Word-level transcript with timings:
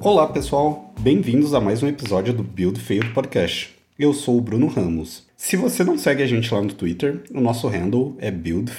Olá 0.00 0.28
pessoal, 0.28 0.94
bem-vindos 1.00 1.52
a 1.54 1.60
mais 1.60 1.82
um 1.82 1.88
episódio 1.88 2.32
do 2.32 2.44
Build 2.44 2.78
Failed 2.78 3.12
Podcast. 3.12 3.74
Eu 3.98 4.14
sou 4.14 4.38
o 4.38 4.40
Bruno 4.40 4.68
Ramos. 4.68 5.26
Se 5.36 5.56
você 5.56 5.82
não 5.82 5.98
segue 5.98 6.22
a 6.22 6.26
gente 6.26 6.54
lá 6.54 6.62
no 6.62 6.72
Twitter, 6.72 7.24
o 7.34 7.40
nosso 7.40 7.66
handle 7.66 8.16
é 8.20 8.30
Build. 8.30 8.70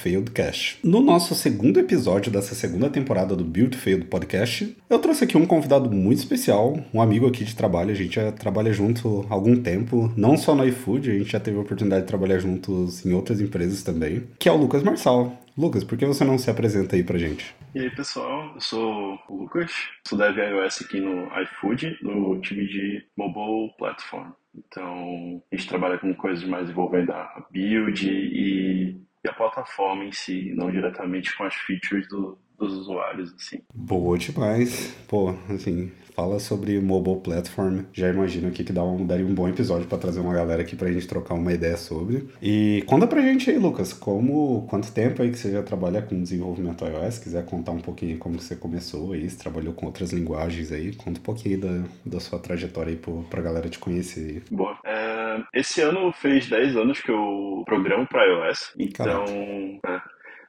No 0.81 1.01
nosso 1.01 1.35
segundo 1.35 1.77
episódio 1.77 2.31
dessa 2.31 2.55
segunda 2.55 2.89
temporada 2.89 3.35
do 3.35 3.43
Build 3.43 3.75
Failed 3.75 4.05
Podcast, 4.05 4.77
eu 4.89 4.99
trouxe 4.99 5.25
aqui 5.25 5.37
um 5.37 5.45
convidado 5.45 5.91
muito 5.91 6.19
especial, 6.19 6.79
um 6.93 7.01
amigo 7.01 7.27
aqui 7.27 7.43
de 7.43 7.53
trabalho, 7.53 7.91
a 7.91 7.95
gente 7.95 8.15
já 8.15 8.31
trabalha 8.31 8.71
junto 8.71 9.25
há 9.29 9.33
algum 9.33 9.57
tempo, 9.57 10.11
não 10.15 10.37
só 10.37 10.55
no 10.55 10.65
iFood, 10.65 11.11
a 11.11 11.13
gente 11.15 11.31
já 11.33 11.39
teve 11.39 11.57
a 11.57 11.61
oportunidade 11.61 12.03
de 12.03 12.07
trabalhar 12.07 12.39
juntos 12.39 13.05
em 13.05 13.11
outras 13.11 13.41
empresas 13.41 13.83
também, 13.83 14.23
que 14.39 14.47
é 14.47 14.51
o 14.53 14.57
Lucas 14.57 14.83
Marçal. 14.83 15.37
Lucas, 15.59 15.83
por 15.83 15.97
que 15.97 16.05
você 16.05 16.23
não 16.23 16.37
se 16.37 16.49
apresenta 16.49 16.95
aí 16.95 17.03
pra 17.03 17.17
gente? 17.17 17.53
E 17.75 17.79
aí, 17.79 17.89
pessoal, 17.93 18.53
eu 18.55 18.61
sou 18.61 19.19
o 19.27 19.35
Lucas, 19.41 19.69
sou 20.07 20.17
dev 20.17 20.37
iOS 20.37 20.83
aqui 20.83 21.01
no 21.01 21.25
iFood, 21.41 21.97
no 22.01 22.39
time 22.39 22.65
de 22.65 23.05
Mobile 23.17 23.75
Platform. 23.77 24.31
Então, 24.55 25.43
a 25.51 25.55
gente 25.57 25.67
trabalha 25.67 25.97
com 25.97 26.13
coisas 26.13 26.45
mais 26.45 26.69
envolvendo 26.69 27.11
a 27.11 27.45
build 27.51 28.09
e, 28.09 29.01
e 29.21 29.29
a 29.29 29.33
plataforma 29.33 30.05
em 30.05 30.13
si, 30.13 30.53
não 30.55 30.71
diretamente 30.71 31.35
com 31.35 31.43
as 31.43 31.53
features 31.53 32.07
do, 32.07 32.39
dos 32.57 32.71
usuários, 32.71 33.33
assim. 33.33 33.59
Boa 33.75 34.17
demais. 34.17 34.95
Pô, 35.09 35.35
assim, 35.53 35.91
fala 36.19 36.37
sobre 36.37 36.81
mobile 36.81 37.21
platform. 37.21 37.83
Já 37.93 38.09
imagino 38.09 38.49
aqui 38.49 38.65
que 38.65 38.73
dá 38.73 38.83
um, 38.83 39.05
daria 39.05 39.25
um 39.25 39.33
bom 39.33 39.47
episódio 39.47 39.87
para 39.87 39.97
trazer 39.97 40.19
uma 40.19 40.33
galera 40.33 40.61
aqui 40.61 40.75
pra 40.75 40.91
gente 40.91 41.07
trocar 41.07 41.33
uma 41.33 41.53
ideia 41.53 41.77
sobre. 41.77 42.27
E 42.41 42.83
conta 42.85 43.07
pra 43.07 43.21
gente 43.21 43.49
aí, 43.49 43.57
Lucas, 43.57 43.93
como 43.93 44.67
quanto 44.67 44.93
tempo 44.93 45.21
aí 45.21 45.31
que 45.31 45.37
você 45.37 45.49
já 45.49 45.63
trabalha 45.63 46.01
com 46.01 46.21
desenvolvimento 46.21 46.83
iOS? 46.83 47.13
Se 47.13 47.23
quiser 47.23 47.45
contar 47.45 47.71
um 47.71 47.79
pouquinho 47.79 48.17
como 48.17 48.37
você 48.37 48.53
começou 48.53 49.13
aí, 49.13 49.29
se 49.29 49.39
trabalhou 49.39 49.73
com 49.73 49.85
outras 49.85 50.11
linguagens 50.11 50.73
aí, 50.73 50.93
conta 50.93 51.21
um 51.21 51.23
pouquinho 51.23 51.61
da, 51.61 51.83
da 52.05 52.19
sua 52.19 52.37
trajetória 52.37 52.91
aí 52.91 52.97
pro, 52.97 53.23
pra 53.29 53.41
galera 53.41 53.69
te 53.69 53.79
conhecer 53.79 54.19
aí. 54.19 54.43
Boa. 54.51 54.77
É, 54.85 55.41
esse 55.53 55.79
ano 55.79 56.11
fez 56.11 56.49
10 56.49 56.75
anos 56.75 56.99
que 56.99 57.11
eu 57.11 57.63
programo 57.65 58.05
para 58.05 58.25
iOS, 58.25 58.73
então 58.77 59.23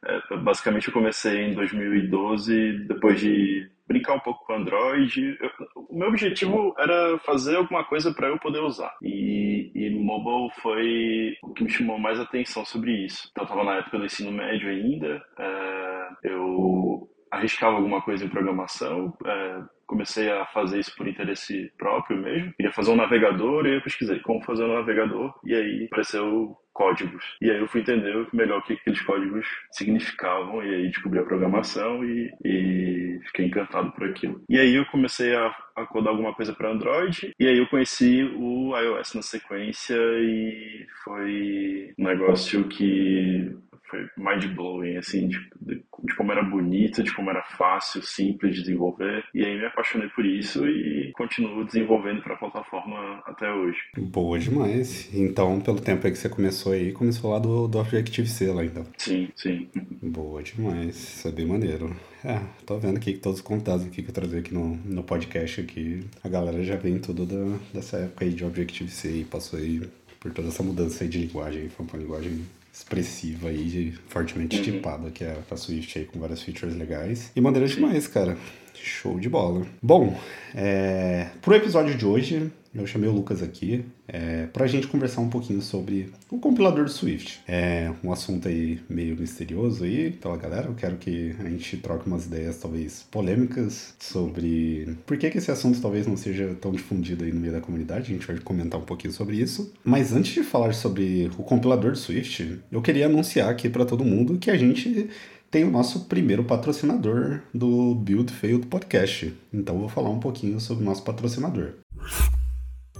é, 0.04 0.36
basicamente 0.38 0.88
eu 0.88 0.94
comecei 0.94 1.42
em 1.42 1.54
2012, 1.54 2.86
depois 2.88 3.20
de 3.20 3.70
brincar 3.90 4.14
um 4.14 4.20
pouco 4.20 4.44
com 4.46 4.54
Android. 4.54 5.36
Eu, 5.40 5.50
o 5.74 5.98
meu 5.98 6.08
objetivo 6.08 6.72
era 6.78 7.18
fazer 7.18 7.56
alguma 7.56 7.84
coisa 7.84 8.14
para 8.14 8.28
eu 8.28 8.38
poder 8.38 8.60
usar. 8.60 8.94
E, 9.02 9.72
e 9.74 9.90
mobile 9.90 10.48
foi 10.62 11.36
o 11.42 11.52
que 11.52 11.64
me 11.64 11.70
chamou 11.70 11.98
mais 11.98 12.20
atenção 12.20 12.64
sobre 12.64 12.92
isso. 13.04 13.28
Então, 13.32 13.42
eu 13.42 13.48
estava 13.48 13.64
na 13.64 13.78
época 13.78 13.98
do 13.98 14.04
ensino 14.04 14.30
médio 14.30 14.70
ainda. 14.70 15.20
É, 15.36 16.08
eu 16.22 17.08
arriscava 17.30 17.76
alguma 17.76 18.00
coisa 18.00 18.24
em 18.24 18.28
programação. 18.28 19.12
É, 19.26 19.62
comecei 19.90 20.30
a 20.30 20.46
fazer 20.46 20.78
isso 20.78 20.94
por 20.96 21.08
interesse 21.08 21.72
próprio 21.76 22.16
mesmo. 22.16 22.54
Queria 22.54 22.72
fazer 22.72 22.92
um 22.92 22.96
navegador 22.96 23.66
e 23.66 23.74
eu 23.74 23.82
pesquisei 23.82 24.20
como 24.20 24.42
fazer 24.44 24.62
um 24.62 24.74
navegador 24.74 25.34
e 25.44 25.52
aí 25.52 25.84
apareceu 25.86 26.56
códigos. 26.72 27.24
E 27.42 27.50
aí 27.50 27.58
eu 27.58 27.66
fui 27.66 27.80
entender 27.80 28.28
melhor 28.32 28.60
o 28.60 28.62
que 28.62 28.74
aqueles 28.74 29.02
códigos 29.02 29.44
significavam 29.72 30.64
e 30.64 30.72
aí 30.72 30.88
descobri 30.88 31.18
a 31.18 31.24
programação 31.24 32.04
e, 32.04 32.32
e 32.44 33.20
fiquei 33.26 33.46
encantado 33.46 33.90
por 33.90 34.08
aquilo. 34.08 34.40
E 34.48 34.58
aí 34.58 34.76
eu 34.76 34.86
comecei 34.86 35.34
a, 35.34 35.54
a 35.74 35.84
codar 35.86 36.12
alguma 36.12 36.32
coisa 36.32 36.54
para 36.54 36.70
Android 36.70 37.34
e 37.38 37.46
aí 37.48 37.58
eu 37.58 37.66
conheci 37.66 38.22
o 38.36 38.76
iOS 38.78 39.14
na 39.14 39.22
sequência 39.22 39.96
e 39.96 40.86
foi 41.04 41.92
um 41.98 42.04
negócio 42.04 42.64
que 42.68 43.56
foi 43.90 44.06
mind-blowing, 44.16 44.96
assim, 44.96 45.28
de, 45.28 45.38
de, 45.60 45.82
de, 46.04 46.16
como 46.16 46.32
era 46.32 46.42
bonito, 46.42 47.02
de 47.02 47.12
como 47.14 47.30
era 47.30 47.42
fácil, 47.42 48.02
simples 48.02 48.54
de 48.54 48.62
desenvolver. 48.62 49.24
E 49.34 49.44
aí 49.44 49.58
me 49.58 49.66
apaixonei 49.66 50.08
por 50.08 50.24
isso 50.24 50.66
e 50.66 51.12
continuo 51.12 51.64
desenvolvendo 51.64 52.22
para 52.22 52.34
a 52.34 52.38
plataforma 52.38 53.22
até 53.26 53.52
hoje. 53.52 53.78
Boa 53.98 54.38
demais. 54.38 55.12
Então, 55.12 55.60
pelo 55.60 55.80
tempo 55.80 56.06
aí 56.06 56.12
que 56.12 56.18
você 56.18 56.28
começou 56.28 56.72
aí, 56.72 56.92
começou 56.92 57.30
lá 57.32 57.38
do, 57.38 57.66
do 57.66 57.78
Objective-C 57.78 58.52
lá, 58.52 58.64
então. 58.64 58.86
Sim, 58.96 59.28
sim. 59.34 59.68
Boa 60.02 60.42
demais. 60.42 60.96
Isso 60.96 61.28
é 61.28 61.32
bem 61.32 61.46
maneiro. 61.46 61.94
É, 62.24 62.38
tô 62.66 62.78
vendo 62.78 62.98
aqui 62.98 63.14
que 63.14 63.18
todos 63.18 63.38
os 63.38 63.44
contatos 63.44 63.86
aqui 63.86 64.02
que 64.02 64.10
eu 64.10 64.14
trazer 64.14 64.38
aqui 64.38 64.52
no, 64.52 64.76
no 64.84 65.02
podcast 65.02 65.60
aqui, 65.60 66.04
a 66.22 66.28
galera 66.28 66.62
já 66.62 66.76
vem 66.76 66.98
tudo 66.98 67.24
da, 67.24 67.58
dessa 67.72 67.96
época 67.96 68.24
aí 68.24 68.30
de 68.30 68.44
Objective-C 68.44 69.20
e 69.20 69.24
passou 69.24 69.58
aí 69.58 69.80
por 70.20 70.30
toda 70.32 70.48
essa 70.48 70.62
mudança 70.62 71.02
aí 71.02 71.08
de 71.08 71.18
linguagem. 71.18 71.68
Foi 71.70 71.86
uma 71.86 71.98
linguagem 71.98 72.44
expressiva 72.80 73.48
aí, 73.48 73.94
fortemente 74.08 74.56
uhum. 74.56 74.62
tipada, 74.62 75.10
que 75.10 75.22
é 75.22 75.36
a 75.50 75.56
Swift 75.56 75.98
aí 75.98 76.06
com 76.06 76.18
várias 76.18 76.42
features 76.42 76.74
legais. 76.74 77.30
E 77.36 77.40
maneira 77.40 77.68
demais, 77.68 78.06
cara. 78.08 78.36
Show 78.74 79.18
de 79.18 79.28
bola. 79.28 79.66
Bom, 79.82 80.18
é... 80.54 81.28
pro 81.42 81.54
episódio 81.54 81.96
de 81.96 82.06
hoje, 82.06 82.50
eu 82.72 82.86
chamei 82.86 83.08
o 83.08 83.12
Lucas 83.12 83.42
aqui 83.42 83.84
é, 84.06 84.46
para 84.46 84.64
a 84.64 84.68
gente 84.68 84.86
conversar 84.86 85.20
um 85.20 85.28
pouquinho 85.28 85.60
sobre 85.60 86.12
o 86.30 86.38
compilador 86.38 86.84
do 86.84 86.90
Swift. 86.90 87.40
É 87.48 87.92
um 88.02 88.12
assunto 88.12 88.46
aí 88.46 88.80
meio 88.88 89.16
misterioso 89.16 89.82
aí 89.82 90.12
pela 90.12 90.36
galera. 90.36 90.66
Eu 90.68 90.74
quero 90.74 90.96
que 90.96 91.34
a 91.40 91.48
gente 91.48 91.76
troque 91.78 92.06
umas 92.06 92.26
ideias 92.26 92.58
talvez 92.58 93.04
polêmicas 93.10 93.94
sobre 93.98 94.96
por 95.04 95.16
que, 95.16 95.30
que 95.30 95.38
esse 95.38 95.50
assunto 95.50 95.80
talvez 95.80 96.06
não 96.06 96.16
seja 96.16 96.56
tão 96.60 96.70
difundido 96.70 97.24
aí 97.24 97.32
no 97.32 97.40
meio 97.40 97.52
da 97.52 97.60
comunidade. 97.60 98.12
A 98.12 98.14
gente 98.14 98.26
vai 98.26 98.38
comentar 98.38 98.80
um 98.80 98.84
pouquinho 98.84 99.12
sobre 99.12 99.36
isso. 99.36 99.72
Mas 99.82 100.12
antes 100.12 100.32
de 100.32 100.44
falar 100.44 100.72
sobre 100.72 101.28
o 101.36 101.42
compilador 101.42 101.90
do 101.90 101.98
Swift, 101.98 102.60
eu 102.70 102.80
queria 102.80 103.06
anunciar 103.06 103.48
aqui 103.48 103.68
para 103.68 103.84
todo 103.84 104.04
mundo 104.04 104.38
que 104.38 104.50
a 104.50 104.56
gente 104.56 105.10
tem 105.50 105.64
o 105.64 105.70
nosso 105.70 106.04
primeiro 106.04 106.44
patrocinador 106.44 107.40
do 107.52 107.94
Build 107.94 108.32
Failed 108.32 108.66
Podcast. 108.66 109.34
Então 109.52 109.78
vou 109.78 109.88
falar 109.88 110.10
um 110.10 110.20
pouquinho 110.20 110.60
sobre 110.60 110.84
o 110.84 110.86
nosso 110.86 111.02
patrocinador. 111.02 111.72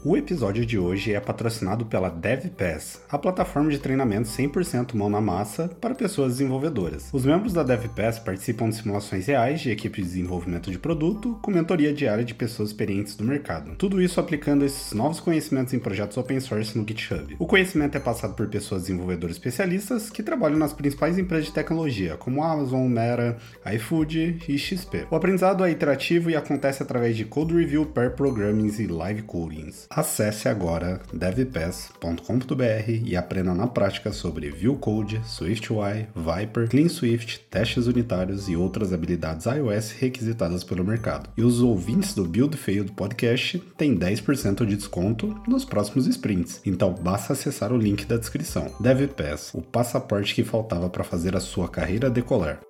O 0.03 0.17
episódio 0.17 0.65
de 0.65 0.79
hoje 0.79 1.13
é 1.13 1.21
patrocinado 1.21 1.85
pela 1.85 2.09
DevPass, 2.09 3.03
a 3.11 3.19
plataforma 3.19 3.71
de 3.71 3.79
treinamento 3.79 4.29
100% 4.29 4.95
mão 4.95 5.11
na 5.11 5.21
massa 5.21 5.69
para 5.79 5.95
pessoas 5.95 6.33
desenvolvedoras. 6.33 7.11
Os 7.13 7.27
membros 7.27 7.53
da 7.53 7.63
DevPass 7.63 8.19
participam 8.19 8.71
de 8.71 8.77
simulações 8.77 9.27
reais 9.27 9.61
de 9.61 9.71
equipes 9.71 10.07
de 10.07 10.13
desenvolvimento 10.13 10.71
de 10.71 10.79
produto, 10.79 11.39
com 11.43 11.51
mentoria 11.51 11.93
diária 11.93 12.25
de 12.25 12.33
pessoas 12.33 12.71
experientes 12.71 13.15
do 13.15 13.25
mercado. 13.25 13.77
Tudo 13.77 14.01
isso 14.01 14.19
aplicando 14.19 14.65
esses 14.65 14.95
novos 14.95 15.21
conhecimentos 15.21 15.75
em 15.75 15.79
projetos 15.79 16.17
open 16.17 16.41
source 16.41 16.79
no 16.79 16.89
GitHub. 16.89 17.37
O 17.39 17.47
conhecimento 17.47 17.95
é 17.99 18.01
passado 18.01 18.33
por 18.33 18.49
pessoas 18.49 18.85
desenvolvedoras 18.85 19.37
especialistas 19.37 20.09
que 20.09 20.23
trabalham 20.23 20.59
nas 20.59 20.73
principais 20.73 21.19
empresas 21.19 21.49
de 21.49 21.53
tecnologia, 21.53 22.17
como 22.17 22.43
Amazon, 22.43 22.89
Meta, 22.89 23.37
iFood 23.75 24.39
e 24.49 24.57
XP. 24.57 25.09
O 25.11 25.17
aprendizado 25.17 25.63
é 25.63 25.71
iterativo 25.71 26.31
e 26.31 26.37
acontece 26.37 26.83
através 26.83 27.19
de 27.19 27.27
code 27.27 27.53
review, 27.53 27.85
pair 27.85 28.13
programming 28.13 28.71
e 28.79 28.87
live 28.87 29.23
codings. 29.25 29.90
Acesse 29.93 30.49
agora 30.49 31.01
devpass.com.br 31.13 32.91
e 33.05 33.17
aprenda 33.17 33.53
na 33.53 33.67
prática 33.67 34.13
sobre 34.13 34.49
Vue 34.49 34.77
Code, 34.77 35.21
SwiftUI, 35.27 36.07
Viper, 36.15 36.69
Clean 36.69 36.89
Swift, 36.89 37.41
testes 37.51 37.89
unitários 37.89 38.49
e 38.49 38.55
outras 38.55 38.93
habilidades 38.93 39.47
iOS 39.47 39.91
requisitadas 39.91 40.63
pelo 40.63 40.85
mercado. 40.85 41.29
E 41.37 41.43
os 41.43 41.61
ouvintes 41.61 42.15
do 42.15 42.25
Build 42.25 42.57
Failed 42.57 42.93
Podcast 42.93 43.59
têm 43.77 43.99
10% 43.99 44.65
de 44.65 44.77
desconto 44.77 45.37
nos 45.49 45.65
próximos 45.65 46.07
sprints. 46.07 46.61
Então 46.65 46.95
basta 46.95 47.33
acessar 47.33 47.73
o 47.73 47.77
link 47.77 48.05
da 48.07 48.17
descrição. 48.17 48.73
DevPass, 48.79 49.53
o 49.55 49.61
passaporte 49.61 50.37
que 50.37 50.45
faltava 50.45 50.89
para 50.89 51.03
fazer 51.03 51.35
a 51.35 51.41
sua 51.41 51.69
carreira 51.69 52.09
decolar. 52.09 52.61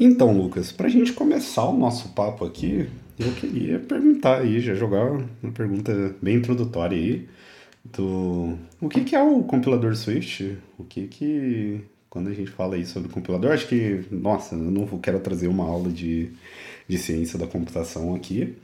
Então, 0.00 0.36
Lucas, 0.36 0.70
para 0.70 0.86
a 0.86 0.90
gente 0.90 1.12
começar 1.12 1.64
o 1.64 1.76
nosso 1.76 2.10
papo 2.10 2.44
aqui, 2.44 2.88
eu 3.18 3.32
queria 3.32 3.80
perguntar 3.80 4.40
aí, 4.42 4.60
já 4.60 4.72
jogar 4.74 5.10
uma 5.42 5.52
pergunta 5.52 6.14
bem 6.22 6.36
introdutória 6.36 6.96
aí, 6.96 7.28
do 7.84 8.56
o 8.80 8.88
que, 8.88 9.02
que 9.02 9.16
é 9.16 9.22
o 9.22 9.42
compilador 9.42 9.96
Swift? 9.96 10.56
O 10.78 10.84
que 10.84 11.08
que, 11.08 11.80
quando 12.08 12.28
a 12.28 12.34
gente 12.34 12.50
fala 12.50 12.76
aí 12.76 12.86
sobre 12.86 13.10
compilador, 13.10 13.50
acho 13.50 13.66
que, 13.66 14.04
nossa, 14.10 14.54
eu 14.54 14.70
não 14.70 14.86
quero 14.98 15.18
trazer 15.18 15.48
uma 15.48 15.64
aula 15.64 15.90
de, 15.90 16.30
de 16.86 16.96
ciência 16.96 17.36
da 17.36 17.48
computação 17.48 18.14
aqui, 18.14 18.54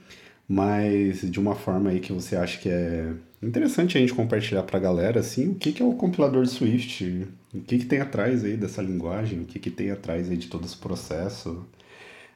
mas 0.48 1.28
de 1.28 1.40
uma 1.40 1.56
forma 1.56 1.90
aí 1.90 1.98
que 1.98 2.12
você 2.12 2.36
acha 2.36 2.60
que 2.60 2.68
é 2.68 3.12
interessante 3.46 3.96
a 3.96 4.00
gente 4.00 4.14
compartilhar 4.14 4.62
para 4.62 4.78
a 4.78 4.82
galera, 4.82 5.20
assim, 5.20 5.52
o 5.52 5.54
que, 5.54 5.72
que 5.72 5.82
é 5.82 5.84
o 5.84 5.94
compilador 5.94 6.46
Swift, 6.46 7.26
o 7.52 7.60
que, 7.62 7.78
que 7.78 7.86
tem 7.86 8.00
atrás 8.00 8.44
aí 8.44 8.56
dessa 8.56 8.82
linguagem, 8.82 9.40
o 9.40 9.44
que, 9.44 9.58
que 9.58 9.70
tem 9.70 9.90
atrás 9.90 10.30
aí 10.30 10.36
de 10.36 10.48
todo 10.48 10.64
esse 10.64 10.76
processo. 10.76 11.66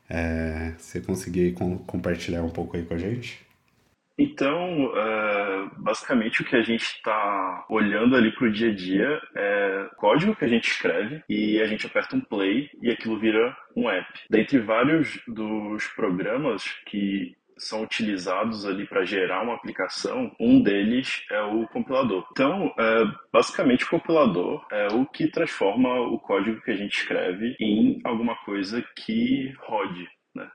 É, 0.09 0.75
você 0.79 1.01
conseguir 1.01 1.53
com, 1.53 1.79
compartilhar 1.79 2.43
um 2.43 2.51
pouco 2.51 2.77
aí 2.77 2.83
com 2.83 2.95
a 2.95 2.99
gente? 2.99 3.47
Então, 4.19 4.87
uh, 4.87 5.71
basicamente 5.77 6.43
o 6.43 6.45
que 6.45 6.57
a 6.57 6.63
gente 6.63 6.83
está 6.83 7.65
olhando 7.71 8.17
ali 8.17 8.33
para 8.33 8.49
o 8.49 8.53
dia 8.53 8.71
a 8.71 8.75
dia 8.75 9.21
é 9.37 9.89
código 9.97 10.35
que 10.35 10.45
a 10.45 10.49
gente 10.49 10.69
escreve 10.69 11.23
e 11.29 11.61
a 11.61 11.67
gente 11.67 11.87
aperta 11.87 12.17
um 12.17 12.21
play 12.21 12.69
e 12.83 12.91
aquilo 12.91 13.21
vira 13.21 13.57
um 13.77 13.89
app. 13.89 14.09
Dentre 14.29 14.59
vários 14.59 15.21
dos 15.29 15.87
programas 15.95 16.65
que 16.87 17.37
são 17.59 17.83
utilizados 17.83 18.65
ali 18.65 18.87
para 18.87 19.05
gerar 19.05 19.43
uma 19.43 19.55
aplicação, 19.55 20.35
um 20.39 20.63
deles 20.63 21.25
é 21.31 21.43
o 21.43 21.67
compilador. 21.69 22.27
Então, 22.33 22.73
é, 22.79 23.05
basicamente, 23.33 23.85
o 23.85 23.91
compilador 23.91 24.67
é 24.71 24.89
o 24.89 25.05
que 25.07 25.29
transforma 25.29 26.01
o 26.01 26.19
código 26.19 26.61
que 26.63 26.71
a 26.71 26.77
gente 26.77 26.97
escreve 26.97 27.57
em 27.61 28.01
alguma 28.05 28.37
coisa 28.45 28.85
que 28.97 29.53
rode 29.59 30.09
né, 30.35 30.49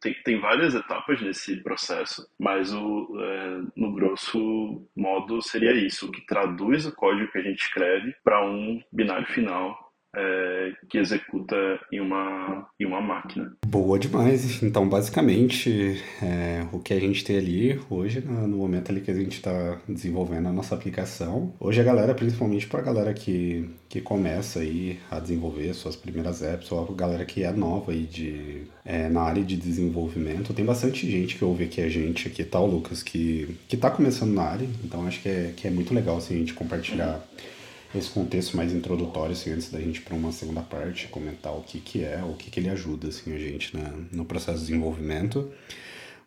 tem, 0.00 0.14
tem 0.24 0.40
várias 0.40 0.74
etapas 0.74 1.20
nesse 1.20 1.56
processo, 1.62 2.26
mas 2.38 2.72
o, 2.72 3.08
é, 3.20 3.60
no 3.76 3.92
grosso 3.92 4.88
modo 4.96 5.42
seria 5.42 5.72
isso, 5.72 6.06
o 6.06 6.12
que 6.12 6.24
traduz 6.26 6.86
o 6.86 6.94
código 6.94 7.30
que 7.30 7.38
a 7.38 7.42
gente 7.42 7.62
escreve 7.62 8.14
para 8.22 8.44
um 8.46 8.80
binário 8.92 9.26
final 9.26 9.87
é, 10.14 10.72
que 10.88 10.98
executa 10.98 11.56
em 11.92 12.00
uma, 12.00 12.66
em 12.80 12.84
uma 12.84 13.00
máquina. 13.00 13.52
Boa 13.66 13.98
demais. 13.98 14.62
Então, 14.62 14.88
basicamente, 14.88 16.02
é, 16.22 16.66
o 16.72 16.80
que 16.80 16.94
a 16.94 17.00
gente 17.00 17.24
tem 17.24 17.36
ali 17.36 17.80
hoje, 17.90 18.20
no 18.20 18.56
momento 18.56 18.90
ali 18.90 19.00
que 19.00 19.10
a 19.10 19.14
gente 19.14 19.36
está 19.36 19.78
desenvolvendo 19.88 20.48
a 20.48 20.52
nossa 20.52 20.74
aplicação, 20.74 21.54
hoje 21.60 21.80
a 21.80 21.84
galera, 21.84 22.14
principalmente 22.14 22.66
para 22.66 22.80
a 22.80 22.82
galera 22.82 23.14
que, 23.14 23.68
que 23.88 24.00
começa 24.00 24.60
aí 24.60 24.98
a 25.10 25.20
desenvolver 25.20 25.72
suas 25.74 25.96
primeiras 25.96 26.42
apps, 26.42 26.70
ou 26.72 26.88
a 26.90 26.94
galera 26.94 27.24
que 27.24 27.44
é 27.44 27.52
nova 27.52 27.92
aí 27.92 28.04
de, 28.04 28.62
é, 28.84 29.08
na 29.08 29.22
área 29.22 29.44
de 29.44 29.56
desenvolvimento, 29.56 30.54
tem 30.54 30.64
bastante 30.64 31.10
gente 31.10 31.36
que 31.36 31.44
ouve 31.44 31.64
aqui 31.64 31.80
a 31.80 31.88
gente, 31.88 32.28
aqui 32.28 32.44
tá 32.44 32.58
o 32.60 32.66
Lucas, 32.66 33.02
que, 33.02 33.56
que 33.68 33.76
tá 33.76 33.90
começando 33.90 34.32
na 34.32 34.42
área, 34.42 34.68
então 34.84 35.06
acho 35.06 35.20
que 35.22 35.28
é, 35.28 35.52
que 35.56 35.68
é 35.68 35.70
muito 35.70 35.94
legal 35.94 36.16
assim, 36.16 36.34
a 36.34 36.38
gente 36.38 36.54
compartilhar. 36.54 37.16
Uhum 37.16 37.57
esse 37.94 38.10
contexto 38.10 38.56
mais 38.56 38.72
introdutório, 38.72 39.32
assim, 39.32 39.50
antes 39.50 39.70
da 39.70 39.80
gente 39.80 40.00
para 40.02 40.14
uma 40.14 40.30
segunda 40.32 40.60
parte, 40.60 41.08
comentar 41.08 41.52
o 41.54 41.62
que, 41.62 41.80
que 41.80 42.04
é, 42.04 42.22
o 42.22 42.34
que, 42.34 42.50
que 42.50 42.60
ele 42.60 42.68
ajuda, 42.68 43.08
assim, 43.08 43.34
a 43.34 43.38
gente 43.38 43.76
na, 43.76 43.92
no 44.12 44.24
processo 44.24 44.58
de 44.58 44.66
desenvolvimento. 44.66 45.50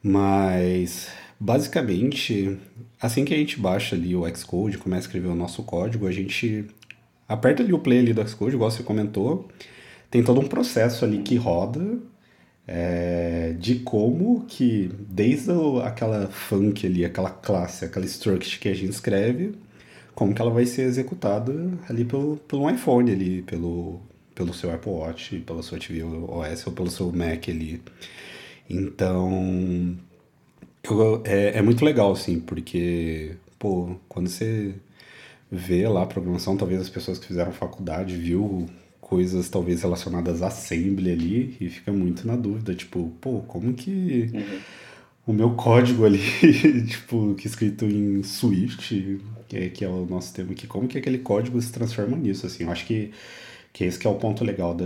Mas, 0.02 1.10
basicamente, 1.40 2.58
assim 3.00 3.24
que 3.24 3.34
a 3.34 3.38
gente 3.38 3.60
baixa 3.60 3.96
ali 3.96 4.16
o 4.16 4.28
Xcode, 4.36 4.78
começa 4.78 5.02
a 5.02 5.08
escrever 5.08 5.28
o 5.28 5.36
nosso 5.36 5.62
código, 5.64 6.08
a 6.08 6.12
gente 6.12 6.66
aperta 7.28 7.62
ali 7.62 7.74
o 7.74 7.80
play 7.80 8.00
ali 8.00 8.14
do 8.14 8.28
Xcode, 8.28 8.56
igual 8.56 8.72
você 8.72 8.84
comentou, 8.84 9.48
tem 10.10 10.24
todo 10.24 10.42
um 10.42 10.48
processo 10.48 11.06
ali 11.06 11.20
que 11.20 11.36
roda 11.36 12.00
é, 12.68 13.56
de 13.60 13.76
como 13.76 14.46
que, 14.46 14.90
desde 15.08 15.52
aquela 15.84 16.28
funk 16.28 16.86
ali, 16.86 17.06
aquela 17.06 17.30
classe, 17.30 17.86
aquela 17.86 18.06
struct 18.06 18.60
que 18.60 18.70
a 18.70 18.74
gente 18.74 18.92
escreve, 18.92 19.56
como 20.22 20.36
que 20.36 20.42
ela 20.44 20.52
vai 20.52 20.68
ser 20.68 20.84
executada 20.84 21.52
ali 21.90 22.06
pelo, 22.06 22.38
pelo 22.48 22.70
iPhone 22.70 23.12
ali, 23.12 23.42
pelo, 23.42 24.00
pelo 24.36 24.54
seu 24.54 24.72
Apple 24.72 24.92
Watch, 24.92 25.40
pela 25.40 25.64
sua 25.64 25.80
TV 25.80 26.04
OS 26.04 26.68
ou 26.68 26.74
pelo 26.74 26.92
seu 26.92 27.12
Mac 27.12 27.50
ali. 27.50 27.82
Então, 28.70 29.98
eu, 30.84 31.24
é, 31.26 31.58
é 31.58 31.62
muito 31.64 31.84
legal, 31.84 32.12
assim, 32.12 32.40
porque, 32.40 33.32
pô, 33.58 33.96
quando 34.08 34.28
você 34.28 34.76
vê 35.52 35.88
lá 35.88 36.04
a 36.04 36.06
programação, 36.06 36.56
talvez 36.56 36.82
as 36.82 36.90
pessoas 36.90 37.18
que 37.18 37.26
fizeram 37.26 37.52
faculdade 37.52 38.16
viu 38.16 38.70
coisas 39.02 39.50
talvez 39.50 39.82
relacionadas 39.82 40.44
a 40.44 40.48
assembly 40.50 41.12
ali 41.12 41.58
e 41.60 41.68
fica 41.68 41.92
muito 41.92 42.28
na 42.28 42.36
dúvida, 42.36 42.76
tipo, 42.76 43.12
pô, 43.20 43.40
como 43.48 43.74
que 43.74 44.30
uhum. 44.32 44.60
O 45.26 45.34
meu 45.34 45.52
código 45.52 46.06
ali, 46.06 46.20
tipo, 46.88 47.36
que 47.36 47.48
é 47.48 47.50
escrito 47.50 47.86
em 47.86 48.24
Swift, 48.24 49.20
que 49.48 49.58
é, 49.58 49.70
que 49.70 49.86
é 49.86 49.88
o 49.88 50.06
nosso 50.06 50.34
tema 50.34 50.52
aqui, 50.52 50.68
como 50.68 50.88
que 50.88 50.98
aquele 50.98 51.20
código 51.20 51.62
se 51.62 51.72
transforma 51.72 52.18
nisso, 52.18 52.46
assim, 52.46 52.64
eu 52.64 52.72
acho 52.72 52.86
que, 52.86 53.12
que 53.72 53.84
esse 53.84 54.00
que 54.00 54.08
é 54.08 54.10
o 54.10 54.16
ponto 54.16 54.44
legal 54.44 54.74
da, 54.74 54.86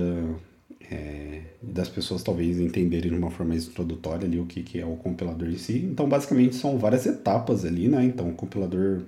é, 0.91 1.41
das 1.61 1.89
pessoas 1.89 2.23
talvez 2.23 2.59
entenderem 2.59 3.11
de 3.11 3.17
uma 3.17 3.31
forma 3.31 3.53
mais 3.53 3.67
introdutória 3.67 4.27
ali 4.27 4.39
o 4.39 4.45
que, 4.45 4.61
que 4.63 4.79
é 4.79 4.85
o 4.85 4.95
compilador 4.95 5.47
em 5.49 5.57
si. 5.57 5.77
Então, 5.79 6.07
basicamente, 6.07 6.55
são 6.55 6.77
várias 6.77 7.05
etapas 7.05 7.65
ali, 7.65 7.87
né? 7.87 8.03
Então, 8.03 8.29
o 8.29 8.33
compilador, 8.33 9.01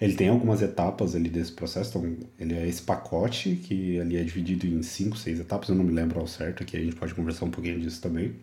ele 0.00 0.14
tem 0.14 0.28
algumas 0.28 0.62
etapas 0.62 1.14
ali 1.14 1.28
desse 1.28 1.52
processo. 1.52 1.98
Então, 1.98 2.16
ele 2.38 2.54
é 2.54 2.66
esse 2.68 2.82
pacote 2.82 3.56
que 3.56 3.98
ali 4.00 4.16
é 4.16 4.24
dividido 4.24 4.66
em 4.66 4.82
cinco, 4.82 5.16
seis 5.16 5.40
etapas, 5.40 5.68
eu 5.68 5.74
não 5.74 5.84
me 5.84 5.92
lembro 5.92 6.20
ao 6.20 6.26
certo, 6.26 6.62
aqui 6.62 6.76
a 6.76 6.80
gente 6.80 6.96
pode 6.96 7.14
conversar 7.14 7.46
um 7.46 7.50
pouquinho 7.50 7.80
disso 7.80 8.00
também. 8.00 8.34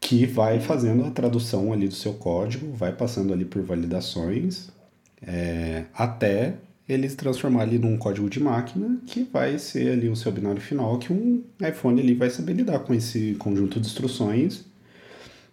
Que 0.00 0.26
vai 0.26 0.60
fazendo 0.60 1.04
a 1.04 1.10
tradução 1.10 1.72
ali 1.72 1.88
do 1.88 1.94
seu 1.94 2.14
código, 2.14 2.72
vai 2.72 2.92
passando 2.92 3.32
ali 3.32 3.44
por 3.44 3.62
validações, 3.62 4.70
é, 5.20 5.84
até 5.92 6.54
ele 6.88 7.08
se 7.08 7.16
transformar 7.16 7.62
ali 7.62 7.78
num 7.78 7.98
código 7.98 8.30
de 8.30 8.40
máquina 8.40 8.98
que 9.06 9.22
vai 9.24 9.58
ser 9.58 9.92
ali 9.92 10.08
o 10.08 10.16
seu 10.16 10.32
binário 10.32 10.60
final, 10.60 10.98
que 10.98 11.12
um 11.12 11.42
iPhone 11.60 12.00
ali 12.00 12.14
vai 12.14 12.30
saber 12.30 12.54
lidar 12.54 12.78
com 12.80 12.94
esse 12.94 13.34
conjunto 13.38 13.78
de 13.78 13.86
instruções 13.86 14.64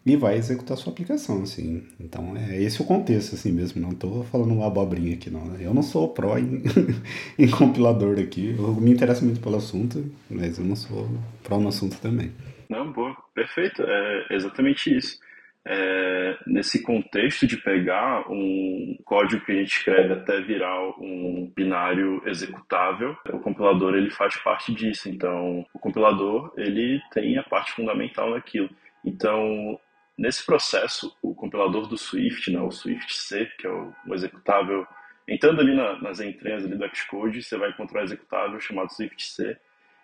e 0.06 0.15
vai 0.15 0.38
executar 0.38 0.77
sua 0.77 0.94
aplicação, 0.94 1.42
assim. 1.42 1.81
Então 2.00 2.38
é 2.38 2.62
esse 2.62 2.80
o 2.80 2.86
contexto, 2.86 3.33
assim 3.33 3.51
mesmo. 3.51 3.81
Não 3.81 3.89
estou 3.89 4.24
falando 4.25 4.53
uma 4.53 4.68
abobrinha 4.68 5.15
aqui, 5.15 5.31
não. 5.31 5.56
Eu 5.56 5.74
não 5.74 5.81
sou 5.81 6.09
pró 6.09 6.38
em, 6.38 6.62
em 7.39 7.50
compilador 7.50 8.19
aqui. 8.19 8.56
Eu 8.56 8.75
me 8.75 8.92
interesso 8.92 9.25
muito 9.25 9.42
pelo 9.42 9.57
assunto, 9.57 10.06
mas 10.30 10.59
eu 10.59 10.63
não 10.63 10.75
sou 10.75 11.09
pró 11.44 11.59
no 11.59 11.69
assunto 11.69 11.97
também. 11.97 12.31
Não, 12.70 12.92
boa. 12.92 13.16
Perfeito. 13.34 13.84
É 13.84 14.28
exatamente 14.32 14.96
isso 14.96 15.20
é, 15.68 16.38
nesse 16.46 16.84
contexto 16.84 17.48
de 17.48 17.58
pegar 17.58 18.32
um 18.32 18.96
código 19.04 19.44
que 19.44 19.52
a 19.52 19.56
gente 19.56 19.78
escreve 19.78 20.14
até 20.14 20.40
virar 20.40 20.80
um 21.00 21.52
binário 21.56 22.22
executável, 22.28 23.18
o 23.34 23.40
compilador 23.40 23.96
ele 23.96 24.12
faz 24.12 24.38
parte 24.38 24.74
disso. 24.74 25.10
Então, 25.10 25.66
o 25.74 25.80
compilador 25.80 26.54
ele 26.56 27.02
tem 27.12 27.38
a 27.38 27.44
parte 27.44 27.72
fundamental 27.72 28.30
naquilo. 28.30 28.70
Então, 29.04 29.80
nesse 30.16 30.46
processo, 30.46 31.16
o 31.22 31.34
compilador 31.34 31.88
do 31.88 31.98
Swift, 31.98 32.52
né, 32.52 32.62
o 32.62 32.72
Swift 32.72 33.16
C, 33.16 33.50
que 33.58 33.66
é 33.66 33.70
o, 33.70 33.92
o 34.08 34.14
executável, 34.14 34.86
entrando 35.28 35.62
ali 35.62 35.76
na, 35.76 36.00
nas 36.00 36.20
entranhas 36.20 36.64
ali 36.64 36.78
do 36.78 36.96
Xcode, 36.96 37.42
você 37.42 37.58
vai 37.58 37.72
encontrar 37.72 38.02
um 38.02 38.04
executável 38.04 38.60
chamado 38.60 38.94
Swift 38.94 39.24
C. 39.26 39.58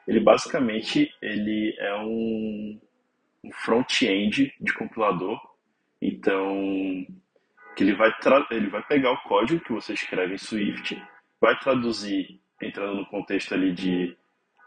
Ele 0.08 0.20
basicamente 0.20 1.14
ele 1.22 1.76
é 1.80 1.96
um, 1.98 2.80
um 3.44 3.52
front-end 3.52 4.54
de 4.60 4.74
compilador 4.74 5.40
então, 6.02 7.06
que 7.76 7.84
ele 7.84 7.94
vai, 7.94 8.12
ele 8.50 8.70
vai 8.70 8.82
pegar 8.82 9.12
o 9.12 9.22
código 9.22 9.64
que 9.64 9.72
você 9.72 9.94
escreve 9.94 10.34
em 10.34 10.38
Swift, 10.38 11.02
vai 11.40 11.58
traduzir, 11.60 12.42
entrando 12.60 12.96
no 12.96 13.06
contexto 13.06 13.54
ali 13.54 13.72
de 13.72 14.18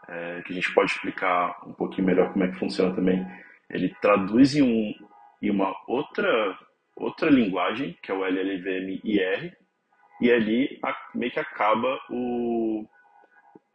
é, 0.07 0.41
que 0.43 0.53
a 0.53 0.55
gente 0.55 0.73
pode 0.73 0.91
explicar 0.91 1.59
um 1.67 1.73
pouquinho 1.73 2.07
melhor 2.07 2.31
como 2.31 2.45
é 2.45 2.47
que 2.47 2.59
funciona 2.59 2.95
também. 2.95 3.25
Ele 3.69 3.93
traduz 4.01 4.55
em, 4.55 4.61
um, 4.61 4.93
em 5.41 5.49
uma 5.49 5.75
outra 5.87 6.57
outra 6.95 7.29
linguagem, 7.29 7.97
que 8.01 8.09
é 8.09 8.13
o 8.13 8.23
LLVM 8.23 9.01
IR, 9.03 9.57
e 10.21 10.31
ali 10.31 10.79
a, 10.81 10.95
meio 11.13 11.31
que 11.31 11.39
acaba 11.39 11.99
o. 12.09 12.87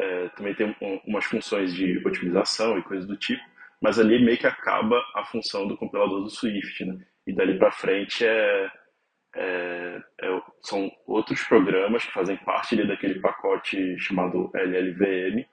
É, 0.01 0.29
também 0.31 0.55
tem 0.55 0.75
um, 0.81 1.01
umas 1.07 1.27
funções 1.27 1.75
de 1.75 2.01
otimização 2.07 2.79
e 2.79 2.83
coisas 2.83 3.07
do 3.07 3.17
tipo, 3.17 3.43
mas 3.83 3.99
ali 3.99 4.25
meio 4.25 4.39
que 4.39 4.47
acaba 4.47 4.99
a 5.15 5.25
função 5.25 5.67
do 5.69 5.77
compilador 5.77 6.23
do 6.23 6.31
Swift, 6.31 6.85
né? 6.85 6.99
e 7.27 7.33
dali 7.35 7.59
para 7.59 7.71
frente 7.71 8.25
é, 8.25 8.71
é, 9.37 10.03
é, 10.23 10.43
são 10.63 10.91
outros 11.07 11.43
programas 11.43 12.05
que 12.05 12.13
fazem 12.13 12.37
parte 12.39 12.75
ali 12.75 12.89
daquele 12.89 13.21
pacote 13.21 13.99
chamado 13.99 14.51
LLVM 14.55 15.45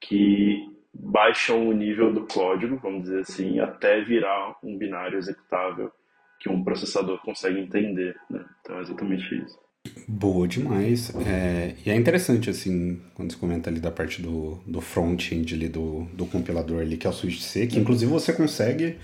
que 0.00 0.66
baixam 0.94 1.68
o 1.68 1.72
nível 1.72 2.12
do 2.12 2.26
código, 2.26 2.76
vamos 2.78 3.02
dizer 3.02 3.20
assim, 3.20 3.60
até 3.60 4.00
virar 4.00 4.56
um 4.62 4.76
binário 4.78 5.18
executável 5.18 5.92
que 6.38 6.48
um 6.48 6.64
processador 6.64 7.18
consegue 7.20 7.60
entender. 7.60 8.18
Né? 8.30 8.44
Então 8.60 8.78
é 8.78 8.80
exatamente 8.80 9.34
isso. 9.34 9.58
Boa 10.06 10.46
demais. 10.46 11.10
É, 11.24 11.74
e 11.86 11.90
é 11.90 11.94
interessante, 11.94 12.50
assim, 12.50 13.00
quando 13.14 13.32
você 13.32 13.38
comenta 13.38 13.70
ali 13.70 13.80
da 13.80 13.90
parte 13.90 14.20
do, 14.20 14.58
do 14.66 14.80
front-end 14.80 15.54
ali, 15.54 15.68
do, 15.68 16.04
do 16.12 16.26
compilador 16.26 16.80
ali, 16.80 16.96
que 16.96 17.06
é 17.06 17.10
o 17.10 17.12
Switch 17.12 17.40
C, 17.40 17.66
que 17.66 17.78
inclusive 17.78 18.10
você 18.10 18.32
consegue 18.32 18.96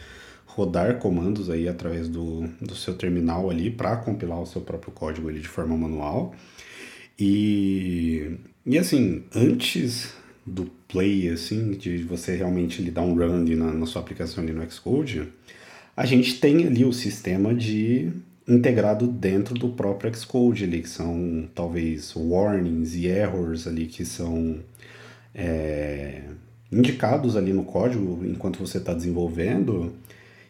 rodar 0.45 0.99
comandos 0.99 1.49
aí 1.49 1.69
através 1.69 2.09
do, 2.09 2.49
do 2.61 2.75
seu 2.75 2.95
terminal 2.95 3.49
ali 3.49 3.71
para 3.71 3.97
compilar 3.97 4.41
o 4.41 4.47
seu 4.47 4.61
próprio 4.61 4.93
código 4.93 5.29
ali 5.29 5.41
de 5.41 5.49
forma 5.49 5.77
manual. 5.77 6.35
E, 7.19 8.37
e 8.67 8.77
assim, 8.77 9.25
antes 9.35 10.13
do 10.45 10.67
play, 10.89 11.29
assim, 11.29 11.73
de 11.73 11.99
você 12.03 12.37
realmente 12.37 12.83
lhe 12.83 12.91
dar 12.91 13.03
um 13.03 13.15
run 13.15 13.43
ali 13.43 13.55
na, 13.55 13.73
na 13.73 13.87
sua 13.87 14.03
aplicação 14.03 14.45
ali 14.45 14.53
no 14.53 14.71
Xcode, 14.71 15.29
a 15.97 16.05
gente 16.05 16.39
tem 16.41 16.67
ali 16.67 16.85
o 16.85 16.93
sistema 16.93 17.55
de 17.55 18.13
integrado 18.49 19.07
dentro 19.07 19.55
do 19.55 19.71
próprio 19.71 20.15
Xcode 20.15 20.65
ali, 20.65 20.83
que 20.83 20.89
são 20.89 21.49
talvez 21.55 22.15
warnings 22.15 22.95
e 22.95 23.07
errors 23.07 23.67
ali 23.67 23.87
que 23.87 24.05
são 24.05 24.59
é, 25.35 26.23
indicados 26.71 27.37
ali 27.37 27.53
no 27.53 27.65
código 27.65 28.25
enquanto 28.25 28.59
você 28.59 28.79
está 28.79 28.95
desenvolvendo 28.95 29.93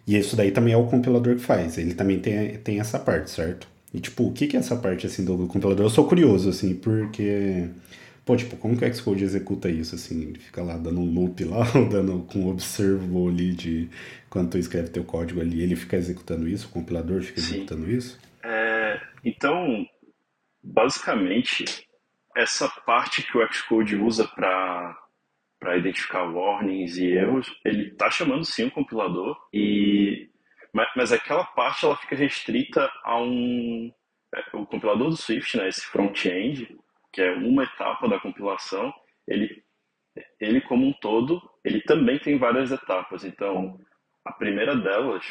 e 0.07 0.17
isso 0.17 0.37
daí 0.37 0.53
também 0.53 0.73
é 0.73 0.77
o 0.77 0.87
compilador 0.87 1.35
que 1.35 1.43
faz. 1.43 1.77
Ele 1.79 1.95
também 1.95 2.21
tem, 2.21 2.57
tem 2.59 2.79
essa 2.81 2.99
parte, 2.99 3.31
certo? 3.31 3.67
E 3.93 4.01
tipo, 4.01 4.25
o 4.25 4.33
que, 4.33 4.47
que 4.47 4.57
é 4.57 4.61
essa 4.61 4.77
parte 4.77 5.07
assim 5.07 5.25
do 5.25 5.47
compilador? 5.47 5.85
Eu 5.85 5.91
sou 5.91 6.07
curioso, 6.07 6.49
assim, 6.49 6.75
porque 6.75 7.69
Pô, 8.27 8.37
tipo, 8.37 8.57
como 8.57 8.77
que 8.77 8.85
o 8.85 8.93
Xcode 8.93 9.23
executa 9.23 9.71
isso, 9.71 9.95
assim? 9.95 10.21
Ele 10.21 10.41
fica 10.41 10.61
lá 10.61 10.77
dando 10.77 11.01
um 11.01 11.15
loop 11.15 11.45
lá, 11.45 11.63
dando 11.89 12.25
com 12.25 12.41
um 12.41 12.49
observable 12.49 13.29
ali 13.29 13.53
de 13.53 13.89
quando 14.29 14.51
tu 14.51 14.59
escreve 14.59 14.91
teu 14.91 15.05
código 15.05 15.41
ali, 15.41 15.63
ele 15.63 15.77
fica 15.77 15.97
executando 15.97 16.49
isso, 16.49 16.67
o 16.67 16.73
compilador 16.73 17.23
fica 17.23 17.41
Sim. 17.41 17.55
executando 17.55 17.89
isso? 17.89 18.19
É, 18.43 19.01
então, 19.25 19.87
basicamente, 20.61 21.65
essa 22.37 22.69
parte 22.85 23.23
que 23.23 23.39
o 23.39 23.53
Xcode 23.53 23.95
usa 23.95 24.27
para 24.27 25.03
para 25.59 25.79
identificar 25.79 26.25
warnings 26.25 26.99
e 26.99 27.07
erros, 27.07 27.49
ele 27.65 27.89
está 27.89 28.11
chamando 28.11 28.45
sim 28.45 28.67
o 28.67 28.71
compilador 28.71 29.37
e 29.55 30.29
mas, 30.73 30.87
mas 30.95 31.13
aquela 31.13 31.45
parte 31.45 31.85
ela 31.85 31.97
fica 31.97 32.15
restrita 32.15 32.91
a 33.05 33.19
um 33.23 33.91
é, 34.35 34.57
o 34.57 34.67
compilador 34.67 35.09
do 35.09 35.17
Swift, 35.17 35.57
né, 35.57 35.69
esse 35.69 35.87
front-end, 35.87 36.77
que 37.17 37.23
é 37.23 37.33
uma 37.33 37.65
etapa 37.65 38.07
da 38.07 38.21
compilação, 38.21 38.93
ele, 39.27 39.65
ele 40.39 40.61
como 40.61 40.87
um 40.87 40.93
todo, 40.93 41.41
ele 41.65 41.81
também 41.81 42.19
tem 42.19 42.37
várias 42.37 42.71
etapas. 42.71 43.25
Então, 43.25 43.81
a 44.23 44.33
primeira 44.33 44.77
delas 44.77 45.25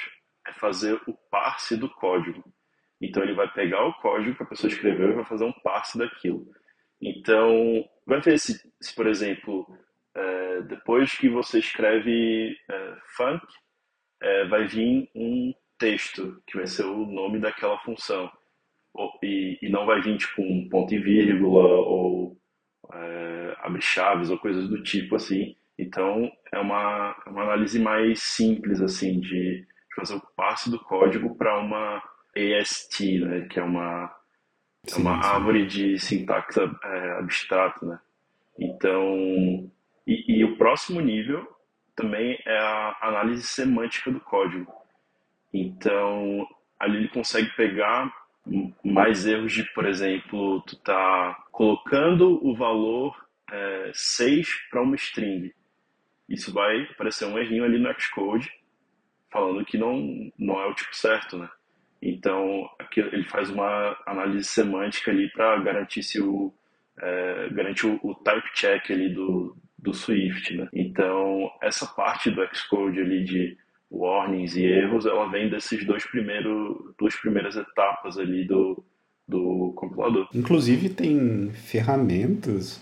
é 0.47 0.53
fazer 0.53 0.99
o 1.05 1.13
parse 1.29 1.77
do 1.77 1.87
código. 1.87 2.43
Então, 2.99 3.21
ele 3.21 3.35
vai 3.35 3.47
pegar 3.53 3.85
o 3.85 3.93
código 3.99 4.35
que 4.35 4.41
a 4.41 4.47
pessoa 4.47 4.73
escreveu 4.73 5.11
e 5.11 5.13
vai 5.13 5.25
fazer 5.25 5.45
um 5.45 5.51
parse 5.51 5.95
daquilo. 5.95 6.47
Então, 6.99 7.87
vai 8.03 8.19
ver 8.19 8.39
se, 8.39 8.59
se 8.81 8.95
por 8.95 9.05
exemplo, 9.05 9.67
é, 10.15 10.61
depois 10.63 11.15
que 11.15 11.29
você 11.29 11.59
escreve 11.59 12.57
é, 12.67 12.95
funk, 13.15 13.45
é, 14.23 14.45
vai 14.45 14.65
vir 14.65 15.07
um 15.13 15.53
texto 15.77 16.41
que 16.47 16.57
vai 16.57 16.65
ser 16.65 16.85
o 16.85 17.05
nome 17.05 17.37
daquela 17.37 17.77
função 17.81 18.31
e, 19.21 19.57
e 19.61 19.69
não 19.69 19.85
vai 19.85 20.01
vir 20.01 20.17
tipo 20.17 20.41
um 20.41 20.67
ponto 20.69 20.93
e 20.93 20.99
vírgula 20.99 21.63
ou 21.63 22.37
é, 22.93 23.55
abre 23.59 23.81
chaves 23.81 24.29
ou 24.29 24.37
coisas 24.37 24.67
do 24.67 24.81
tipo 24.83 25.15
assim. 25.15 25.55
Então 25.77 26.31
é 26.51 26.59
uma, 26.59 27.15
é 27.25 27.29
uma 27.29 27.43
análise 27.43 27.79
mais 27.79 28.21
simples 28.21 28.81
assim 28.81 29.19
de, 29.19 29.61
de 29.61 29.95
fazer 29.95 30.15
o 30.15 30.21
passe 30.35 30.69
do 30.69 30.79
código 30.79 31.35
para 31.35 31.59
uma 31.59 32.01
AST, 32.35 33.19
né, 33.19 33.47
que 33.49 33.59
é 33.59 33.63
uma 33.63 34.13
é 34.85 34.91
sim, 34.91 35.01
uma 35.01 35.21
sim. 35.21 35.29
árvore 35.29 35.65
de 35.65 35.99
sintaxe 35.99 36.59
é, 36.59 37.11
abstrata, 37.19 37.85
né? 37.85 37.99
Então 38.57 39.69
e, 40.07 40.39
e 40.39 40.43
o 40.43 40.57
próximo 40.57 41.01
nível 41.01 41.45
também 41.95 42.39
é 42.45 42.57
a 42.57 42.97
análise 43.01 43.43
semântica 43.43 44.11
do 44.11 44.19
código. 44.19 44.71
Então 45.53 46.47
ali 46.79 46.97
ele 46.97 47.07
consegue 47.09 47.49
pegar 47.55 48.13
mais 48.83 49.25
erros 49.25 49.53
de, 49.53 49.63
por 49.73 49.85
exemplo, 49.85 50.61
tu 50.61 50.75
tá 50.77 51.43
colocando 51.51 52.39
o 52.45 52.55
valor 52.55 53.15
é, 53.51 53.91
6 53.93 54.47
para 54.69 54.81
uma 54.81 54.95
string. 54.95 55.53
Isso 56.27 56.53
vai 56.53 56.83
aparecer 56.83 57.25
um 57.25 57.37
errinho 57.37 57.63
ali 57.63 57.79
no 57.79 57.93
Xcode 57.99 58.51
falando 59.31 59.65
que 59.65 59.77
não, 59.77 60.31
não 60.37 60.61
é 60.61 60.65
o 60.65 60.73
tipo 60.73 60.95
certo, 60.95 61.37
né? 61.37 61.49
Então, 62.01 62.69
aqui 62.79 62.99
ele 62.99 63.25
faz 63.25 63.49
uma 63.49 63.97
análise 64.05 64.45
semântica 64.45 65.11
ali 65.11 65.29
para 65.31 65.59
garantir 65.59 66.03
se 66.03 66.21
o 66.21 66.53
é, 66.97 67.49
o, 67.83 68.09
o, 68.09 68.15
type 68.15 68.53
check 68.53 68.91
ali 68.91 69.09
do, 69.09 69.57
do 69.77 69.93
Swift, 69.93 70.55
né? 70.55 70.69
Então, 70.71 71.51
essa 71.61 71.85
parte 71.85 72.31
do 72.31 72.47
Xcode 72.53 73.01
ali 73.01 73.23
de 73.23 73.57
warnings 73.91 74.55
e 74.55 74.63
erros, 74.63 75.05
ela 75.05 75.29
vem 75.29 75.49
desses 75.49 75.85
dois 75.85 76.05
primeiros, 76.05 76.77
duas 76.97 77.15
primeiras 77.15 77.55
etapas 77.55 78.17
ali 78.17 78.45
do, 78.45 78.83
do 79.27 79.73
compilador. 79.75 80.27
Inclusive 80.33 80.89
tem 80.89 81.51
ferramentas 81.51 82.81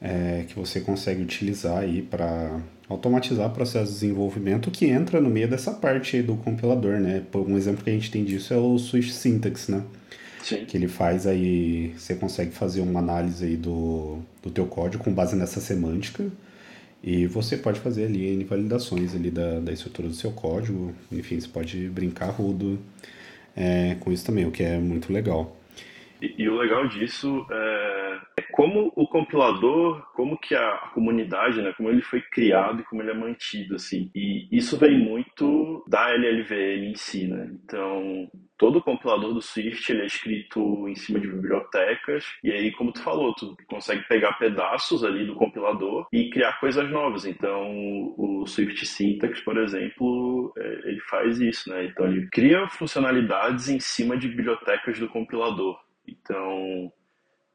é, 0.00 0.44
que 0.48 0.54
você 0.54 0.80
consegue 0.80 1.22
utilizar 1.22 1.78
aí 1.78 2.02
para 2.02 2.60
automatizar 2.88 3.48
o 3.48 3.54
processo 3.54 3.86
de 3.86 4.00
desenvolvimento 4.00 4.70
que 4.70 4.86
entra 4.86 5.20
no 5.20 5.28
meio 5.28 5.48
dessa 5.48 5.72
parte 5.72 6.22
do 6.22 6.36
compilador, 6.36 7.00
né? 7.00 7.24
Um 7.34 7.56
exemplo 7.56 7.82
que 7.82 7.90
a 7.90 7.92
gente 7.92 8.10
tem 8.10 8.24
disso 8.24 8.54
é 8.54 8.56
o 8.56 8.78
Swift 8.78 9.12
Syntax, 9.12 9.68
né? 9.68 9.82
Sim. 10.42 10.64
Que 10.64 10.76
ele 10.76 10.86
faz 10.86 11.26
aí, 11.26 11.92
você 11.96 12.14
consegue 12.14 12.52
fazer 12.52 12.80
uma 12.80 13.00
análise 13.00 13.44
aí 13.44 13.56
do, 13.56 14.20
do 14.40 14.50
teu 14.50 14.66
código 14.66 15.02
com 15.02 15.12
base 15.12 15.34
nessa 15.34 15.60
semântica 15.60 16.24
e 17.02 17.26
você 17.26 17.56
pode 17.56 17.80
fazer 17.80 18.06
ali 18.06 18.26
N 18.26 18.44
validações 18.44 19.14
ali 19.14 19.30
da, 19.30 19.60
da 19.60 19.72
estrutura 19.72 20.08
do 20.08 20.14
seu 20.14 20.32
código. 20.32 20.94
Enfim, 21.12 21.38
você 21.40 21.48
pode 21.48 21.88
brincar 21.88 22.30
rudo 22.30 22.78
é, 23.56 23.96
com 24.00 24.12
isso 24.12 24.26
também, 24.26 24.46
o 24.46 24.50
que 24.50 24.62
é 24.62 24.78
muito 24.78 25.12
legal. 25.12 25.56
E, 26.20 26.34
e 26.38 26.48
o 26.48 26.56
legal 26.56 26.88
disso 26.88 27.46
é, 27.50 28.05
como 28.52 28.92
o 28.94 29.06
compilador, 29.06 30.02
como 30.14 30.38
que 30.38 30.54
a, 30.54 30.74
a, 30.74 30.88
comunidade, 30.88 31.62
né, 31.62 31.72
como 31.76 31.88
ele 31.88 32.02
foi 32.02 32.20
criado 32.20 32.80
e 32.80 32.84
como 32.84 33.02
ele 33.02 33.10
é 33.10 33.14
mantido, 33.14 33.74
assim. 33.76 34.10
E 34.14 34.48
isso 34.50 34.78
vem 34.78 34.98
muito 34.98 35.84
da 35.88 36.10
LLVM 36.10 36.90
em 36.90 36.94
si, 36.94 37.26
né? 37.26 37.50
Então, 37.64 38.28
todo 38.58 38.78
o 38.78 38.82
compilador 38.82 39.32
do 39.32 39.42
Swift 39.42 39.90
ele 39.90 40.02
é 40.02 40.06
escrito 40.06 40.88
em 40.88 40.94
cima 40.94 41.20
de 41.20 41.28
bibliotecas 41.28 42.24
e 42.42 42.50
aí 42.50 42.72
como 42.72 42.92
tu 42.92 43.02
falou 43.02 43.34
tu 43.34 43.56
consegue 43.68 44.02
pegar 44.08 44.32
pedaços 44.34 45.04
ali 45.04 45.26
do 45.26 45.34
compilador 45.34 46.06
e 46.12 46.30
criar 46.30 46.58
coisas 46.58 46.90
novas 46.90 47.26
então 47.26 48.14
o 48.16 48.46
Swift 48.46 48.86
Syntax 48.86 49.40
por 49.42 49.58
exemplo 49.58 50.52
é, 50.56 50.88
ele 50.88 51.00
faz 51.00 51.38
isso 51.38 51.68
né 51.68 51.84
então 51.84 52.06
ele 52.06 52.28
cria 52.30 52.66
funcionalidades 52.68 53.68
em 53.68 53.78
cima 53.78 54.16
de 54.16 54.28
bibliotecas 54.28 54.98
do 54.98 55.08
compilador 55.08 55.78
então 56.08 56.90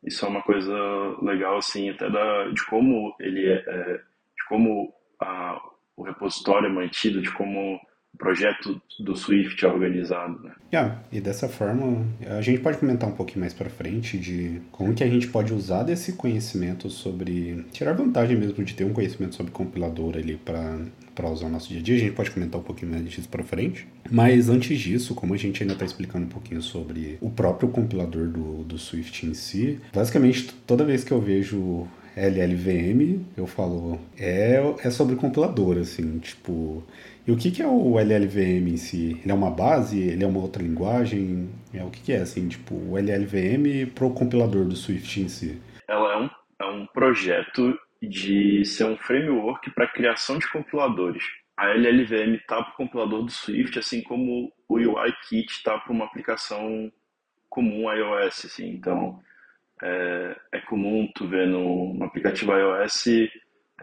isso 0.03 0.25
é 0.25 0.29
uma 0.29 0.41
coisa 0.41 0.74
legal 1.22 1.58
assim 1.58 1.89
até 1.89 2.10
da, 2.10 2.48
de 2.50 2.65
como 2.65 3.15
ele 3.20 3.48
é, 3.48 3.63
é 3.67 3.98
de 3.98 4.48
como 4.48 4.93
a, 5.20 5.62
o 5.96 6.03
repositório 6.03 6.67
é 6.67 6.72
mantido 6.72 7.22
de 7.22 7.31
como 7.31 7.79
projeto 8.17 8.79
do 9.00 9.15
Swift 9.15 9.65
organizado, 9.65 10.39
né? 10.43 10.51
Yeah, 10.72 11.01
e 11.12 11.20
dessa 11.20 11.48
forma, 11.48 12.05
a 12.27 12.41
gente 12.41 12.60
pode 12.60 12.77
comentar 12.77 13.10
um 13.10 13.15
pouquinho 13.15 13.39
mais 13.39 13.53
para 13.53 13.70
frente 13.70 14.17
de 14.17 14.62
como 14.72 14.93
que 14.93 15.03
a 15.03 15.08
gente 15.08 15.27
pode 15.27 15.53
usar 15.53 15.84
desse 15.84 16.13
conhecimento 16.13 16.89
sobre 16.89 17.65
tirar 17.72 17.93
vantagem 17.93 18.38
mesmo 18.38 18.63
de 18.63 18.75
ter 18.75 18.84
um 18.84 18.93
conhecimento 18.93 19.36
sobre 19.36 19.51
compilador 19.51 20.15
ali 20.17 20.38
para 20.38 20.79
para 21.13 21.30
usar 21.30 21.48
no 21.48 21.53
nosso 21.53 21.70
dia 21.70 21.80
a 21.80 21.84
dia. 21.84 21.96
A 21.96 22.00
gente 22.00 22.13
pode 22.13 22.32
comentar 22.32 22.60
um 22.60 22.63
pouquinho 22.63 22.91
mais 22.91 23.10
disso 23.10 23.30
para 23.30 23.44
frente. 23.44 23.88
Mas 24.10 24.50
antes 24.50 24.80
disso, 24.80 25.15
como 25.15 25.34
a 25.34 25.38
gente 25.38 25.62
ainda 25.62 25.74
está 25.74 25.86
explicando 25.86 26.25
um 26.25 26.30
pouquinho 26.30 26.62
sobre 26.62 27.18
o 27.22 27.30
próprio 27.30 27.70
compilador 27.70 28.27
do, 28.27 28.63
do 28.63 28.77
Swift 28.77 29.25
em 29.25 29.34
si, 29.34 29.80
basicamente 29.94 30.53
toda 30.65 30.84
vez 30.84 31.03
que 31.03 31.12
eu 31.12 31.22
vejo 31.22 31.88
LLVM, 32.15 33.25
eu 33.38 33.48
falo, 33.48 34.00
é, 34.18 34.62
é 34.84 34.89
sobre 34.89 35.15
compilador, 35.15 35.77
assim, 35.77 36.20
tipo, 36.20 36.84
e 37.25 37.32
o 37.32 37.38
que, 37.38 37.51
que 37.51 37.62
é 37.62 37.68
o 37.68 38.00
LLVM 38.00 38.68
em 38.68 38.77
si? 38.77 39.18
Ele 39.22 39.32
é 39.32 39.34
uma 39.34 39.51
base? 39.51 40.00
Ele 40.00 40.24
é 40.24 40.27
uma 40.27 40.39
outra 40.39 40.63
linguagem? 40.63 41.50
É, 41.74 41.84
o 41.84 41.89
que, 41.89 42.01
que 42.01 42.13
é, 42.13 42.18
assim, 42.18 42.48
tipo, 42.48 42.75
o 42.75 42.98
LLVM 42.98 43.91
para 43.94 44.06
o 44.06 44.12
compilador 44.12 44.65
do 44.65 44.75
Swift 44.75 45.22
em 45.22 45.30
si? 45.30 45.62
Ela 45.88 46.13
é 46.13 46.18
um, 46.18 46.30
é 46.60 46.65
um 46.65 46.86
projeto 46.88 47.77
de 48.01 48.65
ser 48.65 48.86
um 48.86 48.98
framework 48.98 49.70
para 49.72 49.88
criação 49.88 50.38
de 50.38 50.48
compiladores. 50.51 51.24
A 51.55 51.70
LLVM 51.70 52.36
está 52.36 52.63
para 52.63 52.74
o 52.74 52.77
compilador 52.77 53.24
do 53.24 53.31
Swift, 53.31 53.77
assim 53.77 54.01
como 54.01 54.51
o 54.67 54.75
UIKit 54.75 55.51
está 55.51 55.77
para 55.77 55.93
uma 55.93 56.05
aplicação 56.05 56.91
comum 57.50 57.91
iOS. 57.91 58.46
Assim. 58.46 58.70
Então, 58.70 59.20
é, 59.84 60.36
é 60.53 60.60
comum 60.62 61.12
tu 61.13 61.27
ver 61.27 61.48
no, 61.48 61.93
no 61.93 62.05
aplicativo 62.05 62.53
iOS 62.53 63.08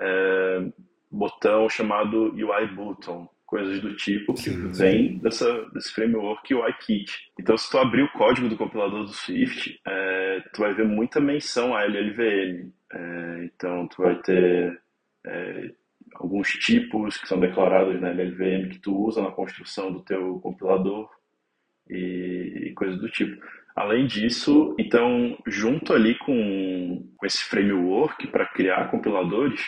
é, 0.00 0.72
botão 1.10 1.68
chamado 1.68 2.32
UI 2.34 2.66
Button, 2.74 3.28
coisas 3.46 3.80
do 3.80 3.96
tipo 3.96 4.34
que 4.34 4.42
sim, 4.42 4.70
vem 4.72 5.18
Dessa, 5.18 5.64
desse 5.72 5.92
framework 5.92 6.52
UIKit. 6.54 7.30
Então, 7.38 7.56
se 7.56 7.70
tu 7.70 7.78
abrir 7.78 8.02
o 8.02 8.12
código 8.12 8.48
do 8.48 8.56
compilador 8.56 9.04
do 9.04 9.12
Swift, 9.12 9.80
é, 9.86 10.40
tu 10.52 10.60
vai 10.60 10.74
ver 10.74 10.86
muita 10.86 11.20
menção 11.20 11.74
a 11.74 11.84
LLVM. 11.84 12.72
É, 12.92 13.44
então, 13.44 13.86
tu 13.88 14.02
vai 14.02 14.16
ter 14.22 14.80
é, 15.26 15.70
alguns 16.14 16.48
tipos 16.52 17.18
que 17.18 17.28
são 17.28 17.38
declarados 17.38 18.00
na 18.00 18.10
LLVM 18.10 18.70
que 18.70 18.78
tu 18.78 18.96
usa 18.96 19.22
na 19.22 19.30
construção 19.30 19.92
do 19.92 20.02
teu 20.02 20.38
compilador 20.40 21.10
e, 21.88 22.68
e 22.68 22.74
coisas 22.74 22.98
do 22.98 23.08
tipo. 23.08 23.44
Além 23.76 24.06
disso, 24.06 24.74
então, 24.78 25.38
junto 25.46 25.92
ali 25.92 26.18
com, 26.18 27.08
com 27.16 27.26
esse 27.26 27.44
framework 27.44 28.26
para 28.28 28.46
criar 28.46 28.90
compiladores, 28.90 29.60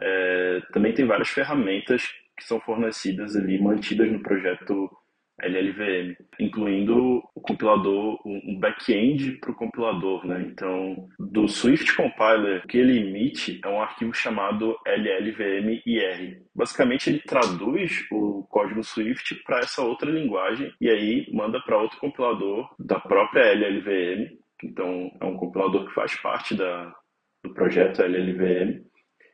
é, 0.00 0.60
também 0.72 0.92
tem 0.92 1.06
várias 1.06 1.28
ferramentas 1.28 2.06
que 2.36 2.44
são 2.44 2.60
fornecidas 2.60 3.36
ali, 3.36 3.60
mantidas 3.60 4.10
no 4.10 4.22
projeto 4.22 4.90
LLVM, 5.42 6.16
incluindo 6.38 7.22
o 7.34 7.40
compilador, 7.40 8.20
um 8.24 8.58
back-end 8.58 9.32
para 9.38 9.50
o 9.50 9.54
compilador, 9.54 10.26
né? 10.26 10.42
Então, 10.46 11.08
do 11.18 11.48
Swift 11.48 11.94
Compiler, 11.94 12.62
o 12.64 12.68
que 12.68 12.78
ele 12.78 12.98
emite 12.98 13.60
é 13.64 13.68
um 13.68 13.80
arquivo 13.80 14.12
chamado 14.12 14.76
LLVM-IR. 14.86 16.42
Basicamente, 16.54 17.10
ele 17.10 17.20
traduz 17.20 18.06
o 18.10 18.44
código 18.48 18.82
Swift 18.82 19.34
para 19.44 19.60
essa 19.60 19.82
outra 19.82 20.10
linguagem 20.10 20.72
e 20.80 20.88
aí 20.88 21.26
manda 21.32 21.60
para 21.60 21.80
outro 21.80 21.98
compilador 21.98 22.68
da 22.78 22.98
própria 22.98 23.52
LLVM. 23.52 24.38
Então, 24.62 25.10
é 25.20 25.24
um 25.24 25.36
compilador 25.36 25.86
que 25.86 25.94
faz 25.94 26.14
parte 26.16 26.54
da, 26.54 26.94
do 27.42 27.54
projeto 27.54 28.02
LLVM, 28.02 28.84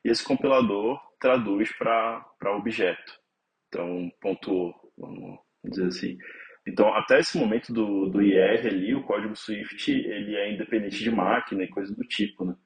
e 0.04 0.08
esse 0.08 0.25
compilador 0.25 1.00
traduz 1.18 1.72
para 1.76 2.25
objeto. 2.56 3.12
Então, 3.68 4.10
pontuou, 4.20 4.75
vamos 4.96 5.38
dizer 5.70 5.87
assim. 5.87 6.18
Então, 6.66 6.92
até 6.94 7.20
esse 7.20 7.38
momento 7.38 7.73
do, 7.73 8.08
do 8.08 8.20
IR 8.20 8.66
ali, 8.66 8.94
o 8.94 9.04
código 9.04 9.37
Swift, 9.37 9.90
ele 9.90 10.35
é 10.35 10.52
independente 10.52 10.99
de 10.99 11.11
máquina 11.11 11.62
e 11.62 11.68
coisa 11.68 11.94
do 11.94 12.02
tipo, 12.02 12.44
né? 12.44 12.56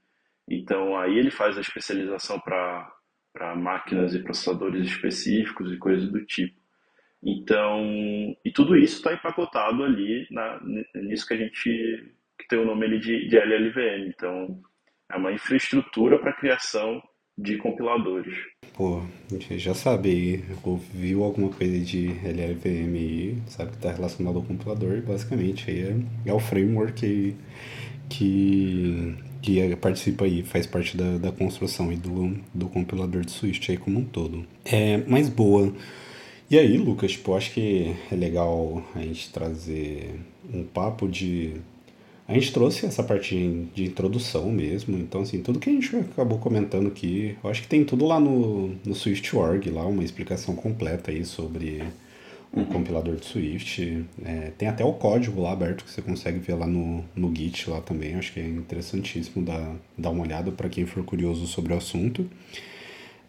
Então, 0.49 0.99
aí 0.99 1.19
ele 1.19 1.31
faz 1.31 1.57
a 1.59 1.61
especialização 1.61 2.41
para 2.41 2.91
máquinas 3.57 4.15
e 4.15 4.23
processadores 4.23 4.87
específicos 4.87 5.71
e 5.71 5.77
coisas 5.77 6.11
do 6.11 6.25
tipo. 6.25 6.59
Então, 7.23 7.85
e 8.45 8.51
tudo 8.51 8.77
isso 8.77 8.97
está 8.97 9.13
empacotado 9.13 9.85
ali 9.85 10.27
na, 10.31 10.59
nisso 10.95 11.27
que 11.27 11.35
a 11.35 11.37
gente 11.37 12.15
que 12.39 12.49
tem 12.49 12.59
o 12.59 12.65
nome 12.65 12.87
ali 12.87 12.99
de, 12.99 13.29
de 13.29 13.37
LLVM. 13.37 14.09
Então, 14.09 14.63
é 15.11 15.17
uma 15.17 15.31
infraestrutura 15.31 16.19
para 16.19 16.33
criação 16.33 17.03
de 17.41 17.57
compiladores. 17.57 18.35
Pô, 18.75 19.03
já 19.57 19.75
sabe, 19.75 20.45
ouviu 20.63 21.25
alguma 21.25 21.49
coisa 21.49 21.79
de 21.81 22.09
LLVM 22.25 22.95
aí, 22.95 23.37
sabe 23.47 23.71
que 23.71 23.77
está 23.77 23.91
relacionado 23.93 24.37
ao 24.37 24.43
compilador, 24.43 25.03
basicamente 25.03 25.71
aí 25.71 25.81
é, 25.81 26.31
é 26.31 26.33
o 26.33 26.39
framework 26.39 26.93
que, 26.93 27.37
que, 28.09 29.15
que 29.43 29.61
é, 29.61 29.77
participa 29.77 30.25
aí, 30.25 30.43
faz 30.43 30.67
parte 30.67 30.97
da, 30.97 31.19
da 31.19 31.33
construção 31.33 31.93
e 31.93 31.97
do, 31.97 32.37
do 32.55 32.69
compilador 32.69 33.23
de 33.23 33.33
Swift 33.33 33.71
aí 33.71 33.77
como 33.77 33.99
um 33.99 34.05
todo. 34.05 34.47
É 34.65 34.99
mais 34.99 35.29
boa. 35.29 35.73
E 36.51 36.59
aí, 36.59 36.77
Lucas, 36.77 37.13
tipo, 37.13 37.35
acho 37.35 37.53
que 37.53 37.95
é 38.11 38.15
legal 38.15 38.83
a 38.95 39.01
gente 39.01 39.33
trazer 39.33 40.19
um 40.53 40.65
papo 40.65 41.09
de 41.09 41.55
a 42.31 42.35
gente 42.35 42.53
trouxe 42.53 42.87
essa 42.87 43.03
parte 43.03 43.35
de 43.75 43.85
introdução 43.85 44.53
mesmo, 44.53 44.97
então 44.97 45.23
assim, 45.23 45.43
tudo 45.43 45.59
que 45.59 45.69
a 45.69 45.73
gente 45.73 45.95
acabou 45.97 46.39
comentando 46.39 46.87
aqui, 46.87 47.37
eu 47.43 47.51
acho 47.51 47.63
que 47.63 47.69
tem 47.69 47.85
tudo 47.85 48.07
lá 48.07 48.21
no, 48.21 48.69
no 48.85 48.95
Swift.org, 48.95 49.69
lá 49.69 49.85
uma 49.85 50.05
explicação 50.05 50.55
completa 50.55 51.11
aí 51.11 51.25
sobre 51.25 51.83
o 52.53 52.65
compilador 52.67 53.17
de 53.17 53.27
Swift. 53.27 54.05
É, 54.25 54.53
tem 54.57 54.69
até 54.69 54.85
o 54.85 54.93
código 54.93 55.43
lá 55.43 55.51
aberto 55.51 55.85
que 55.85 55.91
você 55.91 56.01
consegue 56.01 56.39
ver 56.39 56.55
lá 56.55 56.69
no, 56.69 57.05
no 57.17 57.35
Git 57.35 57.69
lá 57.69 57.81
também, 57.81 58.15
acho 58.15 58.33
que 58.33 58.39
é 58.39 58.47
interessantíssimo 58.47 59.45
dar, 59.45 59.75
dar 59.99 60.11
uma 60.11 60.23
olhada 60.23 60.53
para 60.53 60.69
quem 60.69 60.87
for 60.87 61.03
curioso 61.03 61.49
sobre 61.49 61.73
o 61.73 61.77
assunto. 61.77 62.31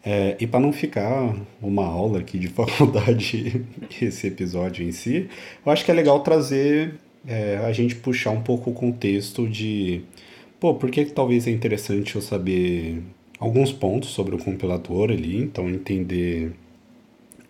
É, 0.04 0.36
e 0.38 0.46
para 0.46 0.60
não 0.60 0.72
ficar 0.72 1.34
uma 1.60 1.86
aula 1.86 2.20
aqui 2.20 2.38
de 2.38 2.46
faculdade 2.48 3.64
esse 4.00 4.28
episódio 4.28 4.86
em 4.86 4.92
si, 4.92 5.28
eu 5.66 5.72
acho 5.72 5.84
que 5.84 5.90
é 5.90 5.94
legal 5.94 6.20
trazer 6.20 6.94
é, 7.26 7.56
a 7.58 7.72
gente 7.72 7.94
puxar 7.96 8.30
um 8.30 8.42
pouco 8.42 8.70
o 8.70 8.74
contexto 8.74 9.48
de, 9.48 10.02
pô, 10.58 10.74
por 10.74 10.90
que 10.90 11.04
talvez 11.06 11.46
é 11.46 11.50
interessante 11.50 12.16
eu 12.16 12.22
saber 12.22 13.02
alguns 13.38 13.72
pontos 13.72 14.10
sobre 14.10 14.34
o 14.34 14.38
compilador 14.38 15.10
ali, 15.10 15.36
então 15.38 15.68
entender 15.68 16.52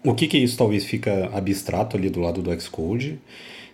o 0.04 0.14
que 0.14 0.26
que 0.26 0.38
isso 0.38 0.56
talvez 0.56 0.84
fica 0.84 1.26
abstrato 1.32 1.96
ali 1.96 2.10
do 2.10 2.20
lado 2.20 2.42
do 2.42 2.60
Xcode. 2.60 3.18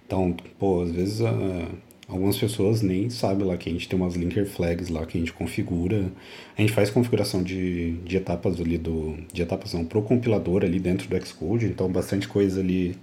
Então, 0.07 0.35
pô, 0.59 0.83
às 0.83 0.91
vezes 0.91 1.21
uh, 1.21 1.69
algumas 2.09 2.37
pessoas 2.39 2.83
nem 2.83 3.11
sabem 3.11 3.47
lá 3.47 3.57
que 3.57 3.69
a 3.69 3.73
gente 3.73 3.89
tem 3.89 3.99
umas 3.99 4.15
linker 4.15 4.47
flags 4.47 4.89
lá 4.89 5.05
que 5.07 5.17
a 5.19 5.21
gente 5.21 5.33
configura. 5.33 6.11
A 6.57 6.61
gente 6.61 6.73
faz 6.73 6.91
configuração 6.91 7.43
de, 7.43 7.93
de 7.99 8.17
etapas 8.17 8.61
ali 8.61 8.79
do. 8.79 9.17
de 9.33 9.43
etapas 9.43 9.75
não, 9.75 9.85
pro 9.85 10.03
compilador 10.03 10.65
ali 10.65 10.81
dentro 10.81 11.09
do 11.09 11.27
Xcode, 11.27 11.67
então 11.67 11.91
bastante 11.91 12.27
coisa 12.29 12.61
ali 12.61 12.97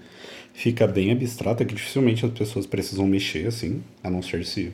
fica 0.55 0.87
bem 0.87 1.11
abstrata 1.11 1.65
que 1.65 1.75
dificilmente 1.75 2.25
as 2.25 2.31
pessoas 2.31 2.65
precisam 2.65 3.05
mexer, 3.05 3.45
assim, 3.45 3.83
a 4.01 4.09
não 4.09 4.21
ser 4.21 4.45
se 4.45 4.71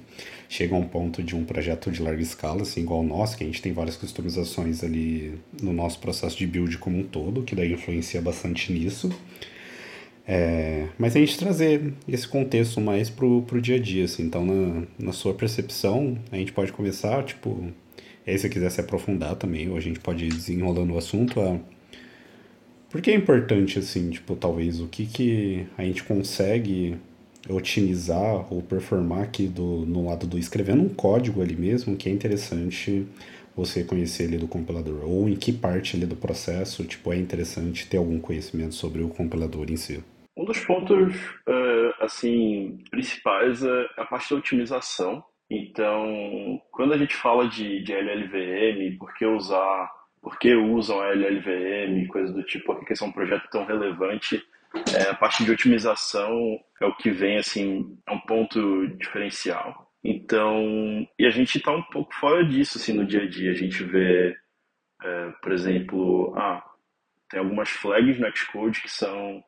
chega 0.48 0.76
a 0.76 0.78
um 0.78 0.88
ponto 0.88 1.24
de 1.24 1.36
um 1.36 1.44
projeto 1.44 1.92
de 1.92 2.02
larga 2.02 2.22
escala, 2.22 2.62
assim, 2.62 2.82
igual 2.82 3.02
o 3.02 3.04
nosso, 3.04 3.36
que 3.36 3.44
a 3.44 3.48
gente 3.48 3.62
tem 3.62 3.74
várias 3.74 3.98
customizações 3.98 4.84
ali 4.84 5.34
no 5.62 5.74
nosso 5.74 6.00
processo 6.00 6.38
de 6.38 6.46
build 6.46 6.78
como 6.78 7.00
um 7.00 7.04
todo, 7.04 7.42
que 7.42 7.56
daí 7.56 7.74
influencia 7.74 8.22
bastante 8.22 8.72
nisso. 8.72 9.10
É, 10.28 10.88
mas 11.00 11.16
a 11.16 11.20
gente 11.20 11.36
trazer 11.38 11.94
esse 12.08 12.28
contexto 12.28 12.80
mais 12.80 13.10
pro, 13.10 13.42
pro 13.42 13.60
dia 13.60 13.78
a 13.78 13.80
dia, 13.80 14.06
assim, 14.06 14.24
então 14.24 14.46
na, 14.46 14.84
na 15.00 15.12
sua 15.12 15.34
percepção, 15.34 16.16
a 16.32 16.36
gente 16.36 16.54
pode 16.54 16.72
começar, 16.72 17.24
tipo, 17.24 17.72
aí 18.26 18.38
se 18.38 18.48
quiser 18.50 18.70
se 18.70 18.80
aprofundar 18.80 19.36
também, 19.36 19.68
ou 19.68 19.78
a 19.78 19.82
gente 19.82 20.00
pode 20.00 20.26
ir 20.26 20.30
desenrolando 20.30 20.94
o 20.94 20.98
assunto, 20.98 21.42
a 21.42 21.60
por 22.92 23.02
que 23.02 23.10
é 23.10 23.16
importante, 23.16 23.80
assim, 23.80 24.10
tipo, 24.10 24.36
talvez 24.36 24.82
o 24.82 24.88
que, 24.88 25.06
que 25.06 25.66
a 25.78 25.84
gente 25.84 26.04
consegue 26.04 26.98
otimizar 27.50 28.54
ou 28.54 28.62
performar 28.62 29.24
aqui 29.24 29.48
do, 29.48 29.86
no 29.86 30.06
lado 30.08 30.28
do 30.28 30.38
escrevendo 30.38 30.84
um 30.84 30.90
código 30.90 31.42
ali 31.42 31.56
mesmo, 31.56 31.96
que 31.96 32.10
é 32.10 32.12
interessante 32.12 33.08
você 33.56 33.84
conhecer 33.84 34.24
ele 34.24 34.38
do 34.38 34.48
compilador, 34.48 35.04
ou 35.06 35.28
em 35.28 35.36
que 35.36 35.52
parte 35.52 35.96
ali 35.96 36.06
do 36.06 36.16
processo, 36.16 36.84
tipo, 36.84 37.12
é 37.12 37.18
interessante 37.18 37.88
ter 37.88 37.98
algum 37.98 38.20
conhecimento 38.20 38.76
sobre 38.76 39.02
o 39.02 39.10
compilador 39.10 39.70
em 39.70 39.78
si. 39.78 40.04
Um 40.38 40.46
dos 40.46 40.60
pontos, 40.60 41.16
uh, 41.48 41.94
assim, 42.04 42.78
principais 42.90 43.64
é 43.64 43.86
a 43.98 44.06
parte 44.06 44.30
da 44.30 44.38
otimização. 44.38 45.24
Então, 45.50 46.62
quando 46.72 46.94
a 46.94 46.98
gente 46.98 47.16
fala 47.16 47.48
de, 47.48 47.84
de 47.84 47.94
LLVM, 47.94 48.98
por 48.98 49.14
que 49.14 49.26
usar 49.26 49.90
por 50.22 50.38
que 50.38 50.54
usam 50.54 51.02
a 51.02 51.08
LLVM, 51.08 52.08
coisas 52.08 52.34
do 52.34 52.44
tipo, 52.44 52.76
por 52.76 52.86
que 52.86 52.94
esse 52.94 53.04
é 53.04 53.06
um 53.08 53.12
projeto 53.12 53.50
tão 53.50 53.66
relevante. 53.66 54.42
É, 54.96 55.10
a 55.10 55.16
parte 55.16 55.44
de 55.44 55.52
otimização 55.52 56.60
é 56.80 56.86
o 56.86 56.96
que 56.96 57.10
vem, 57.10 57.38
assim, 57.38 57.98
é 58.08 58.12
um 58.12 58.20
ponto 58.20 58.88
diferencial. 58.98 59.92
Então, 60.04 61.08
e 61.18 61.26
a 61.26 61.30
gente 61.30 61.58
está 61.58 61.72
um 61.72 61.84
pouco 61.84 62.14
fora 62.16 62.46
disso, 62.46 62.78
assim, 62.78 62.94
no 62.94 63.06
dia 63.06 63.24
a 63.24 63.30
dia. 63.30 63.52
A 63.52 63.56
gente 63.56 63.84
vê, 63.84 64.36
é, 65.04 65.30
por 65.42 65.52
exemplo, 65.52 66.34
ah, 66.38 66.64
tem 67.30 67.40
algumas 67.40 67.70
flags 67.70 68.20
no 68.20 68.36
Xcode 68.36 68.82
que 68.82 68.90
são 68.90 69.44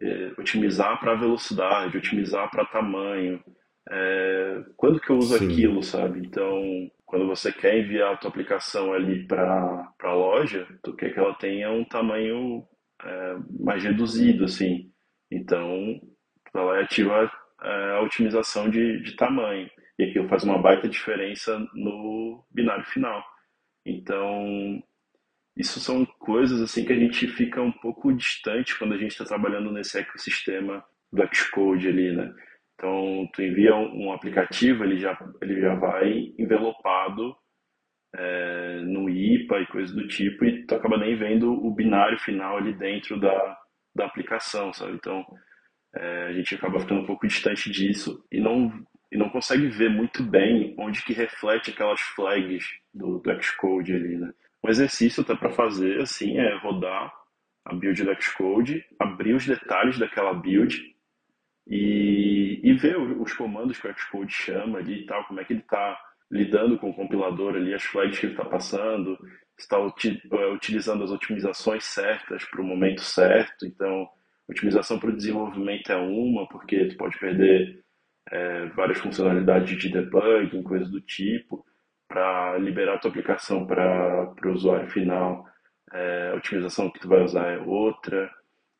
é, 0.00 0.32
otimizar 0.38 1.00
para 1.00 1.14
velocidade, 1.14 1.96
otimizar 1.96 2.50
para 2.50 2.66
tamanho. 2.66 3.42
É, 3.88 4.64
quando 4.76 5.00
que 5.00 5.10
eu 5.10 5.18
uso 5.18 5.38
Sim. 5.38 5.46
aquilo, 5.46 5.82
sabe? 5.82 6.20
Então, 6.20 6.90
quando 7.06 7.26
você 7.26 7.52
quer 7.52 7.78
enviar 7.78 8.12
a 8.12 8.16
tua 8.16 8.30
aplicação 8.30 8.92
ali 8.92 9.26
para 9.26 9.94
a 10.02 10.12
loja, 10.12 10.66
tu 10.82 10.94
quer 10.94 11.14
que 11.14 11.18
ela 11.18 11.34
tenha 11.34 11.70
um 11.70 11.84
tamanho 11.84 12.66
é, 13.02 13.36
mais 13.60 13.82
reduzido, 13.84 14.44
assim. 14.44 14.90
Então, 15.30 16.00
ela 16.52 16.80
ativa 16.80 17.30
é, 17.62 17.90
a 17.92 18.02
otimização 18.02 18.68
de, 18.68 19.00
de 19.02 19.14
tamanho. 19.14 19.70
E 19.98 20.04
aquilo 20.04 20.28
faz 20.28 20.42
uma 20.42 20.60
baita 20.60 20.88
diferença 20.88 21.58
no 21.74 22.44
binário 22.50 22.84
final. 22.84 23.24
Então, 23.84 24.82
isso 25.56 25.78
são 25.78 26.04
coisas 26.04 26.60
assim 26.60 26.84
que 26.84 26.92
a 26.92 26.98
gente 26.98 27.28
fica 27.28 27.62
um 27.62 27.72
pouco 27.72 28.12
distante 28.12 28.76
quando 28.76 28.94
a 28.94 28.98
gente 28.98 29.12
está 29.12 29.24
trabalhando 29.24 29.72
nesse 29.72 29.98
ecossistema 29.98 30.84
do 31.12 31.22
Xcode 31.32 31.88
ali, 31.88 32.14
né? 32.14 32.34
Então, 32.76 33.28
tu 33.32 33.42
envia 33.42 33.74
um, 33.74 34.06
um 34.06 34.12
aplicativo, 34.12 34.84
ele 34.84 34.98
já, 34.98 35.18
ele 35.40 35.60
já 35.60 35.74
vai 35.74 36.32
envelopado 36.38 37.34
é, 38.14 38.80
no 38.82 39.08
IPA 39.08 39.60
e 39.60 39.66
coisas 39.66 39.94
do 39.94 40.06
tipo, 40.06 40.44
e 40.44 40.66
tu 40.66 40.74
acaba 40.74 40.98
nem 40.98 41.16
vendo 41.16 41.52
o 41.52 41.70
binário 41.74 42.18
final 42.18 42.58
ali 42.58 42.74
dentro 42.74 43.18
da, 43.18 43.58
da 43.94 44.04
aplicação, 44.06 44.72
sabe? 44.72 44.92
Então, 44.92 45.24
é, 45.94 46.24
a 46.26 46.32
gente 46.32 46.54
acaba 46.54 46.78
ficando 46.78 47.00
um 47.00 47.06
pouco 47.06 47.26
distante 47.26 47.70
disso 47.70 48.22
e 48.30 48.40
não, 48.40 48.70
e 49.10 49.16
não 49.16 49.30
consegue 49.30 49.66
ver 49.68 49.88
muito 49.88 50.22
bem 50.22 50.74
onde 50.78 51.02
que 51.02 51.14
reflete 51.14 51.70
aquelas 51.70 52.00
flags 52.00 52.66
do, 52.92 53.18
do 53.18 53.42
Xcode 53.42 53.94
ali, 53.94 54.16
né? 54.18 54.32
Um 54.62 54.68
exercício 54.68 55.22
até 55.22 55.34
para 55.34 55.50
fazer, 55.50 56.00
assim, 56.00 56.38
é 56.38 56.58
rodar 56.58 57.12
a 57.64 57.74
build 57.74 58.04
do 58.04 58.22
Xcode, 58.22 58.84
abrir 58.98 59.34
os 59.34 59.46
detalhes 59.46 59.98
daquela 59.98 60.34
build 60.34 60.95
e, 61.66 62.60
e 62.62 62.72
ver 62.74 62.96
os 62.96 63.32
comandos 63.32 63.78
que 63.78 63.88
o 63.88 63.96
Xcode 63.96 64.32
chama 64.32 64.78
ali 64.78 65.02
e 65.02 65.06
tal, 65.06 65.24
como 65.24 65.40
é 65.40 65.44
que 65.44 65.52
ele 65.52 65.60
está 65.60 65.98
lidando 66.30 66.78
com 66.78 66.90
o 66.90 66.94
compilador 66.94 67.56
ali, 67.56 67.74
as 67.74 67.82
flags 67.82 68.18
que 68.18 68.26
ele 68.26 68.32
está 68.34 68.44
passando, 68.44 69.18
está 69.58 69.76
é, 69.76 70.46
utilizando 70.52 71.02
as 71.04 71.10
otimizações 71.10 71.84
certas 71.84 72.44
para 72.44 72.60
o 72.60 72.64
momento 72.64 73.00
certo. 73.00 73.66
Então, 73.66 74.08
otimização 74.48 74.98
para 74.98 75.10
o 75.10 75.16
desenvolvimento 75.16 75.90
é 75.90 75.96
uma, 75.96 76.48
porque 76.48 76.86
tu 76.86 76.96
pode 76.96 77.18
perder 77.18 77.82
é, 78.30 78.66
várias 78.66 78.98
funcionalidades 78.98 79.76
de 79.78 79.90
debugging, 79.90 80.62
coisas 80.62 80.90
do 80.90 81.00
tipo, 81.00 81.64
para 82.08 82.58
liberar 82.58 82.94
a 82.94 82.98
tua 82.98 83.10
aplicação 83.10 83.66
para 83.66 84.34
o 84.44 84.52
usuário 84.52 84.90
final. 84.90 85.44
É, 85.92 86.30
a 86.32 86.36
otimização 86.36 86.90
que 86.90 87.00
tu 87.00 87.08
vai 87.08 87.22
usar 87.22 87.52
é 87.52 87.58
outra 87.58 88.30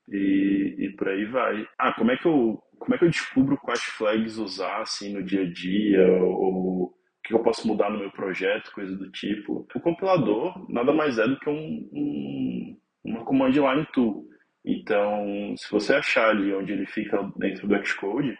e, 0.09 0.77
e 0.79 0.97
por 0.97 1.09
aí 1.09 1.25
vai. 1.27 1.66
Ah, 1.79 1.92
como 1.92 2.11
é 2.11 2.16
que 2.16 2.27
eu 2.27 2.62
como 2.79 2.95
é 2.95 2.99
que 2.99 3.05
eu 3.05 3.11
descubro 3.11 3.57
quais 3.57 3.83
flags 3.83 4.37
usar 4.37 4.83
assim 4.83 5.14
no 5.14 5.23
dia 5.23 5.42
a 5.42 5.51
dia 5.51 6.07
ou 6.23 6.85
o 6.85 6.95
que 7.25 7.35
eu 7.35 7.42
posso 7.42 7.66
mudar 7.66 7.90
no 7.90 7.99
meu 7.99 8.11
projeto, 8.11 8.71
coisa 8.73 8.95
do 8.97 9.11
tipo. 9.11 9.66
O 9.75 9.81
compilador 9.81 10.71
nada 10.71 10.92
mais 10.92 11.19
é 11.19 11.27
do 11.27 11.38
que 11.38 11.49
um, 11.49 11.88
um, 11.92 12.81
uma 13.05 13.25
command 13.25 13.51
line 13.51 13.87
tool. 13.92 14.29
Então, 14.64 15.55
se 15.57 15.71
você 15.71 15.95
achar 15.95 16.31
ali 16.31 16.55
onde 16.55 16.73
ele 16.73 16.87
fica 16.87 17.19
dentro 17.37 17.66
do 17.66 17.85
Xcode 17.85 18.37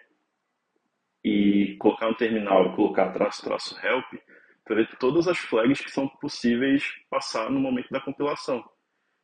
e 1.25 1.77
colocar 1.79 2.09
no 2.09 2.17
terminal 2.17 2.67
e 2.67 2.77
colocar 2.77 3.13
traço 3.13 3.45
traço 3.45 3.77
help, 3.85 4.05
ver 4.69 4.89
todas 4.99 5.27
as 5.29 5.39
flags 5.39 5.81
que 5.81 5.91
são 5.91 6.09
possíveis 6.21 6.85
passar 7.11 7.51
no 7.51 7.61
momento 7.61 7.89
da 7.91 8.01
compilação. 8.01 8.65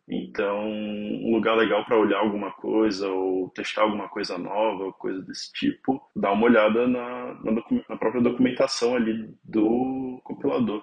Então, 0.08 0.68
um 0.68 1.32
lugar 1.32 1.56
legal 1.56 1.84
para 1.84 1.96
olhar 1.96 2.18
alguma 2.18 2.50
coisa 2.52 3.08
ou 3.08 3.48
testar 3.50 3.82
alguma 3.82 4.08
coisa 4.08 4.36
nova, 4.36 4.92
coisa 4.92 5.22
desse 5.22 5.52
tipo, 5.52 6.02
dá 6.14 6.32
uma 6.32 6.44
olhada 6.44 6.88
na, 6.88 7.34
na, 7.34 7.52
na 7.88 7.96
própria 7.96 8.20
documentação 8.20 8.96
ali 8.96 9.32
do 9.44 10.20
compilador, 10.24 10.82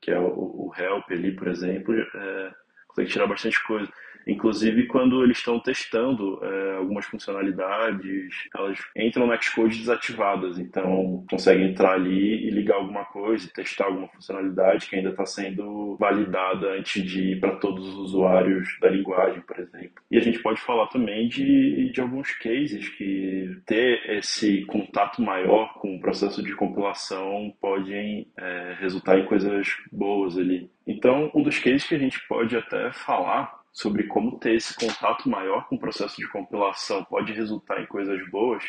que 0.00 0.10
é 0.10 0.18
o, 0.18 0.26
o 0.68 0.72
help 0.78 1.10
ali, 1.10 1.34
por 1.34 1.48
exemplo, 1.48 1.94
é, 1.94 2.54
consegue 2.88 3.10
tirar 3.10 3.26
bastante 3.26 3.62
coisa. 3.66 3.90
Inclusive, 4.26 4.86
quando 4.86 5.22
eles 5.22 5.38
estão 5.38 5.58
testando 5.58 6.38
é, 6.42 6.76
algumas 6.76 7.06
funcionalidades, 7.06 8.48
elas 8.54 8.78
entram 8.96 9.26
no 9.26 9.42
Xcode 9.42 9.78
desativadas, 9.78 10.58
então 10.58 11.24
consegue 11.30 11.62
entrar 11.64 11.94
ali 11.94 12.46
e 12.46 12.50
ligar 12.50 12.76
alguma 12.76 13.04
coisa, 13.04 13.50
testar 13.54 13.86
alguma 13.86 14.08
funcionalidade 14.08 14.88
que 14.88 14.96
ainda 14.96 15.10
está 15.10 15.26
sendo 15.26 15.96
validada 15.98 16.72
antes 16.72 17.02
de 17.02 17.32
ir 17.32 17.40
para 17.40 17.56
todos 17.56 17.86
os 17.86 17.94
usuários 17.96 18.68
da 18.80 18.88
linguagem, 18.88 19.40
por 19.42 19.58
exemplo. 19.58 20.02
E 20.10 20.16
a 20.16 20.20
gente 20.20 20.38
pode 20.40 20.60
falar 20.60 20.86
também 20.88 21.28
de, 21.28 21.90
de 21.92 22.00
alguns 22.00 22.32
cases 22.32 22.88
que 22.88 23.56
ter 23.66 24.00
esse 24.10 24.64
contato 24.66 25.22
maior 25.22 25.74
com 25.74 25.96
o 25.96 26.00
processo 26.00 26.42
de 26.42 26.54
compilação 26.54 27.54
podem 27.60 28.26
é, 28.36 28.76
resultar 28.80 29.18
em 29.18 29.26
coisas 29.26 29.76
boas 29.92 30.36
ali. 30.36 30.70
Então, 30.86 31.30
um 31.34 31.42
dos 31.42 31.58
cases 31.58 31.84
que 31.84 31.94
a 31.94 31.98
gente 31.98 32.20
pode 32.26 32.56
até 32.56 32.92
falar 32.92 33.59
sobre 33.72 34.04
como 34.04 34.38
ter 34.38 34.54
esse 34.54 34.74
contato 34.74 35.28
maior 35.28 35.68
com 35.68 35.76
o 35.76 35.80
processo 35.80 36.16
de 36.16 36.28
compilação 36.28 37.04
pode 37.04 37.32
resultar 37.32 37.80
em 37.80 37.86
coisas 37.86 38.20
boas, 38.30 38.64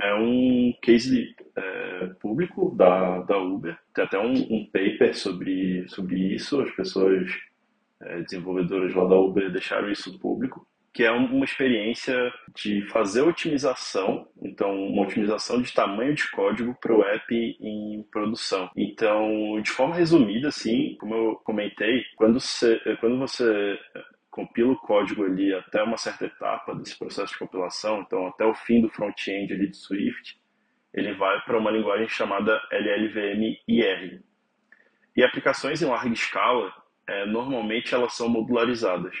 é 0.00 0.14
um 0.14 0.72
case 0.80 1.34
é, 1.56 2.06
público 2.20 2.74
da, 2.76 3.20
da 3.22 3.36
Uber. 3.36 3.76
Tem 3.92 4.04
até 4.04 4.18
um, 4.18 4.32
um, 4.32 4.64
paper 4.66 5.16
sobre, 5.16 5.88
sobre 5.88 6.34
isso, 6.34 6.60
as 6.60 6.70
pessoas 6.70 7.28
é, 8.00 8.20
desenvolvedoras 8.20 8.94
lá 8.94 9.04
da 9.04 9.16
Uber 9.16 9.50
deixaram 9.50 9.90
isso 9.90 10.16
público, 10.20 10.64
que 10.92 11.02
é 11.02 11.10
uma 11.10 11.44
experiência 11.44 12.32
de 12.54 12.82
fazer 12.88 13.22
otimização, 13.22 14.28
então 14.40 14.72
uma 14.86 15.02
otimização 15.02 15.60
de 15.60 15.72
tamanho 15.72 16.14
de 16.14 16.30
código 16.30 16.76
para 16.80 16.94
o 16.94 17.02
app 17.02 17.56
em 17.60 18.02
produção. 18.10 18.70
Então, 18.76 19.60
de 19.60 19.70
forma 19.70 19.96
resumida, 19.96 20.48
assim, 20.48 20.96
como 21.00 21.14
eu 21.14 21.36
comentei, 21.44 22.04
quando 22.16 22.40
você, 22.40 22.80
quando 23.00 23.18
você 23.18 23.78
compila 24.38 24.72
o 24.72 24.76
código 24.76 25.24
ali 25.24 25.52
até 25.52 25.82
uma 25.82 25.96
certa 25.96 26.26
etapa 26.26 26.72
desse 26.72 26.96
processo 26.96 27.32
de 27.32 27.38
compilação, 27.40 28.02
então 28.02 28.28
até 28.28 28.46
o 28.46 28.54
fim 28.54 28.80
do 28.80 28.88
front-end 28.88 29.52
ali 29.52 29.68
de 29.68 29.76
Swift, 29.76 30.40
ele 30.94 31.12
vai 31.14 31.40
para 31.40 31.58
uma 31.58 31.72
linguagem 31.72 32.08
chamada 32.08 32.60
LLVM-IR. 32.70 34.22
E 35.16 35.24
aplicações 35.24 35.82
em 35.82 35.86
larga 35.86 36.12
escala, 36.12 36.72
é, 37.08 37.26
normalmente 37.26 37.92
elas 37.92 38.14
são 38.14 38.28
modularizadas. 38.28 39.16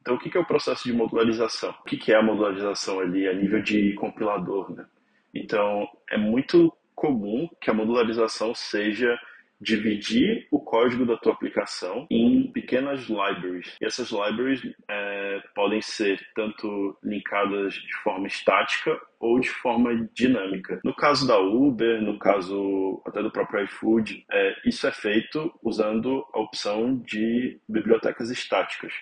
Então, 0.00 0.16
o 0.16 0.18
que 0.18 0.36
é 0.36 0.40
o 0.40 0.44
processo 0.44 0.82
de 0.82 0.92
modularização? 0.92 1.70
O 1.70 1.84
que 1.84 2.12
é 2.12 2.16
a 2.16 2.22
modularização 2.22 2.98
ali 2.98 3.28
a 3.28 3.32
nível 3.32 3.62
de 3.62 3.94
compilador? 3.94 4.74
Né? 4.74 4.84
Então, 5.32 5.88
é 6.10 6.18
muito 6.18 6.76
comum 6.96 7.48
que 7.60 7.70
a 7.70 7.74
modularização 7.74 8.52
seja 8.56 9.16
dividir 9.60 10.46
o 10.50 10.60
código 10.60 11.04
da 11.04 11.16
tua 11.16 11.32
aplicação 11.32 12.06
em 12.10 12.50
pequenas 12.52 13.02
libraries. 13.02 13.76
E 13.80 13.86
essas 13.86 14.10
libraries 14.10 14.62
é, 14.88 15.42
podem 15.54 15.80
ser 15.80 16.20
tanto 16.34 16.96
linkadas 17.02 17.74
de 17.74 17.96
forma 18.02 18.26
estática 18.26 18.98
ou 19.18 19.40
de 19.40 19.48
forma 19.48 20.08
dinâmica. 20.14 20.80
No 20.84 20.94
caso 20.94 21.26
da 21.26 21.38
Uber, 21.38 22.00
no 22.00 22.18
caso 22.18 23.02
até 23.06 23.22
do 23.22 23.32
próprio 23.32 23.64
iFood, 23.64 24.24
é, 24.30 24.54
isso 24.64 24.86
é 24.86 24.92
feito 24.92 25.52
usando 25.62 26.24
a 26.32 26.40
opção 26.40 26.96
de 26.98 27.60
bibliotecas 27.68 28.30
estáticas. 28.30 28.92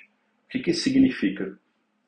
O 0.47 0.49
que, 0.49 0.61
que 0.61 0.71
isso 0.71 0.83
significa? 0.83 1.59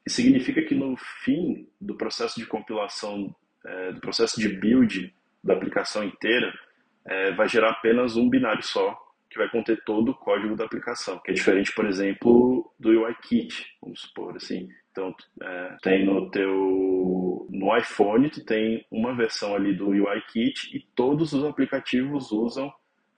Isso 0.06 0.16
significa 0.16 0.62
que 0.62 0.74
no 0.74 0.96
fim 0.96 1.68
do 1.78 1.94
processo 1.94 2.40
de 2.40 2.46
compilação, 2.46 3.34
é, 3.66 3.92
do 3.92 4.00
processo 4.00 4.40
de 4.40 4.48
build 4.48 5.14
da 5.44 5.54
aplicação 5.54 6.02
inteira, 6.02 6.52
é, 7.08 7.32
vai 7.32 7.48
gerar 7.48 7.70
apenas 7.70 8.16
um 8.16 8.28
binário 8.28 8.62
só, 8.62 8.96
que 9.30 9.38
vai 9.38 9.48
conter 9.48 9.82
todo 9.84 10.10
o 10.10 10.14
código 10.14 10.56
da 10.56 10.64
aplicação, 10.64 11.18
que 11.24 11.30
é 11.30 11.34
diferente, 11.34 11.72
por 11.74 11.86
exemplo, 11.86 12.72
do 12.78 12.90
UIKit, 12.90 13.66
vamos 13.82 14.00
supor 14.02 14.36
assim. 14.36 14.68
Então, 14.90 15.14
é, 15.42 15.76
tem 15.82 16.04
no 16.04 16.30
teu 16.30 17.46
no 17.50 17.76
iPhone, 17.76 18.30
tu 18.30 18.44
tem 18.44 18.84
uma 18.90 19.14
versão 19.14 19.54
ali 19.54 19.74
do 19.74 19.88
UIKit 19.88 20.76
e 20.76 20.80
todos 20.94 21.32
os 21.32 21.44
aplicativos 21.44 22.30
usam 22.30 22.72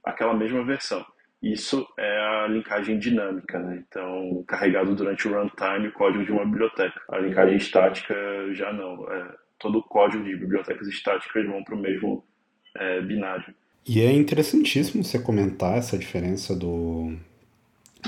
aquela 0.04 0.34
mesma 0.34 0.64
versão. 0.64 1.04
Isso 1.42 1.86
é 1.98 2.18
a 2.18 2.46
linkagem 2.48 2.98
dinâmica, 2.98 3.58
né? 3.58 3.82
Então, 3.88 4.44
carregado 4.46 4.94
durante 4.94 5.26
o 5.26 5.32
runtime 5.32 5.88
o 5.88 5.92
código 5.92 6.24
de 6.24 6.32
uma 6.32 6.44
biblioteca. 6.44 7.00
A 7.08 7.18
linkagem 7.18 7.56
estática 7.56 8.14
já 8.52 8.72
não. 8.72 9.10
É, 9.10 9.34
todo 9.58 9.78
o 9.78 9.82
código 9.82 10.22
de 10.22 10.36
bibliotecas 10.36 10.86
estáticas 10.86 11.46
vão 11.46 11.64
para 11.64 11.74
o 11.74 11.78
mesmo 11.78 12.24
é, 12.76 13.00
binário. 13.00 13.54
E 13.86 14.00
é 14.00 14.12
interessantíssimo 14.12 15.02
você 15.02 15.18
comentar 15.18 15.78
essa 15.78 15.98
diferença 15.98 16.54
do, 16.54 17.12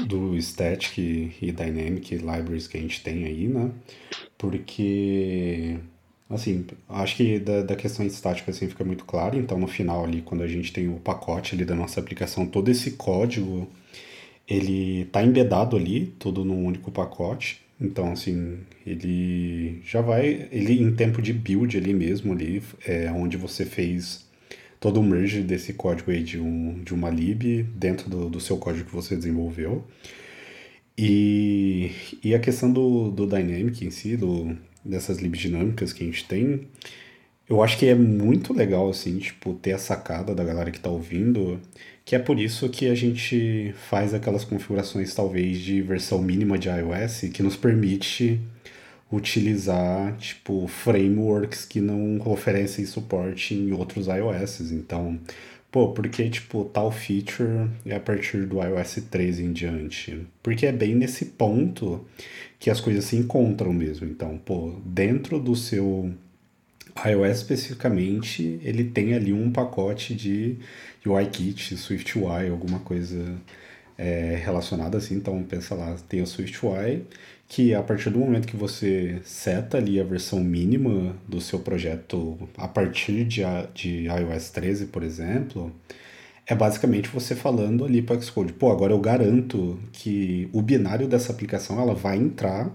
do 0.06 0.36
static 0.40 0.98
e 0.98 1.52
dynamic 1.52 2.16
libraries 2.16 2.66
que 2.66 2.76
a 2.76 2.80
gente 2.80 3.02
tem 3.02 3.24
aí, 3.24 3.48
né? 3.48 3.70
Porque, 4.38 5.78
assim, 6.28 6.66
acho 6.88 7.16
que 7.16 7.38
da, 7.38 7.62
da 7.62 7.76
questão 7.76 8.04
estática 8.06 8.50
assim 8.50 8.68
fica 8.68 8.84
muito 8.84 9.04
claro. 9.04 9.38
Então, 9.38 9.58
no 9.58 9.66
final 9.66 10.04
ali, 10.04 10.22
quando 10.22 10.42
a 10.42 10.48
gente 10.48 10.72
tem 10.72 10.88
o 10.88 11.00
pacote 11.00 11.54
ali 11.54 11.64
da 11.64 11.74
nossa 11.74 12.00
aplicação, 12.00 12.46
todo 12.46 12.70
esse 12.70 12.92
código, 12.92 13.68
ele 14.48 15.06
tá 15.06 15.22
embedado 15.22 15.76
ali, 15.76 16.14
tudo 16.18 16.44
num 16.44 16.64
único 16.64 16.90
pacote. 16.90 17.60
Então, 17.80 18.12
assim, 18.12 18.58
ele 18.86 19.80
já 19.84 20.00
vai, 20.00 20.48
ele 20.52 20.80
em 20.80 20.94
tempo 20.94 21.20
de 21.22 21.32
build 21.32 21.76
ali 21.76 21.94
mesmo, 21.94 22.32
ali, 22.32 22.62
é 22.86 23.10
onde 23.10 23.36
você 23.36 23.64
fez 23.64 24.30
todo 24.82 24.98
o 24.98 25.02
merge 25.02 25.42
desse 25.42 25.72
código 25.72 26.10
aí 26.10 26.24
de, 26.24 26.40
um, 26.40 26.82
de 26.82 26.92
uma 26.92 27.08
lib 27.08 27.62
dentro 27.76 28.10
do, 28.10 28.28
do 28.28 28.40
seu 28.40 28.56
código 28.56 28.86
que 28.86 28.94
você 28.94 29.14
desenvolveu. 29.14 29.86
E, 30.98 31.92
e 32.22 32.34
a 32.34 32.40
questão 32.40 32.70
do, 32.70 33.08
do 33.12 33.24
Dynamic 33.24 33.86
em 33.86 33.92
si, 33.92 34.16
do, 34.16 34.58
dessas 34.84 35.18
libs 35.18 35.40
dinâmicas 35.40 35.92
que 35.92 36.02
a 36.02 36.06
gente 36.06 36.26
tem, 36.26 36.66
eu 37.48 37.62
acho 37.62 37.78
que 37.78 37.86
é 37.86 37.94
muito 37.94 38.52
legal, 38.52 38.90
assim, 38.90 39.18
tipo, 39.18 39.54
ter 39.54 39.72
a 39.72 39.78
sacada 39.78 40.34
da 40.34 40.42
galera 40.42 40.72
que 40.72 40.80
tá 40.80 40.90
ouvindo, 40.90 41.60
que 42.04 42.16
é 42.16 42.18
por 42.18 42.40
isso 42.40 42.68
que 42.68 42.88
a 42.88 42.94
gente 42.96 43.72
faz 43.88 44.12
aquelas 44.12 44.44
configurações, 44.44 45.14
talvez, 45.14 45.58
de 45.58 45.80
versão 45.80 46.20
mínima 46.20 46.58
de 46.58 46.68
iOS, 46.68 47.30
que 47.32 47.42
nos 47.42 47.54
permite 47.54 48.40
utilizar 49.12 50.16
tipo 50.16 50.66
frameworks 50.66 51.66
que 51.66 51.80
não 51.80 52.20
oferecem 52.26 52.86
suporte 52.86 53.54
em 53.54 53.70
outros 53.72 54.06
iOS. 54.06 54.72
Então, 54.72 55.20
pô, 55.70 55.92
porque 55.92 56.30
tipo 56.30 56.64
tal 56.64 56.90
feature 56.90 57.68
é 57.84 57.94
a 57.94 58.00
partir 58.00 58.46
do 58.46 58.62
iOS 58.62 59.02
13 59.10 59.44
em 59.44 59.52
diante? 59.52 60.26
Porque 60.42 60.66
é 60.66 60.72
bem 60.72 60.94
nesse 60.94 61.26
ponto 61.26 62.04
que 62.58 62.70
as 62.70 62.80
coisas 62.80 63.04
se 63.04 63.16
encontram 63.16 63.72
mesmo. 63.72 64.06
Então, 64.06 64.38
pô, 64.38 64.74
dentro 64.84 65.38
do 65.38 65.54
seu 65.54 66.10
iOS 67.06 67.38
especificamente, 67.38 68.58
ele 68.62 68.84
tem 68.84 69.14
ali 69.14 69.32
um 69.32 69.50
pacote 69.50 70.14
de 70.14 70.56
UIKit, 71.04 71.76
SwiftUI, 71.76 72.48
alguma 72.50 72.78
coisa 72.80 73.34
é, 74.02 74.34
relacionada 74.44 74.98
assim. 74.98 75.14
Então, 75.14 75.42
pensa 75.44 75.74
lá, 75.74 75.96
tem 76.08 76.20
o 76.20 76.26
SwiftUI 76.26 77.04
que 77.48 77.74
a 77.74 77.82
partir 77.82 78.10
do 78.10 78.18
momento 78.18 78.48
que 78.48 78.56
você 78.56 79.20
seta 79.24 79.76
ali 79.76 80.00
a 80.00 80.04
versão 80.04 80.40
mínima 80.40 81.14
do 81.28 81.40
seu 81.40 81.58
projeto 81.58 82.38
a 82.56 82.66
partir 82.66 83.24
de, 83.24 83.42
de 83.74 84.06
iOS 84.06 84.50
13, 84.50 84.86
por 84.86 85.02
exemplo, 85.02 85.70
é 86.46 86.54
basicamente 86.54 87.08
você 87.10 87.36
falando 87.36 87.84
ali 87.84 88.00
para 88.02 88.16
o 88.16 88.22
Xcode, 88.22 88.54
pô, 88.54 88.72
agora 88.72 88.92
eu 88.92 88.98
garanto 88.98 89.78
que 89.92 90.48
o 90.52 90.62
binário 90.62 91.06
dessa 91.06 91.30
aplicação 91.30 91.80
ela 91.80 91.94
vai 91.94 92.16
entrar 92.16 92.74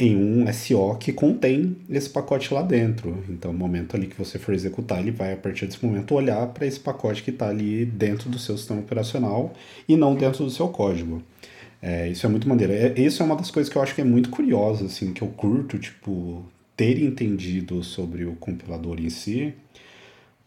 em 0.00 0.16
um 0.16 0.52
SO 0.52 0.94
que 0.98 1.12
contém 1.12 1.76
esse 1.90 2.08
pacote 2.08 2.54
lá 2.54 2.62
dentro. 2.62 3.24
Então, 3.28 3.52
no 3.52 3.58
momento 3.58 3.96
ali 3.96 4.06
que 4.06 4.16
você 4.16 4.38
for 4.38 4.54
executar, 4.54 5.00
ele 5.00 5.10
vai, 5.10 5.32
a 5.32 5.36
partir 5.36 5.66
desse 5.66 5.84
momento, 5.84 6.14
olhar 6.14 6.46
para 6.48 6.66
esse 6.66 6.78
pacote 6.78 7.22
que 7.22 7.30
está 7.30 7.48
ali 7.48 7.84
dentro 7.84 8.30
do 8.30 8.38
seu 8.38 8.56
sistema 8.56 8.80
operacional 8.80 9.52
e 9.88 9.96
não 9.96 10.14
dentro 10.14 10.44
do 10.44 10.50
seu 10.50 10.68
código. 10.68 11.22
É, 11.82 12.08
isso 12.08 12.24
é 12.26 12.28
muito 12.28 12.48
maneiro. 12.48 12.72
É, 12.72 12.94
isso 12.96 13.22
é 13.22 13.26
uma 13.26 13.36
das 13.36 13.50
coisas 13.50 13.72
que 13.72 13.76
eu 13.76 13.82
acho 13.82 13.94
que 13.94 14.00
é 14.00 14.04
muito 14.04 14.30
curiosa, 14.30 14.86
assim, 14.86 15.12
que 15.12 15.22
eu 15.22 15.28
curto, 15.28 15.78
tipo, 15.78 16.44
ter 16.76 17.00
entendido 17.02 17.82
sobre 17.82 18.24
o 18.24 18.36
compilador 18.36 19.00
em 19.00 19.10
si, 19.10 19.52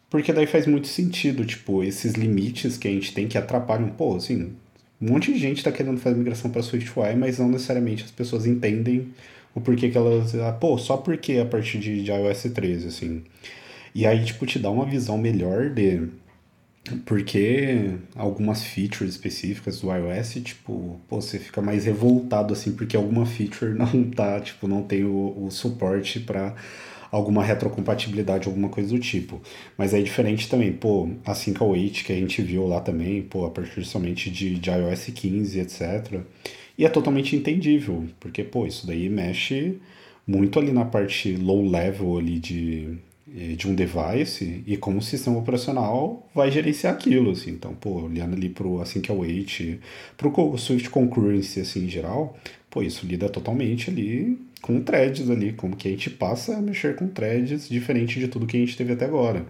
porque 0.09 0.31
daí 0.31 0.45
faz 0.47 0.65
muito 0.65 0.87
sentido, 0.87 1.45
tipo, 1.45 1.83
esses 1.83 2.13
limites 2.13 2.77
que 2.77 2.87
a 2.87 2.91
gente 2.91 3.13
tem 3.13 3.27
que 3.27 3.37
atrapalham, 3.37 3.89
pô, 3.89 4.15
assim, 4.15 4.53
um 5.01 5.09
monte 5.11 5.33
de 5.33 5.39
gente 5.39 5.57
está 5.57 5.71
querendo 5.71 5.99
fazer 5.99 6.15
migração 6.15 6.51
para 6.51 6.61
SwiftUI, 6.61 7.15
mas 7.17 7.39
não 7.39 7.49
necessariamente 7.49 8.03
as 8.03 8.11
pessoas 8.11 8.45
entendem 8.45 9.09
o 9.55 9.61
porquê 9.61 9.89
que 9.89 9.97
elas, 9.97 10.33
pô, 10.59 10.77
só 10.77 10.97
porque 10.97 11.37
a 11.37 11.45
partir 11.45 11.79
de, 11.79 12.03
de 12.03 12.11
iOS 12.11 12.43
13, 12.53 12.87
assim. 12.87 13.23
E 13.93 14.05
aí, 14.05 14.23
tipo, 14.23 14.45
te 14.45 14.57
dá 14.59 14.69
uma 14.69 14.85
visão 14.85 15.17
melhor 15.17 15.69
de 15.69 16.07
porque 17.05 17.95
algumas 18.15 18.63
features 18.63 19.11
específicas 19.11 19.81
do 19.81 19.91
iOS, 19.93 20.33
tipo, 20.43 20.99
pô, 21.07 21.21
você 21.21 21.37
fica 21.37 21.61
mais 21.61 21.85
revoltado 21.85 22.53
assim 22.53 22.71
porque 22.71 22.97
alguma 22.97 23.25
feature 23.25 23.73
não 23.77 24.09
tá, 24.09 24.39
tipo, 24.39 24.67
não 24.67 24.81
tem 24.83 25.03
o, 25.03 25.45
o 25.45 25.51
suporte 25.51 26.19
para 26.19 26.55
alguma 27.11 27.43
retrocompatibilidade, 27.43 28.47
alguma 28.47 28.69
coisa 28.69 28.89
do 28.89 28.99
tipo. 28.99 29.41
Mas 29.77 29.93
é 29.93 30.01
diferente 30.01 30.49
também, 30.49 30.71
pô, 30.71 31.09
a 31.25 31.35
508 31.35 32.03
que 32.05 32.13
a 32.13 32.15
gente 32.15 32.41
viu 32.41 32.65
lá 32.67 32.79
também, 32.79 33.21
pô, 33.21 33.45
a 33.45 33.51
partir 33.51 33.83
somente 33.85 34.29
de, 34.31 34.55
de 34.57 34.69
iOS 34.69 35.07
15, 35.13 35.59
etc. 35.59 36.21
E 36.77 36.85
é 36.85 36.89
totalmente 36.89 37.35
entendível, 37.35 38.05
porque, 38.19 38.43
pô, 38.43 38.65
isso 38.65 38.87
daí 38.87 39.09
mexe 39.09 39.79
muito 40.25 40.59
ali 40.59 40.71
na 40.71 40.85
parte 40.85 41.35
low 41.35 41.67
level 41.67 42.17
ali 42.17 42.39
de, 42.39 42.97
eh, 43.35 43.55
de 43.55 43.67
um 43.67 43.75
device 43.75 44.63
e 44.65 44.77
como 44.77 44.99
o 44.99 45.01
sistema 45.01 45.37
operacional 45.37 46.27
vai 46.33 46.51
gerenciar 46.51 46.93
aquilo, 46.93 47.31
assim. 47.31 47.51
Então, 47.51 47.73
pô, 47.73 48.03
olhando 48.03 48.35
ali 48.35 48.49
pro 48.49 48.81
assim 48.81 49.01
que 49.01 49.11
é 49.11 49.15
pro 50.17 50.57
Swift 50.57 50.89
Concurrency, 50.89 51.59
assim, 51.61 51.85
em 51.85 51.89
geral, 51.89 52.37
pô, 52.69 52.81
isso 52.81 53.05
lida 53.05 53.29
totalmente 53.29 53.89
ali 53.89 54.37
com 54.61 54.79
threads 54.81 55.29
ali, 55.29 55.53
como 55.53 55.75
que 55.75 55.87
a 55.87 55.91
gente 55.91 56.09
passa 56.09 56.55
a 56.55 56.61
mexer 56.61 56.95
com 56.95 57.07
threads 57.07 57.67
diferente 57.67 58.19
de 58.19 58.27
tudo 58.27 58.45
que 58.45 58.57
a 58.57 58.59
gente 58.59 58.77
teve 58.77 58.93
até 58.93 59.05
agora. 59.05 59.45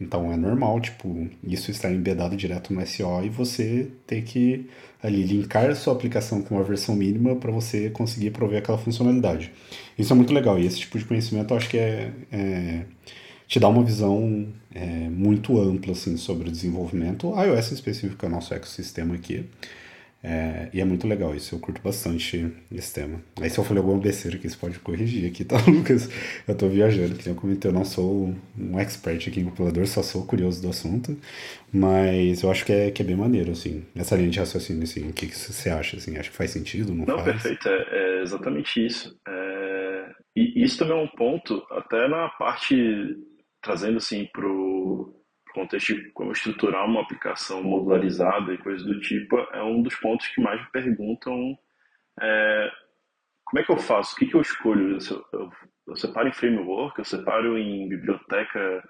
Então 0.00 0.32
é 0.32 0.36
normal, 0.36 0.80
tipo, 0.80 1.28
isso 1.44 1.70
estar 1.70 1.92
embedado 1.92 2.34
direto 2.34 2.72
no 2.72 2.84
SO 2.86 3.22
e 3.22 3.28
você 3.28 3.88
ter 4.06 4.22
que 4.22 4.66
ali 5.02 5.22
linkar 5.22 5.74
sua 5.76 5.92
aplicação 5.92 6.40
com 6.40 6.56
uma 6.56 6.64
versão 6.64 6.96
mínima 6.96 7.36
para 7.36 7.50
você 7.50 7.90
conseguir 7.90 8.30
prover 8.30 8.58
aquela 8.60 8.78
funcionalidade. 8.78 9.52
Isso 9.98 10.12
é 10.12 10.16
muito 10.16 10.32
legal 10.32 10.58
e 10.58 10.66
esse 10.66 10.78
tipo 10.80 10.98
de 10.98 11.04
conhecimento 11.04 11.52
eu 11.52 11.56
acho 11.58 11.68
que 11.68 11.76
é, 11.76 12.12
é 12.32 12.84
te 13.46 13.58
dá 13.58 13.68
uma 13.68 13.82
visão 13.82 14.46
é, 14.72 14.86
muito 15.08 15.60
ampla 15.60 15.92
assim 15.92 16.16
sobre 16.16 16.48
o 16.48 16.52
desenvolvimento 16.52 17.34
iOS 17.34 17.72
em 17.72 17.74
específico, 17.74 18.24
é 18.24 18.28
o 18.28 18.32
nosso 18.32 18.54
ecossistema 18.54 19.14
aqui. 19.16 19.44
É, 20.22 20.68
e 20.74 20.80
é 20.80 20.84
muito 20.84 21.08
legal 21.08 21.34
isso, 21.34 21.54
eu 21.54 21.58
curto 21.58 21.80
bastante 21.80 22.52
esse 22.70 22.92
tema. 22.92 23.22
Aí 23.40 23.48
se 23.48 23.58
eu 23.58 23.64
falei 23.64 23.82
alguma 23.82 23.98
besteira 23.98 24.36
aqui, 24.36 24.50
você 24.50 24.56
pode 24.56 24.78
corrigir 24.78 25.30
aqui, 25.30 25.44
tá, 25.44 25.56
Lucas? 25.66 26.10
Eu 26.46 26.54
tô 26.54 26.68
viajando, 26.68 27.14
que 27.14 27.26
eu 27.26 27.34
comentei, 27.34 27.70
eu 27.70 27.74
não 27.74 27.86
sou 27.86 28.34
um 28.58 28.78
expert 28.78 29.26
aqui 29.26 29.40
em 29.40 29.44
compilador, 29.44 29.86
só 29.86 30.02
sou 30.02 30.26
curioso 30.26 30.60
do 30.60 30.68
assunto, 30.68 31.16
mas 31.72 32.42
eu 32.42 32.50
acho 32.50 32.66
que 32.66 32.72
é, 32.72 32.90
que 32.90 33.00
é 33.00 33.04
bem 33.04 33.16
maneiro, 33.16 33.52
assim, 33.52 33.86
essa 33.96 34.14
linha 34.14 34.28
de 34.28 34.38
raciocínio, 34.38 34.82
assim, 34.82 35.08
o 35.08 35.12
que, 35.12 35.26
que 35.26 35.36
você 35.36 35.70
acha, 35.70 35.96
assim, 35.96 36.18
acha 36.18 36.30
que 36.30 36.36
faz 36.36 36.50
sentido, 36.50 36.94
não, 36.94 37.06
não 37.06 37.18
faz? 37.18 37.42
perfeito, 37.42 37.66
é, 37.68 37.86
é 37.90 38.22
exatamente 38.22 38.84
isso. 38.84 39.18
É... 39.26 40.10
E 40.36 40.62
isso 40.62 40.78
também 40.78 40.98
é 40.98 41.02
um 41.02 41.08
ponto, 41.08 41.62
até 41.70 42.06
na 42.08 42.28
parte, 42.28 42.76
trazendo, 43.62 43.96
assim, 43.96 44.28
pro 44.32 45.19
contexto 45.52 45.94
de 45.94 46.10
como 46.10 46.32
estruturar 46.32 46.86
uma 46.86 47.02
aplicação 47.02 47.62
modularizada 47.62 48.52
e 48.52 48.58
coisas 48.58 48.84
do 48.84 49.00
tipo, 49.00 49.38
é 49.52 49.62
um 49.62 49.82
dos 49.82 49.94
pontos 49.96 50.28
que 50.28 50.40
mais 50.40 50.60
me 50.60 50.70
perguntam 50.70 51.58
é, 52.20 52.70
como 53.44 53.60
é 53.60 53.64
que 53.64 53.72
eu 53.72 53.78
faço, 53.78 54.14
o 54.14 54.18
que, 54.18 54.26
que 54.26 54.34
eu 54.34 54.40
escolho? 54.40 54.96
Eu, 54.96 55.26
eu, 55.32 55.52
eu, 55.88 55.96
separo 55.96 56.28
em 56.28 56.32
framework, 56.32 56.98
eu 56.98 57.04
separo 57.04 57.58
em 57.58 57.88
biblioteca, 57.88 58.88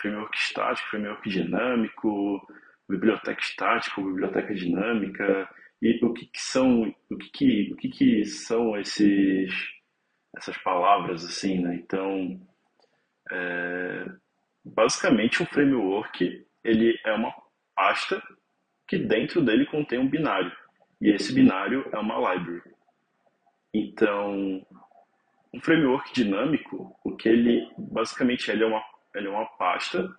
framework 0.00 0.36
estático, 0.36 0.90
framework 0.90 1.28
dinâmico, 1.28 2.46
biblioteca 2.88 3.40
estática 3.40 4.02
biblioteca 4.02 4.54
dinâmica, 4.54 5.48
e 5.80 6.04
o 6.04 6.12
que, 6.12 6.26
que 6.26 6.40
são, 6.40 6.94
o 7.10 7.16
que, 7.16 7.30
que, 7.30 7.72
o 7.72 7.76
que, 7.76 7.88
que 7.88 8.24
são 8.26 8.76
esses, 8.76 9.52
essas 10.36 10.56
palavras 10.58 11.24
assim, 11.24 11.60
né? 11.60 11.74
Então, 11.76 12.40
é, 13.30 14.06
basicamente 14.64 15.42
um 15.42 15.46
framework 15.46 16.46
ele 16.62 16.98
é 17.04 17.12
uma 17.12 17.34
pasta 17.74 18.22
que 18.88 18.98
dentro 18.98 19.42
dele 19.42 19.66
contém 19.66 19.98
um 19.98 20.08
binário 20.08 20.52
e 21.00 21.10
esse 21.10 21.34
binário 21.34 21.86
é 21.92 21.98
uma 21.98 22.16
library. 22.34 22.62
Então, 23.72 24.64
um 25.52 25.60
framework 25.60 26.12
dinâmico, 26.12 26.96
o 27.04 27.16
que 27.16 27.28
ele 27.28 27.68
basicamente 27.76 28.50
ele 28.50 28.64
é 28.64 28.66
uma 28.66 28.82
ele 29.14 29.28
é 29.28 29.30
uma 29.30 29.46
pasta. 29.46 30.12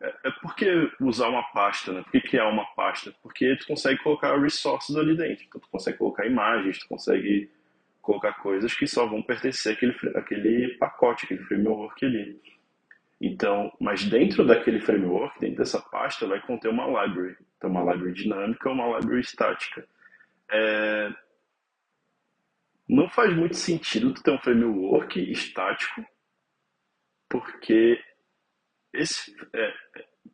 É, 0.00 0.28
é 0.28 0.30
porque 0.40 0.66
usar 1.00 1.28
uma 1.28 1.42
pasta, 1.42 1.92
né? 1.92 2.02
Por 2.02 2.12
que 2.12 2.20
criar 2.20 2.48
uma 2.48 2.64
pasta? 2.74 3.12
Porque 3.22 3.56
tu 3.56 3.66
consegue 3.66 4.02
colocar 4.02 4.38
resources 4.40 4.96
ali 4.96 5.16
dentro. 5.16 5.44
Então, 5.44 5.60
tu 5.60 5.68
consegue 5.68 5.98
colocar 5.98 6.24
imagens, 6.24 6.78
tu 6.78 6.88
consegue 6.88 7.50
colocar 8.00 8.32
coisas 8.34 8.72
que 8.74 8.86
só 8.86 9.06
vão 9.06 9.20
pertencer 9.20 9.74
àquele, 9.74 9.94
àquele 10.16 10.78
pacote, 10.78 11.24
aquele 11.24 11.42
framework 11.42 12.06
ali. 12.06 12.40
Então, 13.20 13.72
mas 13.80 14.04
dentro 14.04 14.46
daquele 14.46 14.80
framework, 14.80 15.40
dentro 15.40 15.58
dessa 15.58 15.80
pasta, 15.80 16.26
vai 16.26 16.40
conter 16.40 16.68
uma 16.68 16.86
library. 16.86 17.36
Então, 17.56 17.70
uma 17.70 17.92
library 17.92 18.14
dinâmica 18.14 18.68
ou 18.68 18.74
uma 18.74 18.98
library 18.98 19.20
estática. 19.20 19.86
É... 20.50 21.12
Não 22.88 23.08
faz 23.08 23.34
muito 23.34 23.56
sentido 23.56 24.14
ter 24.14 24.30
um 24.30 24.38
framework 24.38 25.20
estático, 25.30 26.04
porque 27.28 28.02
esse, 28.92 29.36
é, 29.52 29.74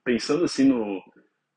pensando 0.04 0.44
assim 0.44 0.64
no, 0.64 1.02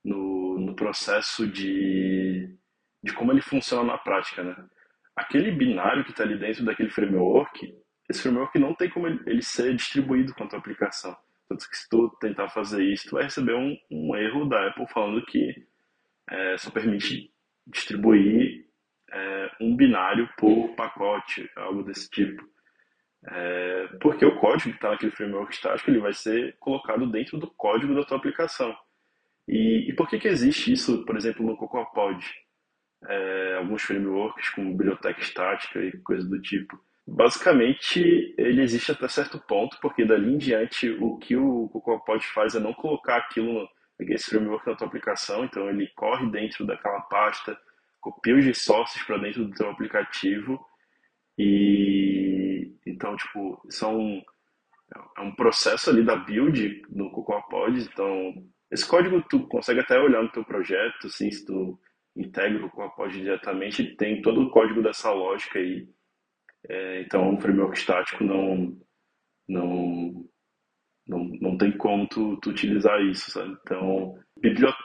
no, 0.03 0.59
no, 0.59 0.75
processo 0.75 1.45
de, 1.45 2.57
de 3.03 3.13
como 3.13 3.31
ele 3.31 3.41
funciona 3.41 3.83
na 3.83 3.97
prática, 3.97 4.43
né? 4.43 4.55
Aquele 5.15 5.51
binário 5.51 6.03
que 6.03 6.11
está 6.11 6.23
ali 6.23 6.37
dentro 6.37 6.65
daquele 6.65 6.89
framework, 6.89 7.75
esse 8.09 8.21
framework 8.21 8.57
não 8.57 8.73
tem 8.73 8.89
como 8.89 9.07
ele, 9.07 9.41
ser 9.41 9.75
distribuído 9.75 10.33
com 10.33 10.43
a 10.43 10.47
tua 10.47 10.59
aplicação. 10.59 11.15
Tanto 11.47 11.69
que 11.69 11.77
se 11.77 11.89
tu 11.89 12.09
tentar 12.19 12.49
fazer 12.49 12.83
isso, 12.83 13.09
tu 13.09 13.15
vai 13.15 13.23
receber 13.23 13.55
um, 13.55 13.77
um 13.89 14.15
erro 14.15 14.45
da 14.45 14.67
Apple 14.67 14.87
falando 14.87 15.25
que 15.25 15.65
é, 16.29 16.57
só 16.57 16.69
permite 16.69 17.31
distribuir 17.65 18.65
é, 19.11 19.51
um 19.61 19.75
binário 19.75 20.29
por 20.37 20.75
pacote, 20.75 21.49
algo 21.55 21.83
desse 21.83 22.09
tipo. 22.09 22.43
É, 23.25 23.87
porque 24.01 24.25
o 24.25 24.39
código 24.39 24.69
que 24.69 24.77
está 24.77 24.91
naquele 24.91 25.11
framework 25.11 25.53
estático 25.53 25.89
ele 25.89 25.99
vai 25.99 26.13
ser 26.13 26.55
colocado 26.59 27.09
dentro 27.09 27.37
do 27.37 27.47
código 27.51 27.95
da 27.95 28.03
tua 28.03 28.17
aplicação. 28.17 28.75
E, 29.47 29.89
e 29.89 29.93
por 29.93 30.09
que, 30.09 30.19
que 30.19 30.27
existe 30.27 30.71
isso, 30.71 31.05
por 31.05 31.15
exemplo, 31.15 31.45
no 31.45 31.57
CocoaPod? 31.57 32.23
É, 33.05 33.55
alguns 33.57 33.83
frameworks 33.83 34.49
com 34.49 34.75
biblioteca 34.75 35.19
estática 35.19 35.79
e 35.79 35.91
coisas 35.99 36.29
do 36.29 36.41
tipo. 36.41 36.79
Basicamente, 37.09 38.35
ele 38.37 38.61
existe 38.61 38.91
até 38.91 39.07
certo 39.07 39.39
ponto, 39.39 39.77
porque 39.81 40.03
dali 40.03 40.33
em 40.33 40.37
diante 40.37 40.89
o 40.89 41.17
que 41.17 41.37
o 41.37 41.69
CocoaPod 41.69 42.25
faz 42.27 42.53
é 42.53 42.59
não 42.59 42.73
colocar 42.73 43.15
aquilo, 43.15 43.65
esse 43.97 44.29
framework 44.29 44.67
na 44.67 44.75
tua 44.75 44.87
aplicação, 44.87 45.45
então 45.45 45.69
ele 45.69 45.87
corre 45.95 46.29
dentro 46.29 46.65
daquela 46.65 46.99
pasta, 47.01 47.57
copia 48.01 48.35
os 48.35 48.43
resources 48.43 49.01
para 49.03 49.19
dentro 49.19 49.45
do 49.45 49.55
teu 49.55 49.69
aplicativo 49.69 50.59
e 51.37 52.75
então 52.85 53.15
tipo 53.15 53.61
são 53.69 54.21
é 55.17 55.21
um 55.21 55.33
processo 55.33 55.89
ali 55.89 56.03
da 56.03 56.15
build 56.17 56.81
no 56.89 57.09
CocoaPod, 57.11 57.81
então 57.81 58.33
esse 58.69 58.85
código 58.85 59.21
tu 59.29 59.47
consegue 59.47 59.79
até 59.79 59.97
olhar 59.97 60.21
no 60.21 60.31
teu 60.31 60.43
projeto, 60.43 61.07
assim, 61.07 61.31
se 61.31 61.45
tu 61.45 61.79
integra 62.17 62.65
o 62.65 62.69
CocoaPod 62.69 63.17
diretamente, 63.17 63.95
tem 63.95 64.21
todo 64.21 64.41
o 64.41 64.49
código 64.49 64.81
dessa 64.81 65.11
lógica 65.11 65.57
aí 65.59 65.87
é, 66.69 67.01
então, 67.01 67.29
um 67.29 67.39
framework 67.39 67.77
estático 67.77 68.23
não, 68.23 68.77
não, 69.47 70.25
não, 71.07 71.23
não 71.41 71.57
tem 71.57 71.71
como 71.71 72.07
tu, 72.07 72.37
tu 72.37 72.49
utilizar 72.49 73.01
isso, 73.01 73.31
sabe? 73.31 73.57
Então, 73.61 74.17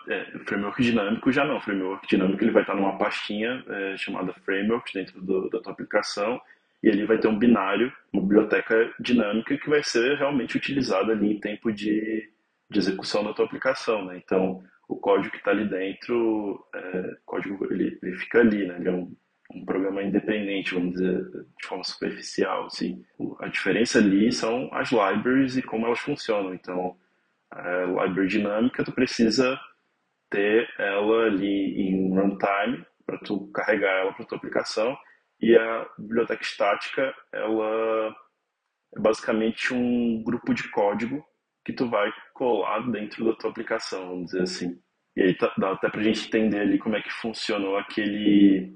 é, 0.09 0.39
framework 0.47 0.83
dinâmico 0.83 1.33
já 1.33 1.45
não. 1.45 1.61
Framework 1.61 2.07
dinâmico 2.09 2.43
ele 2.43 2.53
vai 2.53 2.63
estar 2.63 2.75
numa 2.75 2.97
pastinha 2.97 3.65
é, 3.69 3.97
chamada 3.97 4.33
frameworks 4.45 4.93
dentro 4.93 5.21
do, 5.21 5.49
da 5.51 5.61
tua 5.61 5.73
aplicação 5.73 6.41
e 6.83 6.89
ele 6.89 7.07
vai 7.07 7.19
ter 7.19 7.29
um 7.29 7.39
binário, 7.39 7.93
uma 8.13 8.23
biblioteca 8.23 8.93
dinâmica 8.99 9.57
que 9.57 9.69
vai 9.69 9.83
ser 9.83 10.17
realmente 10.17 10.57
utilizada 10.57 11.13
ali 11.13 11.33
em 11.33 11.41
tempo 11.41 11.73
de, 11.73 12.29
de 12.71 12.79
execução 12.79 13.23
da 13.23 13.33
tua 13.33 13.45
aplicação, 13.45 14.05
né? 14.05 14.21
Então, 14.25 14.63
o 14.89 14.97
código 14.97 15.31
que 15.31 15.39
está 15.39 15.53
ali 15.53 15.69
dentro, 15.69 16.67
é, 16.75 17.17
código 17.25 17.67
ele, 17.73 17.99
ele 18.03 18.17
fica 18.17 18.41
ali, 18.41 18.67
né? 18.67 18.77
Ele 18.79 18.89
é 18.89 18.93
um 18.93 19.15
um 19.55 19.65
programa 19.65 20.03
independente, 20.03 20.75
vamos 20.75 20.93
dizer, 20.93 21.23
de 21.61 21.67
forma 21.67 21.85
superficial. 21.85 22.67
Assim. 22.67 23.05
A 23.41 23.49
diferença 23.49 23.99
ali 23.99 24.33
são 24.33 24.69
as 24.73 24.91
libraries 24.91 25.57
e 25.57 25.63
como 25.63 25.87
elas 25.87 26.01
funcionam. 26.01 26.55
Então, 26.55 26.97
a 27.51 27.85
library 28.05 28.29
dinâmica, 28.29 28.85
tu 28.85 28.93
precisa 28.93 29.59
ter 30.31 30.69
ela 30.79 31.27
ali 31.27 31.81
em 31.81 32.09
runtime 32.15 32.85
para 33.05 33.19
tu 33.19 33.51
carregar 33.53 34.01
ela 34.01 34.13
para 34.13 34.25
tua 34.25 34.39
aplicação 34.39 34.97
e 35.43 35.57
a 35.57 35.87
biblioteca 35.99 36.43
estática, 36.43 37.15
ela 37.33 38.15
é 38.97 39.01
basicamente 39.01 39.75
um 39.75 40.23
grupo 40.23 40.55
de 40.55 40.71
código 40.71 41.25
que 41.65 41.73
tu 41.73 41.89
vai 41.89 42.13
colar 42.33 42.89
dentro 42.91 43.25
da 43.25 43.35
tua 43.35 43.51
aplicação, 43.51 44.09
vamos 44.09 44.27
dizer 44.27 44.43
assim. 44.43 44.79
E 45.17 45.23
aí 45.23 45.35
tá, 45.35 45.53
dá 45.59 45.73
até 45.73 45.91
para 45.91 46.01
a 46.01 46.05
gente 46.05 46.27
entender 46.27 46.61
ali 46.61 46.79
como 46.79 46.97
é 46.97 47.03
que 47.03 47.13
funcionou 47.13 47.77
aquele 47.77 48.73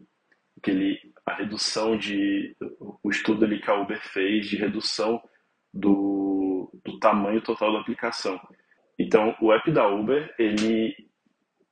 aquele, 0.59 0.99
a 1.25 1.35
redução 1.35 1.97
de. 1.97 2.57
o 3.03 3.11
estudo 3.11 3.45
ali 3.45 3.61
que 3.61 3.71
a 3.71 3.75
Uber 3.75 4.01
fez 4.13 4.49
de 4.49 4.57
redução 4.57 5.23
do, 5.73 6.71
do 6.85 6.99
tamanho 6.99 7.41
total 7.43 7.73
da 7.73 7.81
aplicação. 7.81 8.41
Então, 8.99 9.37
o 9.41 9.53
app 9.53 9.71
da 9.71 9.87
Uber, 9.87 10.35
ele 10.39 10.95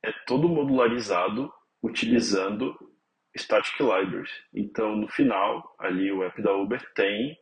é 0.03 0.11
todo 0.27 0.47
modularizado 0.47 1.51
utilizando 1.81 2.75
static 3.35 3.79
libraries. 3.79 4.31
Então, 4.53 4.95
no 4.95 5.07
final, 5.07 5.75
ali 5.79 6.11
o 6.11 6.23
app 6.23 6.41
da 6.41 6.55
Uber 6.55 6.81
tem 6.93 7.37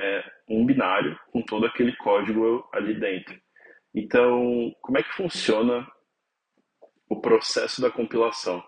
é, 0.00 0.24
um 0.48 0.66
binário 0.66 1.18
com 1.32 1.42
todo 1.42 1.66
aquele 1.66 1.96
código 1.96 2.68
ali 2.72 2.98
dentro. 2.98 3.40
Então, 3.94 4.74
como 4.80 4.98
é 4.98 5.02
que 5.02 5.12
funciona 5.12 5.86
o 7.08 7.20
processo 7.20 7.80
da 7.80 7.90
compilação? 7.90 8.62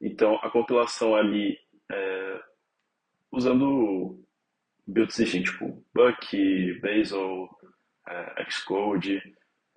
Então, 0.00 0.36
a 0.36 0.50
compilação 0.50 1.14
ali, 1.14 1.58
é, 1.90 2.40
usando 3.30 4.24
build 4.86 5.12
system 5.12 5.42
tipo 5.42 5.84
Buck, 5.94 6.80
Bazel, 6.80 7.48
é, 8.08 8.50
Xcode, 8.50 9.22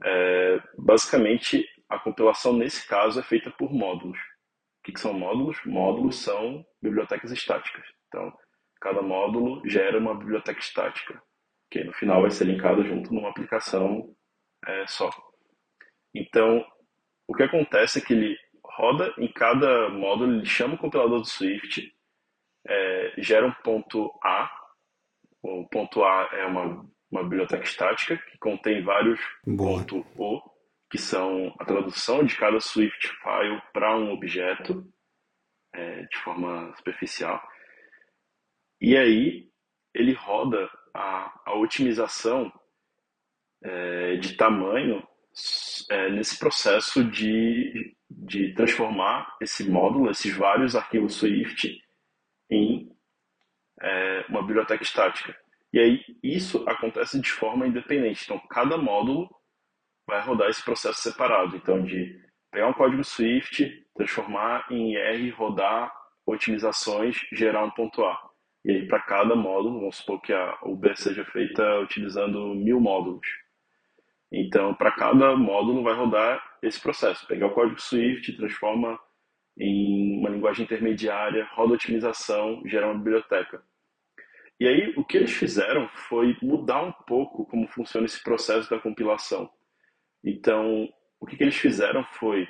é, 0.03 0.62
basicamente 0.77 1.67
a 1.89 1.99
compilação 1.99 2.53
nesse 2.53 2.88
caso 2.88 3.19
é 3.19 3.23
feita 3.23 3.51
por 3.51 3.71
módulos. 3.71 4.17
O 4.17 4.83
que, 4.83 4.93
que 4.93 4.99
são 4.99 5.13
módulos? 5.13 5.57
Módulos 5.65 6.17
são 6.17 6.65
bibliotecas 6.81 7.31
estáticas. 7.31 7.86
Então, 8.07 8.33
cada 8.81 9.01
módulo 9.01 9.62
gera 9.67 9.97
uma 9.97 10.17
biblioteca 10.17 10.59
estática, 10.59 11.21
que 11.69 11.83
no 11.83 11.93
final 11.93 12.21
vai 12.21 12.31
ser 12.31 12.45
linkada 12.45 12.83
junto 12.83 13.13
numa 13.13 13.29
aplicação 13.29 14.13
é, 14.65 14.88
só. 14.88 15.09
Então, 16.13 16.65
o 17.27 17.33
que 17.33 17.43
acontece 17.43 17.99
é 17.99 18.01
que 18.01 18.13
ele 18.13 18.38
roda 18.75 19.13
em 19.17 19.31
cada 19.31 19.89
módulo, 19.89 20.38
ele 20.38 20.45
chama 20.45 20.75
o 20.75 20.77
compilador 20.77 21.19
do 21.19 21.27
Swift, 21.27 21.93
é, 22.67 23.13
gera 23.17 23.45
um 23.45 23.53
ponto 23.63 24.12
A. 24.23 24.49
O 25.41 25.67
ponto 25.67 26.03
A 26.03 26.29
é 26.33 26.45
uma, 26.45 26.86
uma 27.12 27.23
biblioteca 27.23 27.63
estática 27.63 28.17
que 28.17 28.38
contém 28.38 28.83
vários 28.83 29.19
pontos 29.45 30.03
O, 30.15 30.41
que 30.89 30.97
são 30.97 31.53
a 31.59 31.65
tradução 31.65 32.23
de 32.23 32.36
cada 32.36 32.59
Swift 32.59 33.09
file 33.21 33.62
para 33.73 33.97
um 33.97 34.12
objeto 34.12 34.86
é, 35.73 36.03
de 36.03 36.17
forma 36.17 36.73
superficial. 36.77 37.41
E 38.79 38.97
aí 38.97 39.49
ele 39.93 40.13
roda 40.13 40.69
a, 40.93 41.41
a 41.45 41.55
otimização 41.55 42.51
é, 43.63 44.15
de 44.17 44.36
tamanho 44.36 45.05
é, 45.89 46.09
nesse 46.11 46.37
processo 46.37 47.03
de, 47.03 47.95
de 48.09 48.53
transformar 48.53 49.35
esse 49.41 49.69
módulo, 49.69 50.09
esses 50.09 50.35
vários 50.35 50.75
arquivos 50.75 51.15
Swift, 51.15 51.81
em 52.49 52.89
é, 53.81 54.25
uma 54.29 54.41
biblioteca 54.41 54.83
estática. 54.83 55.35
E 55.71 55.79
aí 55.79 56.05
isso 56.21 56.63
acontece 56.69 57.19
de 57.19 57.31
forma 57.31 57.65
independente. 57.65 58.23
Então, 58.23 58.39
cada 58.49 58.77
módulo 58.77 59.29
vai 60.07 60.21
rodar 60.21 60.49
esse 60.49 60.63
processo 60.63 61.01
separado. 61.01 61.55
Então, 61.55 61.83
de 61.83 62.21
pegar 62.51 62.67
um 62.67 62.73
código 62.73 63.03
Swift, 63.03 63.83
transformar 63.95 64.67
em 64.69 64.95
R, 64.95 65.29
rodar 65.31 65.91
otimizações, 66.25 67.17
gerar 67.31 67.65
um 67.65 67.71
ponto 67.71 68.03
A. 68.05 68.19
E 68.63 68.71
aí, 68.71 68.87
para 68.87 69.01
cada 69.01 69.35
módulo, 69.35 69.79
vamos 69.79 69.97
supor 69.97 70.21
que 70.21 70.31
a 70.31 70.57
Uber 70.63 70.95
seja 70.95 71.25
feita 71.25 71.79
utilizando 71.79 72.53
mil 72.53 72.79
módulos. 72.79 73.27
Então, 74.35 74.73
para 74.73 74.91
cada 74.91 75.35
módulo 75.35 75.83
vai 75.83 75.93
rodar 75.93 76.43
esse 76.63 76.81
processo. 76.81 77.27
Pegar 77.27 77.45
o 77.45 77.53
código 77.53 77.79
Swift, 77.79 78.35
transforma 78.35 78.99
em 79.55 80.17
uma 80.19 80.29
linguagem 80.29 80.65
intermediária, 80.65 81.47
roda 81.53 81.75
otimização, 81.75 82.63
gera 82.65 82.87
uma 82.87 82.97
biblioteca. 82.97 83.63
E 84.59 84.67
aí, 84.67 84.91
o 84.97 85.05
que 85.05 85.17
eles 85.17 85.31
fizeram 85.31 85.87
foi 86.09 86.35
mudar 86.41 86.81
um 86.81 86.91
pouco 86.91 87.45
como 87.45 87.67
funciona 87.67 88.07
esse 88.07 88.23
processo 88.23 88.67
da 88.71 88.79
compilação. 88.79 89.47
Então, 90.23 90.89
o 91.19 91.27
que, 91.27 91.37
que 91.37 91.43
eles 91.43 91.57
fizeram 91.57 92.03
foi 92.13 92.47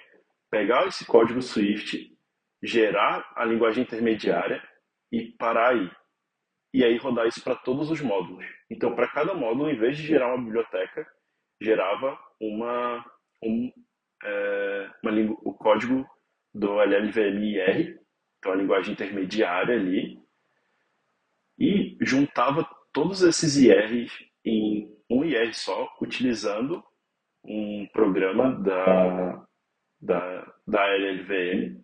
pegar 0.49 0.87
esse 0.87 1.05
código 1.05 1.41
Swift, 1.41 2.15
gerar 2.61 3.29
a 3.35 3.43
linguagem 3.43 3.83
intermediária 3.83 4.63
e 5.11 5.33
parar 5.33 5.71
aí. 5.73 5.91
E 6.73 6.81
aí 6.81 6.95
rodar 6.97 7.27
isso 7.27 7.43
para 7.43 7.55
todos 7.55 7.91
os 7.91 7.99
módulos. 7.99 8.45
Então, 8.69 8.95
para 8.95 9.09
cada 9.09 9.33
módulo, 9.33 9.69
em 9.69 9.77
vez 9.77 9.97
de 9.97 10.03
gerar 10.03 10.33
uma 10.33 10.43
biblioteca, 10.43 11.05
gerava 11.61 12.17
uma, 12.39 13.05
um, 13.41 13.71
é, 14.23 14.89
uma 15.03 15.11
o 15.43 15.53
código 15.53 16.05
do 16.53 16.79
LLVM-IR, 16.81 17.99
então 18.37 18.51
a 18.51 18.55
linguagem 18.55 18.93
intermediária 18.93 19.75
ali, 19.75 20.19
e 21.57 21.97
juntava 22.01 22.67
todos 22.91 23.21
esses 23.21 23.55
IRs 23.57 24.11
em 24.45 24.93
um 25.09 25.23
IR 25.23 25.53
só, 25.53 25.87
utilizando 26.01 26.83
um 27.43 27.87
programa 27.91 28.51
da, 28.61 29.45
da, 30.01 30.53
da 30.65 30.87
LLVM, 30.87 31.81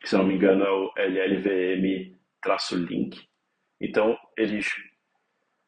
que 0.00 0.08
se 0.08 0.16
não 0.16 0.24
me 0.24 0.34
engano 0.34 0.64
é 0.64 0.70
o 0.70 0.92
LLVM-link. 0.96 2.08
Então, 3.80 4.18
eles 4.36 4.72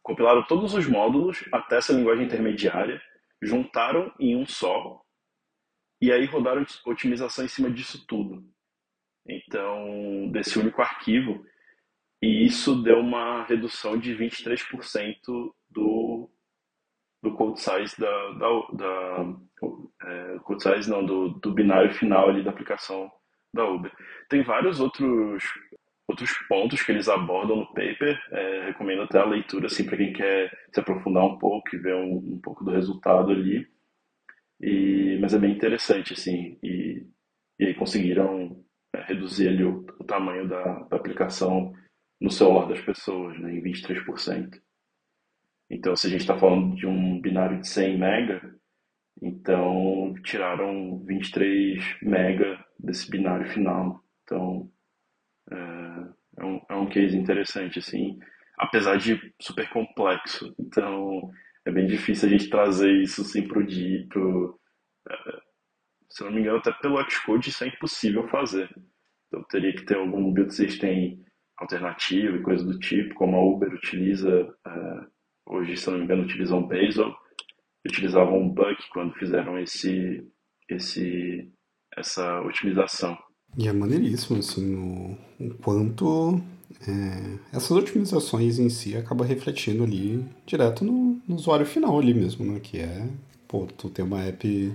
compilaram 0.04 0.44
todos 0.44 0.74
os 0.74 0.86
módulos 0.86 1.42
até 1.50 1.78
essa 1.78 1.92
linguagem 1.92 2.26
intermediária 2.26 3.02
juntaram 3.42 4.12
em 4.20 4.36
um 4.36 4.46
só 4.46 5.02
e 6.00 6.12
aí 6.12 6.26
rodaram 6.26 6.64
otimização 6.84 7.46
em 7.46 7.48
cima 7.48 7.70
disso 7.70 8.06
tudo. 8.06 8.44
Então, 9.26 10.30
desse 10.30 10.58
único 10.58 10.82
arquivo. 10.82 11.44
E 12.22 12.44
isso 12.44 12.82
deu 12.82 13.00
uma 13.00 13.44
redução 13.44 13.98
de 13.98 14.14
23% 14.14 15.52
do, 15.70 16.30
do 17.22 17.34
code 17.34 17.60
size 17.60 17.98
da, 17.98 18.30
da, 18.32 18.48
da 18.72 19.36
é, 20.02 20.38
code 20.40 20.62
size 20.62 20.90
não, 20.90 21.04
do, 21.04 21.30
do 21.30 21.52
binário 21.52 21.92
final 21.94 22.28
ali 22.28 22.42
da 22.42 22.50
aplicação 22.50 23.10
da 23.52 23.64
Uber. 23.64 23.92
Tem 24.28 24.42
vários 24.42 24.80
outros 24.80 25.42
outros 26.08 26.32
pontos 26.48 26.82
que 26.82 26.92
eles 26.92 27.08
abordam 27.08 27.56
no 27.56 27.66
paper. 27.66 28.18
É, 28.30 28.66
recomendo 28.66 29.02
até 29.02 29.18
a 29.18 29.24
leitura 29.24 29.66
assim, 29.66 29.84
para 29.84 29.96
quem 29.96 30.12
quer 30.12 30.50
se 30.72 30.80
aprofundar 30.80 31.24
um 31.24 31.38
pouco 31.38 31.74
e 31.74 31.78
ver 31.78 31.94
um, 31.94 32.16
um 32.16 32.40
pouco 32.42 32.64
do 32.64 32.70
resultado 32.70 33.30
ali. 33.30 33.66
E, 34.60 35.18
mas 35.20 35.34
é 35.34 35.38
bem 35.38 35.52
interessante, 35.52 36.12
assim, 36.12 36.58
e, 36.62 37.06
e 37.58 37.66
aí 37.66 37.74
conseguiram 37.74 38.64
é, 38.94 39.02
reduzir 39.02 39.48
ali 39.48 39.64
o, 39.64 39.84
o 39.98 40.04
tamanho 40.04 40.48
da, 40.48 40.80
da, 40.84 40.96
aplicação 40.96 41.74
no 42.20 42.30
celular 42.30 42.66
das 42.68 42.80
pessoas, 42.80 43.38
né, 43.40 43.52
em 43.52 43.62
23%. 43.62 44.60
Então, 45.68 45.96
se 45.96 46.06
a 46.06 46.10
gente 46.10 46.20
está 46.20 46.38
falando 46.38 46.76
de 46.76 46.86
um 46.86 47.20
binário 47.20 47.60
de 47.60 47.68
100 47.68 47.98
mega, 47.98 48.54
então 49.20 50.14
tiraram 50.22 50.98
23 51.04 51.98
mega 52.02 52.64
desse 52.78 53.10
binário 53.10 53.48
final. 53.48 54.02
Então, 54.22 54.70
é, 55.50 56.42
é, 56.42 56.44
um, 56.44 56.60
é 56.68 56.74
um 56.74 56.88
case 56.88 57.16
interessante, 57.16 57.78
assim, 57.78 58.18
apesar 58.58 58.96
de 58.96 59.20
super 59.40 59.68
complexo. 59.70 60.54
Então, 60.58 61.30
é 61.64 61.70
bem 61.70 61.86
difícil 61.86 62.28
a 62.28 62.32
gente 62.32 62.50
trazer 62.50 62.92
isso 63.02 63.22
assim 63.22 63.46
pro 63.46 63.66
dia, 63.66 64.06
pro, 64.08 64.58
é, 65.08 65.40
se 66.08 66.22
não 66.24 66.30
me 66.30 66.40
engano, 66.40 66.58
até 66.58 66.72
pelo 66.72 67.02
Xcode 67.10 67.50
isso 67.50 67.64
é 67.64 67.68
impossível 67.68 68.28
fazer. 68.28 68.68
Então, 69.28 69.42
teria 69.44 69.74
que 69.74 69.84
ter 69.84 69.96
algum 69.96 70.32
build 70.32 70.54
system 70.54 71.24
alternativo 71.56 72.36
e 72.36 72.42
coisa 72.42 72.64
do 72.64 72.78
tipo, 72.78 73.14
como 73.14 73.36
a 73.36 73.44
Uber 73.44 73.72
utiliza, 73.72 74.54
é, 74.66 75.06
hoje, 75.46 75.76
se 75.76 75.90
não 75.90 75.98
me 75.98 76.04
engano, 76.04 76.22
utilizam 76.22 76.66
Bazel, 76.66 77.14
utilizavam 77.86 78.38
um 78.38 78.48
Buck 78.48 78.88
quando 78.90 79.14
fizeram 79.14 79.58
esse, 79.58 80.26
esse, 80.68 81.52
essa 81.96 82.40
otimização. 82.42 83.18
E 83.56 83.68
é 83.68 83.72
maneiríssimo, 83.72 84.38
assim, 84.38 84.74
o, 84.74 85.16
o 85.44 85.54
quanto 85.62 86.40
é, 86.86 87.38
essas 87.52 87.70
otimizações 87.70 88.58
em 88.58 88.68
si 88.68 88.96
acabam 88.96 89.26
refletindo 89.26 89.84
ali 89.84 90.24
direto 90.44 90.84
no, 90.84 91.20
no, 91.26 91.36
usuário 91.36 91.64
final 91.64 91.98
ali 91.98 92.12
mesmo, 92.12 92.44
né? 92.44 92.60
Que 92.60 92.78
é, 92.78 93.06
pô, 93.46 93.66
tu 93.78 93.88
tem 93.88 94.04
uma 94.04 94.22
app 94.22 94.72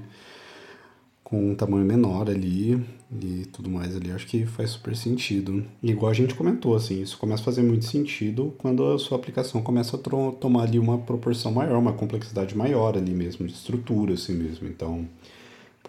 com 1.24 1.52
um 1.52 1.56
tamanho 1.56 1.86
menor 1.86 2.28
ali 2.30 2.84
e 3.22 3.46
tudo 3.52 3.70
mais 3.70 3.96
ali, 3.96 4.12
acho 4.12 4.26
que 4.26 4.46
faz 4.48 4.72
super 4.72 4.96
sentido. 4.96 5.64
Igual 5.84 6.10
a 6.10 6.16
gente 6.16 6.34
comentou, 6.34 6.76
assim, 6.76 7.02
isso 7.02 7.18
começa 7.20 7.42
a 7.44 7.46
fazer 7.46 7.62
muito 7.62 7.86
sentido 7.86 8.56
quando 8.58 8.84
a 8.92 8.98
sua 8.98 9.18
aplicação 9.18 9.62
começa 9.62 9.96
a 9.96 10.32
tomar 10.32 10.64
ali 10.64 10.80
uma 10.80 10.98
proporção 10.98 11.52
maior, 11.52 11.78
uma 11.78 11.94
complexidade 11.94 12.58
maior 12.58 12.98
ali 12.98 13.12
mesmo, 13.12 13.46
de 13.46 13.54
estrutura 13.54 14.14
assim 14.14 14.34
mesmo. 14.34 14.68
Então, 14.68 15.08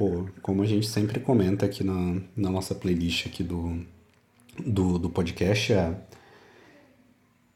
Pô, 0.01 0.25
como 0.41 0.63
a 0.63 0.67
gente 0.67 0.89
sempre 0.89 1.21
comenta 1.21 1.67
aqui 1.67 1.85
na, 1.85 2.23
na 2.35 2.49
nossa 2.49 2.75
playlist 2.75 3.27
aqui 3.27 3.45
do, 3.45 3.85
do, 4.59 4.99
do 4.99 5.11
podcast, 5.11 5.75
é, 5.75 5.95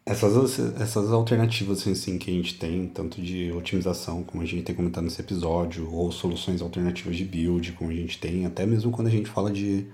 essas, 0.04 0.58
essas 0.78 1.10
alternativas 1.10 1.88
assim, 1.88 2.18
que 2.18 2.30
a 2.30 2.34
gente 2.34 2.58
tem, 2.58 2.86
tanto 2.86 3.22
de 3.22 3.50
otimização, 3.50 4.22
como 4.22 4.42
a 4.42 4.46
gente 4.46 4.62
tem 4.62 4.76
comentado 4.76 5.04
nesse 5.04 5.22
episódio, 5.22 5.90
ou 5.90 6.12
soluções 6.12 6.60
alternativas 6.60 7.16
de 7.16 7.24
build, 7.24 7.72
como 7.72 7.90
a 7.90 7.94
gente 7.94 8.18
tem, 8.18 8.44
até 8.44 8.66
mesmo 8.66 8.90
quando 8.90 9.08
a 9.08 9.10
gente 9.10 9.30
fala 9.30 9.50
de 9.50 9.86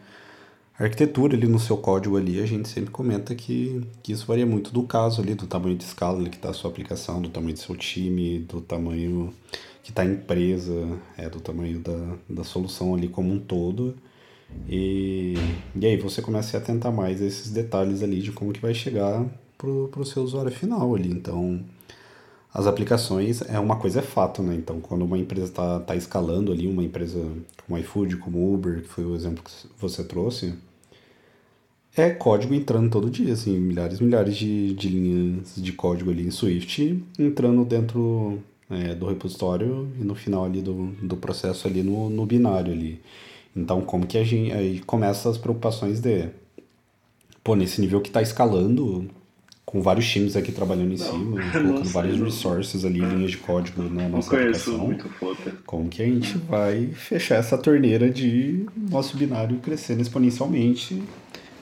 arquitetura 0.76 1.36
ali 1.36 1.46
no 1.46 1.60
seu 1.60 1.76
código 1.76 2.16
ali, 2.16 2.40
a 2.40 2.46
gente 2.46 2.68
sempre 2.68 2.90
comenta 2.90 3.32
que, 3.32 3.80
que 4.02 4.10
isso 4.10 4.26
varia 4.26 4.44
muito 4.44 4.72
do 4.72 4.82
caso 4.82 5.22
ali, 5.22 5.36
do 5.36 5.46
tamanho 5.46 5.76
de 5.76 5.84
escala 5.84 6.18
ali 6.18 6.28
que 6.28 6.34
está 6.34 6.50
a 6.50 6.52
sua 6.52 6.68
aplicação, 6.68 7.22
do 7.22 7.28
tamanho 7.28 7.54
do 7.54 7.60
seu 7.60 7.76
time, 7.76 8.40
do 8.40 8.60
tamanho 8.60 9.32
que 9.90 9.92
está 9.92 10.04
empresa, 10.04 10.72
é, 11.18 11.28
do 11.28 11.40
tamanho 11.40 11.80
da, 11.80 12.16
da 12.28 12.44
solução 12.44 12.94
ali 12.94 13.08
como 13.08 13.32
um 13.32 13.38
todo. 13.38 13.96
E, 14.68 15.34
e 15.74 15.86
aí 15.86 15.96
você 15.96 16.22
começa 16.22 16.56
a 16.56 16.60
atentar 16.60 16.92
mais 16.92 17.20
a 17.20 17.26
esses 17.26 17.50
detalhes 17.50 18.02
ali 18.02 18.20
de 18.20 18.32
como 18.32 18.52
que 18.52 18.60
vai 18.60 18.74
chegar 18.74 19.24
pro, 19.58 19.88
pro 19.88 20.04
seu 20.04 20.22
usuário 20.22 20.50
final 20.50 20.94
ali. 20.94 21.10
Então, 21.10 21.60
as 22.54 22.66
aplicações 22.66 23.42
é 23.42 23.58
uma 23.58 23.76
coisa 23.76 23.98
é 24.00 24.02
fato, 24.02 24.42
né? 24.42 24.54
Então, 24.54 24.80
quando 24.80 25.04
uma 25.04 25.18
empresa 25.18 25.46
está 25.46 25.80
tá 25.80 25.96
escalando 25.96 26.52
ali, 26.52 26.66
uma 26.66 26.84
empresa 26.84 27.20
como 27.66 27.78
iFood, 27.78 28.16
como 28.16 28.54
Uber, 28.54 28.82
que 28.82 28.88
foi 28.88 29.04
o 29.04 29.14
exemplo 29.14 29.42
que 29.42 29.50
você 29.78 30.04
trouxe, 30.04 30.54
é 31.96 32.10
código 32.10 32.54
entrando 32.54 32.90
todo 32.90 33.10
dia, 33.10 33.32
assim, 33.32 33.58
milhares 33.58 33.98
e 33.98 34.04
milhares 34.04 34.36
de, 34.36 34.72
de 34.74 34.88
linhas 34.88 35.56
de 35.56 35.72
código 35.72 36.10
ali 36.10 36.24
em 36.24 36.30
Swift 36.30 37.04
entrando 37.18 37.64
dentro 37.64 38.40
é, 38.70 38.94
do 38.94 39.06
repositório 39.06 39.90
e 40.00 40.04
no 40.04 40.14
final 40.14 40.44
ali 40.44 40.62
do, 40.62 40.92
do 41.02 41.16
processo 41.16 41.66
ali 41.66 41.82
no, 41.82 42.08
no 42.08 42.24
binário 42.24 42.72
ali. 42.72 43.00
Então, 43.54 43.80
como 43.82 44.06
que 44.06 44.16
a 44.16 44.24
gente. 44.24 44.52
Aí 44.52 44.80
começa 44.80 45.28
as 45.28 45.36
preocupações 45.36 46.00
de. 46.00 46.28
Pô, 47.42 47.56
nesse 47.56 47.80
nível 47.80 48.00
que 48.00 48.08
está 48.08 48.22
escalando, 48.22 49.08
com 49.64 49.80
vários 49.80 50.08
times 50.08 50.36
aqui 50.36 50.52
trabalhando 50.52 50.92
em 50.92 50.98
não, 50.98 51.06
cima, 51.06 51.42
colocando 51.52 51.84
vários 51.84 52.18
não. 52.18 52.26
resources 52.26 52.84
ali, 52.84 53.00
linhas 53.00 53.32
de 53.32 53.38
código 53.38 53.82
na 53.82 54.08
nossa 54.08 54.32
não 54.32 54.40
aplicação. 54.40 54.78
Muito 54.78 55.08
Flutter. 55.08 55.54
Como 55.66 55.88
que 55.88 56.02
a 56.02 56.06
gente 56.06 56.36
vai 56.38 56.88
fechar 56.88 57.36
essa 57.36 57.56
torneira 57.56 58.10
de 58.10 58.66
nosso 58.76 59.16
binário 59.16 59.58
crescendo 59.58 60.00
exponencialmente 60.00 61.02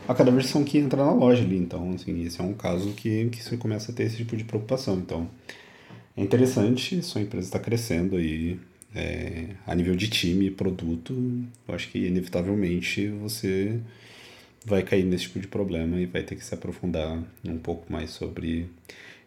a 0.06 0.14
cada 0.14 0.30
versão 0.30 0.64
que 0.64 0.78
entra 0.78 1.04
na 1.04 1.12
loja 1.12 1.42
ali. 1.42 1.58
Então, 1.58 1.92
assim, 1.94 2.24
esse 2.24 2.40
é 2.40 2.44
um 2.44 2.54
caso 2.54 2.92
que, 2.92 3.28
que 3.28 3.42
você 3.42 3.56
começa 3.56 3.92
a 3.92 3.94
ter 3.94 4.04
esse 4.04 4.16
tipo 4.16 4.36
de 4.36 4.44
preocupação. 4.44 4.96
Então, 4.96 5.28
é 6.18 6.22
interessante, 6.22 7.00
sua 7.00 7.20
empresa 7.20 7.46
está 7.46 7.60
crescendo 7.60 8.16
aí 8.16 8.58
é, 8.92 9.54
a 9.64 9.72
nível 9.72 9.94
de 9.94 10.10
time 10.10 10.46
e 10.46 10.50
produto, 10.50 11.14
eu 11.66 11.74
acho 11.74 11.88
que 11.90 12.06
inevitavelmente 12.06 13.08
você 13.08 13.80
vai 14.66 14.82
cair 14.82 15.04
nesse 15.04 15.24
tipo 15.24 15.38
de 15.38 15.46
problema 15.46 16.00
e 16.00 16.06
vai 16.06 16.24
ter 16.24 16.34
que 16.34 16.44
se 16.44 16.52
aprofundar 16.52 17.22
um 17.46 17.58
pouco 17.58 17.90
mais 17.92 18.10
sobre 18.10 18.68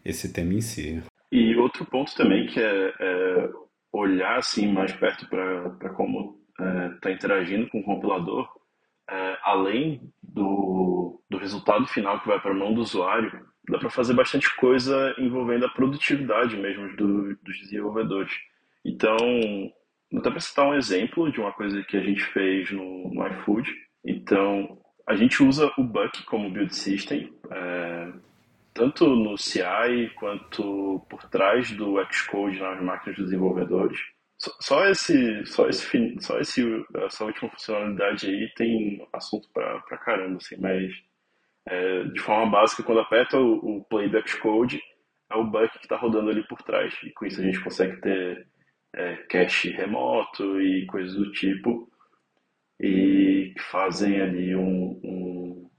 esse 0.04 0.32
tema 0.34 0.52
em 0.52 0.60
si. 0.60 1.02
E 1.32 1.56
outro 1.56 1.86
ponto 1.86 2.14
também 2.14 2.46
que 2.46 2.60
é, 2.60 2.92
é 3.00 3.50
olhar 3.90 4.36
assim 4.36 4.70
mais 4.70 4.92
perto 4.92 5.26
para 5.28 5.90
como 5.94 6.38
está 6.94 7.08
é, 7.08 7.14
interagindo 7.14 7.68
com 7.68 7.80
o 7.80 7.84
compilador, 7.84 8.46
é, 9.08 9.38
além 9.44 10.12
do, 10.22 11.22
do 11.30 11.38
resultado 11.38 11.86
final 11.86 12.20
que 12.20 12.28
vai 12.28 12.38
para 12.38 12.50
a 12.50 12.54
mão 12.54 12.74
do 12.74 12.82
usuário, 12.82 13.50
dá 13.68 13.78
para 13.78 13.90
fazer 13.90 14.14
bastante 14.14 14.54
coisa 14.56 15.14
envolvendo 15.18 15.66
a 15.66 15.70
produtividade 15.70 16.56
mesmo 16.56 16.96
do, 16.96 17.36
dos 17.36 17.58
desenvolvedores. 17.60 18.32
Então, 18.84 19.16
até 20.18 20.30
para 20.30 20.40
citar 20.40 20.66
um 20.66 20.74
exemplo 20.74 21.30
de 21.30 21.40
uma 21.40 21.52
coisa 21.52 21.82
que 21.84 21.96
a 21.96 22.02
gente 22.02 22.22
fez 22.24 22.70
no, 22.70 23.08
no 23.12 23.26
iFood. 23.28 23.72
Então, 24.04 24.78
a 25.06 25.14
gente 25.14 25.42
usa 25.42 25.70
o 25.78 25.82
Buck 25.82 26.24
como 26.24 26.50
build 26.50 26.74
system, 26.74 27.32
é, 27.50 28.12
tanto 28.74 29.06
no 29.06 29.36
CI 29.38 30.10
quanto 30.16 31.04
por 31.08 31.24
trás 31.28 31.70
do 31.72 31.96
Xcode 32.10 32.58
nas 32.58 32.82
máquinas 32.82 33.16
dos 33.16 33.26
desenvolvedores. 33.26 33.98
Só, 34.60 34.84
esse, 34.88 35.46
só 35.46 35.68
esse, 35.68 36.16
só 36.20 36.40
esse, 36.40 36.84
essa 36.96 37.24
última 37.24 37.48
funcionalidade 37.50 38.26
aí 38.26 38.52
tem 38.56 39.06
assunto 39.12 39.48
para 39.52 39.80
caramba, 39.98 40.38
assim, 40.38 40.56
mas 40.58 40.92
é, 41.66 42.04
de 42.04 42.20
forma 42.20 42.50
básica, 42.50 42.82
quando 42.82 43.00
aperta 43.00 43.38
o, 43.38 43.78
o 43.78 43.84
play 43.84 44.08
do 44.08 44.26
Xcode, 44.26 44.80
é 45.30 45.36
o 45.36 45.44
Buck 45.44 45.78
que 45.78 45.84
está 45.84 45.96
rodando 45.96 46.30
ali 46.30 46.46
por 46.46 46.62
trás. 46.62 46.94
E 47.04 47.10
com 47.10 47.24
isso 47.26 47.40
a 47.40 47.44
gente 47.44 47.62
consegue 47.62 48.00
ter 48.00 48.46
é, 48.94 49.16
cache 49.28 49.70
remoto 49.70 50.60
e 50.60 50.86
coisas 50.86 51.14
do 51.14 51.30
tipo, 51.32 51.90
e 52.80 53.52
que 53.56 53.62
fazem 53.70 54.20
ali 54.20 54.54
um, 54.54 55.00
um, 55.04 55.70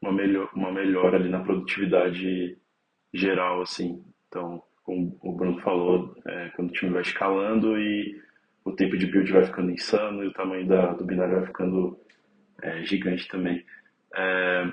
uma, 0.00 0.12
melhor, 0.12 0.50
uma 0.54 0.70
melhora 0.70 1.16
ali 1.16 1.28
na 1.28 1.40
produtividade 1.40 2.58
geral, 3.12 3.62
assim. 3.62 4.04
Então, 4.28 4.62
como 4.84 5.18
o 5.22 5.32
Bruno 5.32 5.60
falou, 5.60 6.14
é, 6.26 6.50
quando 6.50 6.70
o 6.70 6.72
time 6.72 6.92
vai 6.92 7.02
escalando 7.02 7.78
e 7.78 8.20
o 8.64 8.72
tempo 8.72 8.96
de 8.96 9.06
build 9.06 9.32
vai 9.32 9.44
ficando 9.44 9.70
insano 9.70 10.22
e 10.22 10.28
o 10.28 10.32
tamanho 10.32 10.66
da, 10.66 10.92
do 10.92 11.04
binário 11.04 11.36
vai 11.36 11.46
ficando 11.46 11.98
é, 12.62 12.84
gigante 12.84 13.26
também. 13.28 13.64
É, 14.14 14.70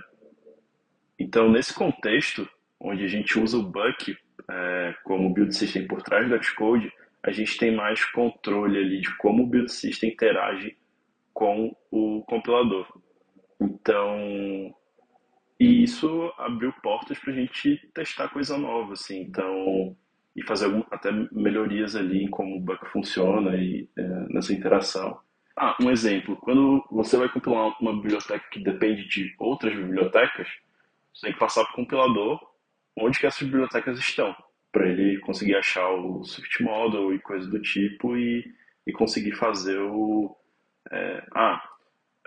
então, 1.20 1.50
nesse 1.50 1.74
contexto, 1.74 2.48
onde 2.80 3.04
a 3.04 3.08
gente 3.08 3.38
usa 3.38 3.58
o 3.58 3.64
Buck 3.64 4.18
é, 4.50 4.96
como 5.04 5.34
build 5.34 5.54
system 5.54 5.86
por 5.86 6.02
trás 6.02 6.30
do 6.30 6.44
Xcode, 6.44 6.92
a 7.22 7.32
gente 7.32 7.58
tem 7.58 7.76
mais 7.76 8.04
controle 8.06 8.78
ali 8.78 9.02
de 9.02 9.16
como 9.18 9.44
o 9.44 9.48
build 9.48 9.72
system 9.72 10.12
interage 10.12 10.78
com 11.34 11.76
o 11.92 12.24
compilador. 12.24 12.88
Então, 13.60 14.74
e 15.60 15.84
isso 15.84 16.32
abriu 16.38 16.74
portas 16.82 17.20
para 17.20 17.34
a 17.34 17.36
gente 17.36 17.78
testar 17.94 18.30
coisa 18.30 18.58
nova, 18.58 18.94
assim, 18.94 19.22
então 19.22 19.96
e 20.36 20.44
fazer 20.44 20.66
algum, 20.66 20.84
até 20.90 21.12
melhorias 21.32 21.96
ali 21.96 22.24
em 22.24 22.30
como 22.30 22.56
o 22.56 22.62
Buck 22.62 22.88
funciona 22.90 23.58
e 23.58 23.90
é, 23.98 24.04
nessa 24.30 24.54
interação. 24.54 25.20
Ah, 25.58 25.76
um 25.82 25.92
exemplo, 25.92 26.38
quando 26.38 26.86
você 26.90 27.18
vai 27.18 27.28
compilar 27.28 27.76
uma 27.82 27.94
biblioteca 27.94 28.46
que 28.50 28.64
depende 28.64 29.06
de 29.10 29.36
outras 29.38 29.76
bibliotecas, 29.76 30.48
você 31.14 31.28
tem 31.28 31.34
que 31.34 31.40
passar 31.40 31.64
para 31.64 31.74
o 31.74 31.76
compilador 31.76 32.40
onde 32.98 33.20
que 33.20 33.26
essas 33.26 33.44
bibliotecas 33.44 33.98
estão 34.00 34.36
para 34.72 34.88
ele 34.88 35.20
conseguir 35.20 35.56
achar 35.56 35.90
o 35.90 36.24
Swift 36.24 36.64
Model 36.64 37.14
e 37.14 37.20
coisas 37.20 37.50
do 37.50 37.62
tipo 37.62 38.16
e, 38.16 38.46
e 38.86 38.92
conseguir 38.92 39.34
fazer 39.34 39.80
o. 39.80 40.36
É, 40.92 41.26
ah, 41.36 41.64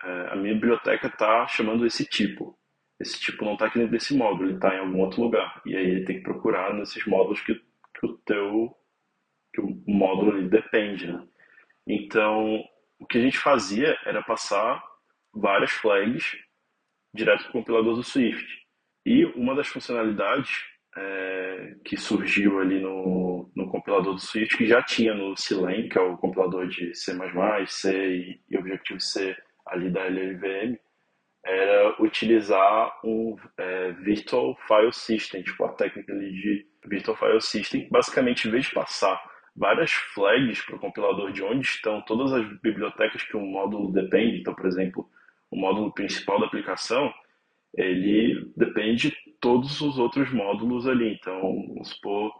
é, 0.02 0.28
a 0.32 0.36
minha 0.36 0.54
biblioteca 0.54 1.06
está 1.06 1.46
chamando 1.46 1.86
esse 1.86 2.04
tipo. 2.04 2.58
Esse 3.00 3.18
tipo 3.20 3.44
não 3.44 3.54
está 3.54 3.66
aqui 3.66 3.78
dentro 3.78 3.92
desse 3.92 4.16
módulo, 4.16 4.48
ele 4.48 4.54
está 4.54 4.74
em 4.74 4.78
algum 4.78 5.00
outro 5.00 5.22
lugar. 5.22 5.60
E 5.66 5.76
aí 5.76 5.84
ele 5.84 6.04
tem 6.04 6.16
que 6.16 6.22
procurar 6.22 6.72
nesses 6.74 7.04
módulos 7.06 7.40
que, 7.40 7.54
que 7.54 8.06
o 8.06 8.16
teu 8.18 8.76
que 9.54 9.60
o 9.60 9.82
módulo 9.86 10.48
depende, 10.48 11.12
né? 11.12 11.26
Então, 11.86 12.64
o 12.98 13.06
que 13.06 13.18
a 13.18 13.20
gente 13.20 13.38
fazia 13.38 13.98
era 14.06 14.22
passar 14.22 14.82
várias 15.34 15.70
flags 15.72 16.38
direto 17.12 17.42
para 17.42 17.50
o 17.50 17.52
compilador 17.52 17.94
do 17.94 18.02
Swift. 18.02 18.61
E 19.04 19.24
uma 19.24 19.54
das 19.54 19.68
funcionalidades 19.68 20.64
é, 20.96 21.74
que 21.84 21.96
surgiu 21.96 22.60
ali 22.60 22.80
no, 22.80 23.50
no 23.54 23.68
compilador 23.68 24.14
do 24.14 24.20
Swift, 24.20 24.56
que 24.56 24.66
já 24.66 24.82
tinha 24.82 25.14
no 25.14 25.34
CLang, 25.36 25.88
que 25.88 25.98
é 25.98 26.00
o 26.00 26.16
compilador 26.16 26.66
de 26.68 26.94
C++, 26.94 27.12
C 27.66 28.16
e, 28.16 28.40
e 28.50 28.58
Objective-C 28.58 29.36
ali 29.66 29.90
da 29.90 30.04
LLVM, 30.04 30.78
era 31.44 32.00
utilizar 32.00 33.00
um 33.04 33.36
é, 33.58 33.92
Virtual 33.92 34.56
File 34.68 34.92
System, 34.92 35.42
tipo 35.42 35.64
a 35.64 35.72
técnica 35.72 36.12
ali 36.12 36.32
de 36.32 36.66
Virtual 36.86 37.16
File 37.16 37.40
System. 37.40 37.88
Basicamente, 37.90 38.46
em 38.46 38.50
vez 38.50 38.66
de 38.66 38.74
passar 38.74 39.20
várias 39.56 39.92
flags 39.92 40.64
para 40.64 40.76
o 40.76 40.78
compilador 40.78 41.32
de 41.32 41.42
onde 41.42 41.66
estão 41.66 42.00
todas 42.02 42.32
as 42.32 42.46
bibliotecas 42.60 43.22
que 43.24 43.36
um 43.36 43.46
módulo 43.46 43.92
depende, 43.92 44.38
então, 44.38 44.54
por 44.54 44.66
exemplo, 44.66 45.08
o 45.50 45.56
módulo 45.56 45.92
principal 45.92 46.40
da 46.40 46.46
aplicação, 46.46 47.12
ele 47.74 48.52
depende 48.56 49.10
de 49.10 49.16
todos 49.40 49.80
os 49.80 49.98
outros 49.98 50.32
módulos 50.32 50.86
ali. 50.86 51.14
Então, 51.14 51.40
vamos 51.68 51.88
supor, 51.88 52.32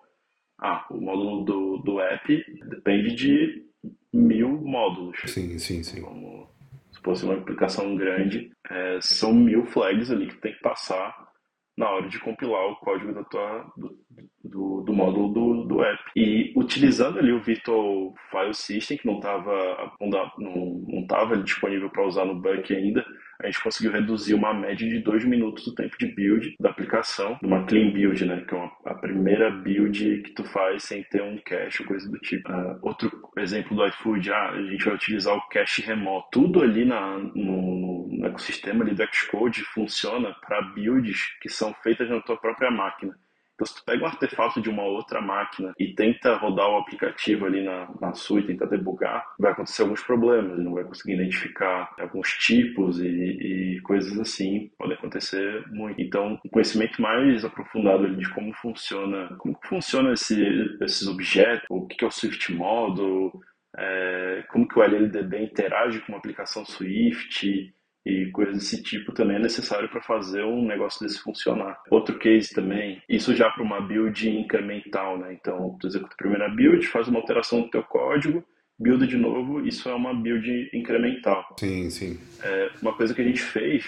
ah, 0.59 0.87
o 0.91 1.01
módulo 1.01 1.45
do, 1.45 1.79
do 1.79 2.01
app 2.01 2.45
depende 2.69 3.15
de 3.15 3.67
mil 4.13 4.49
módulos. 4.61 5.19
Sim, 5.25 5.59
sim, 5.59 5.83
sim. 5.83 6.03
Como, 6.03 6.49
se 6.91 7.01
fosse 7.01 7.25
uma 7.25 7.35
aplicação 7.35 7.97
grande, 7.97 8.51
é, 8.71 8.99
são 9.01 9.33
mil 9.33 9.67
flags 9.67 10.11
ali 10.11 10.29
que 10.29 10.41
tem 10.41 10.53
que 10.53 10.61
passar 10.61 11.33
na 11.77 11.89
hora 11.89 12.07
de 12.07 12.21
compilar 12.21 12.67
o 12.67 12.77
código 12.77 13.15
da 13.15 13.25
tua, 13.25 13.73
do, 13.77 13.99
do, 14.45 14.83
do 14.83 14.93
módulo 14.93 15.33
do, 15.33 15.65
do 15.65 15.83
app. 15.83 16.03
E 16.15 16.53
utilizando 16.57 17.19
ali 17.19 17.33
o 17.33 17.43
Virtual 17.43 18.15
File 18.31 18.55
System, 18.55 18.99
que 18.99 19.07
não 19.07 19.17
estava 19.17 19.93
não, 20.01 20.85
não 20.87 21.07
tava 21.07 21.39
disponível 21.39 21.89
para 21.91 22.07
usar 22.07 22.25
no 22.27 22.41
Buck 22.41 22.73
ainda, 22.75 23.05
a 23.43 23.47
gente 23.47 23.63
conseguiu 23.63 23.93
reduzir 23.93 24.35
uma 24.35 24.55
média 24.55 24.89
de 24.89 24.99
dois 25.01 25.25
minutos 25.25 25.65
do 25.65 25.75
tempo 25.75 25.97
de 25.99 26.07
build 26.07 26.55
da 26.61 26.71
aplicação, 26.71 27.39
uma 27.43 27.65
clean 27.65 27.93
build, 27.93 28.25
né? 28.25 28.45
Que 28.47 28.55
é 28.55 28.59
uma, 28.59 28.73
a 28.87 28.95
primeira 28.95 29.51
build 29.51 30.23
que 30.23 30.31
tu 30.33 30.45
faz 30.45 30.85
sem 30.85 31.03
ter 31.05 31.23
um 31.23 31.39
cache 31.45 31.83
ou 31.83 31.89
coisa 31.89 32.11
do 32.11 32.19
tipo. 32.19 32.51
Uh, 32.51 32.79
outro 32.83 33.11
exemplo 33.39 33.77
do 33.77 33.87
iFood, 33.87 34.33
ah, 34.33 34.51
a 34.51 34.63
gente 34.63 34.85
vai 34.85 34.95
utilizar 34.95 35.37
o 35.37 35.49
cache 35.49 35.83
remoto. 35.83 36.29
Tudo 36.33 36.63
ali 36.63 36.85
na, 36.85 37.19
no, 37.19 38.09
no 38.09 38.27
ecossistema 38.27 38.85
ali 38.85 38.95
do 38.95 39.03
Xcode 39.13 39.63
funciona 39.63 40.35
para 40.47 40.63
builds 40.63 41.39
que 41.41 41.49
são 41.49 41.75
feitas 41.83 42.09
na 42.09 42.21
tua 42.21 42.37
própria 42.37 42.71
máquina. 42.71 43.15
Então, 43.63 43.67
se 43.67 43.75
tu 43.77 43.85
pega 43.85 44.03
um 44.03 44.09
artefato 44.09 44.61
de 44.61 44.69
uma 44.69 44.83
outra 44.83 45.21
máquina 45.21 45.73
e 45.79 45.95
tenta 45.95 46.35
rodar 46.37 46.69
o 46.69 46.79
aplicativo 46.79 47.47
ali 47.47 47.63
na, 47.63 47.89
na 48.01 48.13
sua 48.13 48.41
e 48.41 48.47
tentar 48.47 48.67
debugar, 48.67 49.25
vai 49.39 49.53
acontecer 49.53 49.83
alguns 49.83 50.03
problemas, 50.03 50.59
não 50.59 50.75
vai 50.75 50.85
conseguir 50.85 51.15
identificar 51.15 51.95
alguns 51.99 52.31
tipos 52.39 52.99
e, 53.01 53.07
e 53.07 53.81
coisas 53.83 54.19
assim, 54.19 54.71
podem 54.77 54.97
acontecer 54.97 55.65
muito. 55.71 56.01
Então, 56.01 56.41
um 56.45 56.49
conhecimento 56.49 57.01
mais 57.01 57.45
aprofundado 57.45 58.17
de 58.17 58.29
como 58.31 58.53
funciona, 58.55 59.29
como 59.39 59.57
funciona 59.65 60.13
esse, 60.13 60.43
esses 60.83 61.07
objetos, 61.07 61.65
o 61.71 61.87
que 61.87 62.05
é 62.05 62.09
o 62.09 62.11
Swift 62.11 62.53
Model, 62.53 63.33
é, 63.79 64.45
como 64.51 64.67
que 64.67 64.79
o 64.79 64.83
LLDB 64.83 65.45
interage 65.45 66.01
com 66.01 66.13
uma 66.13 66.19
aplicação 66.19 66.65
Swift, 66.65 67.73
e 68.05 68.31
coisas 68.33 68.55
desse 68.55 68.83
tipo 68.83 69.13
também 69.13 69.37
é 69.37 69.41
necessário 69.41 69.89
para 69.89 70.03
fazer 70.03 70.43
um 70.45 70.67
negócio 70.67 71.07
desse 71.07 71.21
funcionar. 71.21 71.81
Outro 71.91 72.19
case 72.19 72.53
também, 72.53 73.01
isso 73.09 73.35
já 73.35 73.51
para 73.51 73.63
uma 73.63 73.81
build 73.81 74.29
incremental, 74.29 75.19
né? 75.19 75.33
Então, 75.33 75.77
tu 75.81 75.87
executa 75.87 76.15
a 76.15 76.17
primeira 76.17 76.49
build, 76.49 76.87
faz 76.89 77.09
uma 77.09 77.21
alteração 77.21 77.61
no 77.61 77.71
teu 77.71 77.83
código, 77.85 78.45
build 78.79 79.07
de 79.07 79.17
novo, 79.17 79.65
isso 79.67 79.89
é 79.89 79.95
uma 79.95 80.13
build 80.15 80.71
incremental. 80.73 81.55
Sim, 81.59 81.89
sim. 81.91 82.19
É, 82.43 82.71
uma 82.81 82.95
coisa 82.95 83.15
que 83.15 83.21
a 83.21 83.25
gente 83.25 83.41
fez 83.41 83.85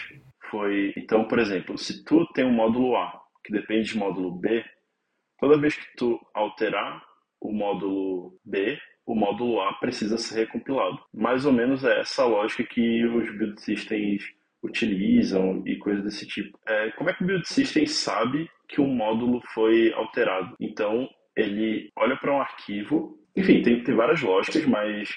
foi, 0.50 0.92
então, 0.96 1.26
por 1.26 1.38
exemplo, 1.38 1.76
se 1.76 2.04
tu 2.04 2.24
tem 2.32 2.44
um 2.44 2.52
módulo 2.52 2.96
A 2.96 3.20
que 3.44 3.52
depende 3.52 3.90
de 3.90 3.98
módulo 3.98 4.30
B, 4.30 4.64
toda 5.38 5.58
vez 5.58 5.74
que 5.74 5.96
tu 5.96 6.18
alterar 6.32 7.02
o 7.40 7.52
módulo 7.52 8.38
B, 8.44 8.78
o 9.06 9.14
módulo 9.14 9.60
A 9.60 9.74
precisa 9.74 10.16
ser 10.18 10.40
recompilado. 10.40 10.98
Mais 11.12 11.44
ou 11.44 11.52
menos 11.52 11.84
é 11.84 12.00
essa 12.00 12.24
lógica 12.24 12.64
que 12.64 13.04
os 13.04 13.30
build 13.36 13.60
systems 13.60 14.24
utilizam 14.62 15.62
e 15.66 15.76
coisas 15.76 16.04
desse 16.04 16.26
tipo. 16.26 16.58
É, 16.66 16.90
como 16.92 17.10
é 17.10 17.12
que 17.12 17.22
o 17.22 17.26
build 17.26 17.46
system 17.46 17.86
sabe 17.86 18.50
que 18.68 18.80
um 18.80 18.88
módulo 18.88 19.42
foi 19.52 19.92
alterado? 19.92 20.56
Então, 20.58 21.08
ele 21.36 21.90
olha 21.96 22.16
para 22.16 22.32
um 22.32 22.40
arquivo, 22.40 23.18
enfim, 23.36 23.62
tem, 23.62 23.82
tem 23.82 23.94
várias 23.94 24.22
lógicas, 24.22 24.64
mas 24.64 25.14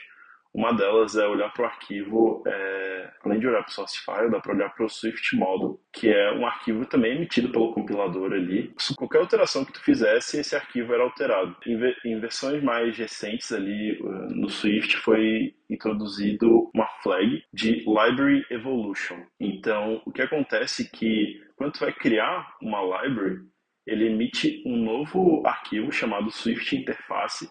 uma 0.54 0.74
delas 0.74 1.16
é 1.16 1.28
olhar 1.28 1.52
para 1.54 1.64
o 1.64 1.66
arquivo, 1.66 2.44
é, 2.48 3.12
além 3.24 3.40
de 3.40 3.48
olhar 3.48 3.62
para 3.62 3.70
o 3.70 3.74
source 3.74 4.00
file, 4.00 4.32
dá 4.32 4.40
para 4.40 4.54
olhar 4.54 4.70
para 4.70 4.86
o 4.86 4.90
Swift 4.90 5.36
model, 5.36 5.80
que 5.94 6.10
é 6.10 6.34
um 6.34 6.46
arquivo 6.46 6.86
também 6.86 7.16
emitido 7.16 7.52
pelo 7.52 7.74
compilador 7.74 8.34
ali. 8.34 8.74
Se 8.78 8.96
qualquer 8.96 9.20
alteração 9.20 9.64
que 9.64 9.74
tu 9.74 9.82
fizesse, 9.82 10.40
esse 10.40 10.56
arquivo 10.56 10.94
era 10.94 11.04
alterado. 11.04 11.56
Em, 11.66 11.78
em 12.06 12.20
versões 12.20 12.64
mais 12.64 12.98
recentes 12.98 13.52
ali 13.52 14.00
uh, 14.02 14.30
no 14.30 14.50
Swift 14.50 14.98
foi 14.98 15.54
introduzido 15.70 16.70
uma 16.74 16.88
flag 17.04 17.44
de 17.54 17.86
Library 17.86 18.46
Evolution. 18.50 19.18
Então, 19.40 20.02
o 20.06 20.12
que 20.12 20.22
acontece 20.22 20.84
é 20.84 20.98
que 20.98 21.42
quando 21.56 21.74
tu 21.74 21.80
vai 21.80 21.94
criar 21.94 22.56
uma 22.62 22.82
library, 22.82 23.42
ele 23.86 24.08
emite 24.08 24.62
um 24.66 24.76
novo 24.76 25.46
arquivo 25.46 25.92
chamado 25.92 26.30
Swift 26.30 26.76
Interface 26.76 27.50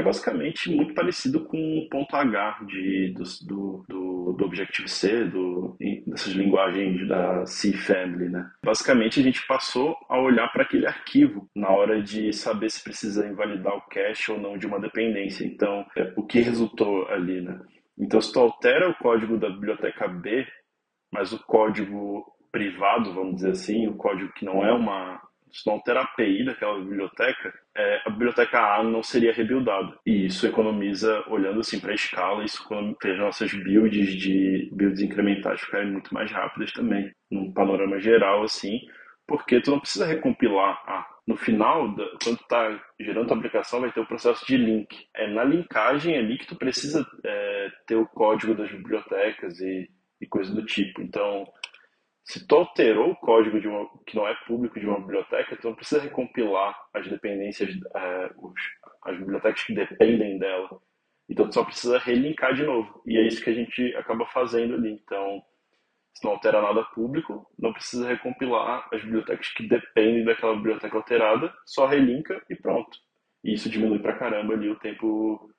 que 0.00 0.02
é 0.02 0.02
basicamente 0.02 0.74
muito 0.74 0.94
parecido 0.94 1.44
com 1.44 1.78
o 1.78 1.88
ponto 1.88 2.16
H 2.16 2.60
de, 2.66 3.14
do, 3.14 3.84
do, 3.86 4.32
do 4.32 4.44
Objective-C, 4.44 5.30
dessas 6.06 6.32
linguagens 6.32 7.06
da 7.06 7.44
C 7.46 7.72
Family, 7.72 8.28
né? 8.28 8.50
Basicamente, 8.64 9.20
a 9.20 9.22
gente 9.22 9.46
passou 9.46 9.96
a 10.08 10.18
olhar 10.18 10.48
para 10.48 10.62
aquele 10.62 10.86
arquivo 10.86 11.48
na 11.54 11.68
hora 11.68 12.02
de 12.02 12.32
saber 12.32 12.70
se 12.70 12.82
precisa 12.82 13.26
invalidar 13.26 13.74
o 13.74 13.82
cache 13.88 14.32
ou 14.32 14.40
não 14.40 14.56
de 14.56 14.66
uma 14.66 14.80
dependência. 14.80 15.44
Então, 15.44 15.86
é, 15.96 16.12
o 16.16 16.24
que 16.24 16.40
resultou 16.40 17.06
ali, 17.08 17.40
né? 17.40 17.60
Então, 17.98 18.20
se 18.20 18.32
tu 18.32 18.40
altera 18.40 18.88
o 18.88 18.94
código 18.94 19.36
da 19.36 19.50
biblioteca 19.50 20.08
B, 20.08 20.46
mas 21.12 21.32
o 21.32 21.44
código 21.44 22.24
privado, 22.50 23.12
vamos 23.12 23.36
dizer 23.36 23.50
assim, 23.50 23.86
o 23.86 23.94
código 23.94 24.32
que 24.32 24.44
não 24.44 24.64
é 24.64 24.72
uma, 24.72 25.20
não 25.66 25.80
ter 25.80 25.96
a 25.96 26.02
API 26.02 26.44
daquela 26.44 26.78
biblioteca, 26.78 27.52
é, 27.76 28.02
a 28.04 28.10
biblioteca 28.10 28.58
A 28.76 28.82
não 28.82 29.02
seria 29.02 29.32
rebuildada. 29.32 29.98
E 30.06 30.26
isso 30.26 30.46
economiza, 30.46 31.24
olhando 31.28 31.60
assim 31.60 31.80
para 31.80 31.92
a 31.92 31.94
escala, 31.94 32.44
isso 32.44 32.66
fez 33.00 33.18
nossas 33.18 33.52
builds 33.52 34.14
de 34.14 34.70
builds 34.72 35.00
incrementais 35.00 35.60
ficarem 35.60 35.90
muito 35.90 36.12
mais 36.12 36.30
rápidas 36.30 36.72
também, 36.72 37.12
num 37.30 37.52
panorama 37.52 38.00
geral 38.00 38.42
assim, 38.42 38.80
porque 39.26 39.60
tu 39.60 39.70
não 39.70 39.80
precisa 39.80 40.06
recompilar 40.06 40.82
A. 40.86 41.06
No 41.26 41.36
final, 41.36 41.94
quando 41.94 42.18
tu 42.18 42.42
está 42.42 42.82
gerando 42.98 43.32
a 43.32 43.36
aplicação, 43.36 43.80
vai 43.80 43.92
ter 43.92 44.00
o 44.00 44.06
processo 44.06 44.44
de 44.44 44.56
link. 44.56 45.06
É 45.14 45.28
na 45.28 45.44
linkagem 45.44 46.18
ali 46.18 46.36
que 46.36 46.46
tu 46.46 46.56
precisa 46.56 47.06
é, 47.24 47.68
ter 47.86 47.94
o 47.94 48.06
código 48.06 48.52
das 48.54 48.68
bibliotecas 48.68 49.60
e, 49.60 49.88
e 50.20 50.26
coisas 50.26 50.52
do 50.52 50.64
tipo. 50.64 51.00
Então, 51.00 51.46
se 52.24 52.46
tu 52.46 52.54
alterou 52.56 53.10
o 53.10 53.16
código 53.16 53.60
de 53.60 53.66
uma, 53.66 53.88
que 54.06 54.16
não 54.16 54.26
é 54.26 54.34
público 54.46 54.78
de 54.78 54.86
uma 54.86 55.00
biblioteca, 55.00 55.56
tu 55.56 55.68
não 55.68 55.74
precisa 55.74 56.00
recompilar 56.00 56.78
as 56.94 57.08
dependências, 57.08 57.70
é, 57.94 58.30
os, 58.36 58.60
as 59.04 59.18
bibliotecas 59.18 59.62
que 59.64 59.74
dependem 59.74 60.38
dela. 60.38 60.68
Então 61.28 61.48
tu 61.48 61.54
só 61.54 61.64
precisa 61.64 61.98
relinkar 61.98 62.54
de 62.54 62.64
novo. 62.64 63.02
E 63.06 63.16
é 63.16 63.26
isso 63.26 63.42
que 63.42 63.50
a 63.50 63.54
gente 63.54 63.94
acaba 63.96 64.26
fazendo 64.26 64.74
ali. 64.74 64.92
Então, 64.92 65.42
se 66.14 66.24
não 66.24 66.32
altera 66.32 66.60
nada 66.60 66.84
público, 66.94 67.46
não 67.58 67.72
precisa 67.72 68.08
recompilar 68.08 68.88
as 68.92 69.02
bibliotecas 69.02 69.48
que 69.48 69.66
dependem 69.66 70.24
daquela 70.24 70.56
biblioteca 70.56 70.96
alterada, 70.96 71.52
só 71.64 71.86
relinka 71.86 72.42
e 72.50 72.56
pronto. 72.56 72.98
E 73.42 73.54
isso 73.54 73.70
diminui 73.70 73.98
pra 74.00 74.18
caramba 74.18 74.54
ali 74.54 74.68
o 74.68 74.78
tempo 74.78 75.49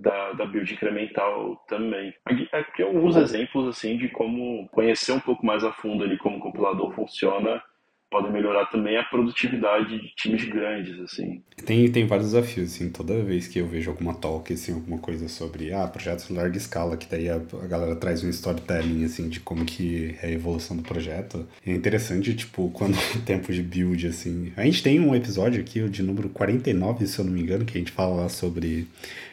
da, 0.00 0.32
da 0.32 0.46
build 0.46 0.72
incremental 0.72 1.56
também. 1.68 2.12
Aqui, 2.52 2.82
alguns 2.82 3.16
exemplos 3.16 3.68
assim 3.68 3.96
de 3.96 4.08
como 4.08 4.68
conhecer 4.70 5.12
um 5.12 5.20
pouco 5.20 5.44
mais 5.44 5.64
a 5.64 5.72
fundo 5.72 6.04
ali 6.04 6.16
como 6.18 6.38
o 6.38 6.40
compilador 6.40 6.92
funciona 6.92 7.62
podem 8.10 8.32
melhorar 8.32 8.66
também 8.66 8.96
a 8.96 9.04
produtividade 9.04 9.98
de 10.00 10.14
times 10.16 10.44
grandes, 10.44 10.98
assim. 10.98 11.42
Tem, 11.64 11.90
tem 11.90 12.06
vários 12.06 12.32
desafios, 12.32 12.74
assim, 12.74 12.90
toda 12.90 13.22
vez 13.22 13.46
que 13.46 13.60
eu 13.60 13.66
vejo 13.68 13.88
alguma 13.88 14.12
talk, 14.14 14.52
assim, 14.52 14.72
alguma 14.72 14.98
coisa 14.98 15.28
sobre, 15.28 15.72
ah, 15.72 15.86
projetos 15.86 16.28
em 16.28 16.34
larga 16.34 16.56
escala, 16.56 16.96
que 16.96 17.06
daí 17.08 17.28
a, 17.28 17.36
a, 17.36 17.66
galera 17.68 17.94
traz 17.94 18.24
um 18.24 18.28
storytelling, 18.28 19.04
assim, 19.04 19.28
de 19.28 19.38
como 19.38 19.64
que 19.64 20.16
é 20.20 20.26
a 20.26 20.30
evolução 20.32 20.76
do 20.76 20.82
projeto. 20.82 21.46
É 21.64 21.70
interessante, 21.70 22.34
tipo, 22.34 22.68
quando 22.74 22.96
o 23.14 23.22
tempo 23.22 23.52
de 23.52 23.62
build, 23.62 24.04
assim... 24.08 24.52
A 24.56 24.64
gente 24.64 24.82
tem 24.82 24.98
um 24.98 25.14
episódio 25.14 25.60
aqui, 25.60 25.88
de 25.88 26.02
número 26.02 26.28
49, 26.30 27.06
se 27.06 27.18
eu 27.20 27.24
não 27.24 27.32
me 27.32 27.40
engano, 27.40 27.64
que 27.64 27.78
a 27.78 27.80
gente 27.80 27.92
fala 27.92 28.28
sobre 28.28 28.88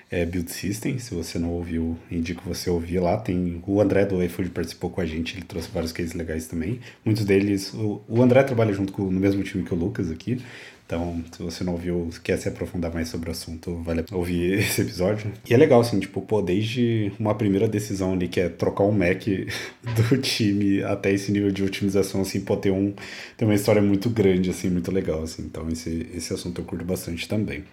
é, 0.10 0.26
Build 0.26 0.52
System. 0.52 1.00
Se 1.00 1.14
você 1.14 1.38
não 1.38 1.52
ouviu, 1.52 1.98
indico 2.10 2.42
você 2.46 2.70
ouvir 2.70 3.00
lá. 3.00 3.18
Tem 3.18 3.62
o 3.66 3.82
André 3.82 4.06
do 4.06 4.24
iFood 4.24 4.50
participou 4.50 4.90
com 4.90 5.02
a 5.02 5.06
gente, 5.06 5.36
ele 5.36 5.46
trouxe 5.46 5.70
vários 5.74 5.92
cases 5.92 6.14
legais 6.14 6.48
também. 6.48 6.80
Muitos 7.04 7.26
deles, 7.26 7.74
o, 7.74 8.02
o 8.08 8.22
André 8.22 8.44
trabalha 8.44 8.74
junto 8.74 8.94
com, 8.94 9.04
no 9.04 9.20
mesmo 9.20 9.44
time 9.44 9.64
que 9.64 9.74
o 9.74 9.78
Lucas 9.78 10.12
aqui. 10.12 10.42
Então, 10.88 11.22
se 11.34 11.44
você 11.44 11.66
não 11.66 11.74
ouviu, 11.74 12.10
quer 12.24 12.38
se 12.38 12.48
aprofundar 12.48 12.94
mais 12.94 13.10
sobre 13.10 13.28
o 13.28 13.34
assunto, 13.34 13.76
vale 13.84 14.06
ouvir 14.10 14.54
esse 14.60 14.82
episódio. 14.82 15.34
E 15.46 15.54
é 15.54 15.58
legal, 15.58 15.82
assim, 15.82 16.00
tipo, 16.00 16.22
pô, 16.22 16.42
desde 16.42 17.12
uma 17.20 17.36
primeira 17.36 17.68
decisão 17.68 18.14
ali, 18.14 18.30
que 18.30 18.40
é 18.40 18.48
trocar 18.48 18.86
um 18.86 18.94
Mac 18.94 19.22
do 19.84 20.18
time 20.20 20.82
até 20.84 21.12
esse 21.12 21.30
nível 21.30 21.52
de 21.52 21.62
otimização, 21.62 22.22
assim, 22.22 22.40
pô, 22.40 22.56
ter, 22.56 22.72
um, 22.72 22.94
ter 23.36 23.44
uma 23.44 23.54
história 23.54 23.82
muito 23.82 24.10
grande, 24.10 24.50
assim, 24.50 24.70
muito 24.70 24.90
legal, 24.90 25.24
assim. 25.24 25.42
Então, 25.42 25.68
esse, 25.70 26.08
esse 26.16 26.34
assunto 26.34 26.62
eu 26.62 26.66
curto 26.66 26.86
bastante 26.86 27.28
também. 27.28 27.66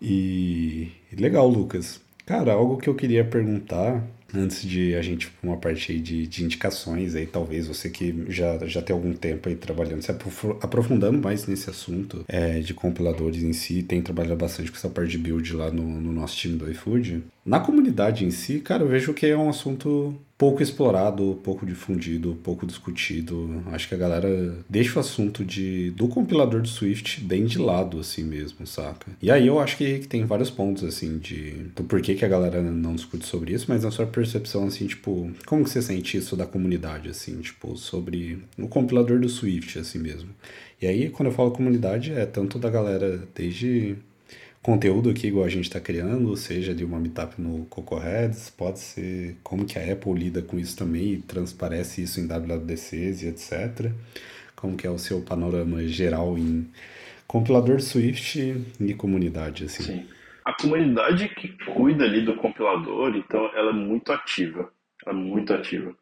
E 0.00 0.90
legal, 1.12 1.48
Lucas. 1.48 2.00
Cara, 2.26 2.52
algo 2.52 2.78
que 2.78 2.88
eu 2.88 2.94
queria 2.94 3.24
perguntar 3.24 4.02
antes 4.34 4.62
de 4.62 4.94
a 4.94 5.02
gente 5.02 5.28
para 5.28 5.48
uma 5.48 5.56
parte 5.56 5.92
aí 5.92 6.00
de, 6.00 6.26
de 6.26 6.44
indicações 6.44 7.14
aí, 7.14 7.26
talvez 7.26 7.68
você 7.68 7.88
que 7.88 8.24
já, 8.28 8.58
já 8.66 8.82
tem 8.82 8.94
algum 8.94 9.12
tempo 9.12 9.48
aí 9.48 9.54
trabalhando, 9.54 10.02
se 10.02 10.10
aprofundando 10.10 11.18
mais 11.18 11.46
nesse 11.46 11.70
assunto 11.70 12.24
é, 12.28 12.58
de 12.60 12.74
compiladores 12.74 13.42
em 13.42 13.52
si, 13.52 13.82
tem 13.82 14.02
trabalhado 14.02 14.36
bastante 14.36 14.70
com 14.70 14.76
essa 14.76 14.88
parte 14.88 15.12
de 15.12 15.18
build 15.18 15.54
lá 15.54 15.70
no, 15.70 15.82
no 15.82 16.12
nosso 16.12 16.36
time 16.36 16.56
do 16.56 16.70
iFood. 16.70 17.22
Na 17.44 17.60
comunidade 17.60 18.24
em 18.24 18.30
si, 18.30 18.58
cara, 18.60 18.82
eu 18.82 18.88
vejo 18.88 19.12
que 19.12 19.26
é 19.26 19.36
um 19.36 19.50
assunto 19.50 20.18
pouco 20.38 20.62
explorado, 20.62 21.38
pouco 21.44 21.66
difundido, 21.66 22.38
pouco 22.42 22.66
discutido. 22.66 23.62
Acho 23.66 23.86
que 23.86 23.94
a 23.94 23.98
galera 23.98 24.56
deixa 24.68 24.96
o 24.96 25.00
assunto 25.00 25.44
de, 25.44 25.90
do 25.90 26.08
compilador 26.08 26.62
de 26.62 26.70
Swift 26.70 27.20
bem 27.20 27.44
de 27.44 27.58
lado, 27.58 28.00
assim 28.00 28.24
mesmo, 28.24 28.66
saca? 28.66 29.12
E 29.20 29.30
aí 29.30 29.46
eu 29.46 29.60
acho 29.60 29.76
que, 29.76 29.98
que 29.98 30.08
tem 30.08 30.24
vários 30.24 30.50
pontos, 30.50 30.84
assim, 30.84 31.18
de 31.18 31.50
do 31.76 31.84
porquê 31.84 32.14
que 32.14 32.24
a 32.24 32.28
galera 32.28 32.62
não 32.62 32.94
discute 32.94 33.26
sobre 33.26 33.52
isso, 33.52 33.66
mas 33.68 33.84
na 33.84 33.90
sua 33.90 34.06
percepção, 34.06 34.66
assim, 34.66 34.86
tipo, 34.86 35.30
como 35.44 35.64
que 35.64 35.70
você 35.70 35.82
sente 35.82 36.16
isso 36.16 36.34
da 36.36 36.46
comunidade, 36.46 37.10
assim, 37.10 37.40
tipo, 37.40 37.76
sobre 37.76 38.38
o 38.58 38.66
compilador 38.68 39.20
do 39.20 39.28
Swift, 39.28 39.78
assim 39.78 39.98
mesmo? 39.98 40.30
E 40.80 40.86
aí, 40.86 41.10
quando 41.10 41.28
eu 41.28 41.34
falo 41.34 41.50
comunidade, 41.50 42.12
é 42.12 42.24
tanto 42.24 42.58
da 42.58 42.70
galera 42.70 43.22
desde 43.34 43.96
conteúdo 44.64 45.10
aqui 45.10 45.26
igual 45.26 45.44
a 45.44 45.50
gente 45.50 45.66
está 45.66 45.78
criando, 45.78 46.34
seja 46.38 46.74
de 46.74 46.86
uma 46.86 46.98
meetup 46.98 47.38
no 47.38 47.66
CocoHeads, 47.66 48.48
pode 48.48 48.78
ser 48.78 49.36
como 49.42 49.66
que 49.66 49.78
a 49.78 49.92
Apple 49.92 50.14
lida 50.14 50.40
com 50.40 50.58
isso 50.58 50.74
também 50.74 51.12
e 51.12 51.22
transparece 51.22 52.02
isso 52.02 52.18
em 52.18 52.26
WWDCs 52.26 53.22
e 53.22 53.28
etc. 53.28 53.92
Como 54.56 54.74
que 54.74 54.86
é 54.86 54.90
o 54.90 54.96
seu 54.96 55.20
panorama 55.20 55.86
geral 55.86 56.38
em 56.38 56.66
compilador 57.26 57.78
Swift 57.78 58.38
e 58.80 58.94
comunidade, 58.94 59.64
assim. 59.64 59.82
Sim. 59.82 60.08
A 60.46 60.54
comunidade 60.54 61.28
que 61.28 61.48
cuida 61.66 62.04
ali 62.04 62.22
do 62.24 62.34
compilador, 62.34 63.14
então, 63.16 63.44
ela 63.54 63.68
é 63.68 63.74
muito 63.74 64.12
ativa. 64.12 64.72
Ela 65.04 65.14
é 65.14 65.20
muito 65.20 65.52
ativa. 65.52 65.94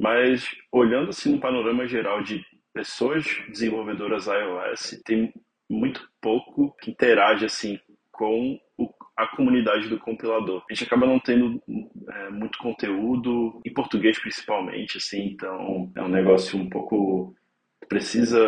Mas, 0.00 0.48
olhando 0.72 1.10
assim 1.10 1.32
no 1.32 1.40
panorama 1.40 1.86
geral 1.86 2.22
de 2.22 2.42
pessoas 2.72 3.26
desenvolvedoras 3.50 4.26
iOS, 4.26 5.02
tem 5.04 5.34
muito 5.68 6.08
pouco 6.18 6.74
que 6.80 6.90
interage 6.90 7.44
assim 7.44 7.78
com 8.20 8.60
o, 8.76 8.86
a 9.16 9.26
comunidade 9.28 9.88
do 9.88 9.98
compilador. 9.98 10.62
A 10.68 10.74
gente 10.74 10.84
acaba 10.84 11.06
não 11.06 11.18
tendo 11.18 11.58
é, 12.06 12.28
muito 12.28 12.58
conteúdo 12.58 13.62
em 13.64 13.72
português 13.72 14.18
principalmente, 14.18 14.98
assim, 14.98 15.28
então 15.28 15.90
é 15.96 16.02
um 16.02 16.08
negócio 16.08 16.58
um 16.58 16.68
pouco 16.68 17.34
precisa 17.88 18.38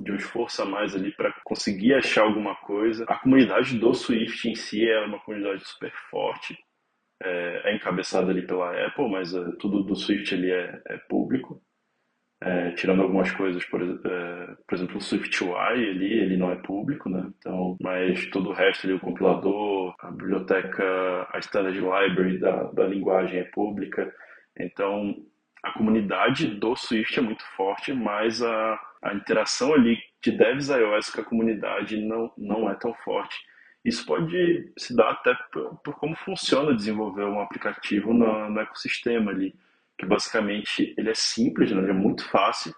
de 0.00 0.10
um 0.10 0.16
esforço 0.16 0.60
a 0.62 0.64
mais 0.64 0.96
ali 0.96 1.12
para 1.12 1.32
conseguir 1.44 1.94
achar 1.94 2.24
alguma 2.24 2.56
coisa. 2.56 3.04
A 3.08 3.18
comunidade 3.18 3.78
do 3.78 3.94
Swift 3.94 4.48
em 4.48 4.56
si 4.56 4.84
é 4.84 4.98
uma 5.06 5.20
comunidade 5.20 5.64
super 5.64 5.92
forte, 6.10 6.58
é, 7.22 7.70
é 7.70 7.76
encabeçada 7.76 8.32
ali 8.32 8.44
pela 8.44 8.68
Apple, 8.84 9.08
mas 9.08 9.32
é, 9.32 9.44
tudo 9.60 9.84
do 9.84 9.94
Swift 9.94 10.34
ali 10.34 10.50
é, 10.50 10.82
é 10.88 10.98
público. 11.08 11.62
É, 12.42 12.70
tirando 12.70 13.02
algumas 13.02 13.30
coisas, 13.32 13.62
por, 13.66 13.82
é, 13.82 14.56
por 14.66 14.74
exemplo, 14.74 14.96
o 14.96 15.00
SwiftUI 15.00 15.82
ele, 15.82 16.06
ele 16.06 16.36
não 16.38 16.50
é 16.50 16.56
público, 16.56 17.10
né? 17.10 17.30
Então, 17.38 17.76
mas 17.78 18.26
todo 18.30 18.48
o 18.48 18.54
resto 18.54 18.86
ali, 18.86 18.94
o 18.94 19.00
compilador, 19.00 19.94
a 19.98 20.10
biblioteca, 20.10 21.28
a 21.30 21.38
standard 21.40 21.78
library 21.78 22.38
da, 22.38 22.62
da 22.72 22.86
linguagem 22.86 23.40
é 23.40 23.44
pública. 23.44 24.10
Então, 24.58 25.14
a 25.62 25.72
comunidade 25.72 26.46
do 26.46 26.74
Swift 26.74 27.18
é 27.18 27.22
muito 27.22 27.44
forte, 27.56 27.92
mas 27.92 28.42
a, 28.42 28.80
a 29.02 29.12
interação 29.12 29.74
ali 29.74 29.98
de 30.22 30.32
devs 30.32 30.68
iOS 30.68 31.10
com 31.10 31.20
a 31.20 31.24
comunidade 31.24 31.98
não, 31.98 32.32
não 32.38 32.70
é 32.70 32.74
tão 32.74 32.94
forte. 32.94 33.36
Isso 33.84 34.04
pode 34.06 34.72
se 34.78 34.96
dar 34.96 35.10
até 35.10 35.34
por, 35.52 35.76
por 35.84 35.94
como 35.96 36.16
funciona 36.16 36.74
desenvolver 36.74 37.24
um 37.24 37.40
aplicativo 37.40 38.14
no, 38.14 38.48
no 38.48 38.60
ecossistema 38.60 39.30
ali 39.30 39.54
que 40.00 40.06
basicamente 40.06 40.94
ele 40.96 41.10
é 41.10 41.14
simples, 41.14 41.70
né? 41.70 41.78
ele 41.82 41.90
é 41.90 41.94
muito 41.94 42.26
fácil, 42.30 42.74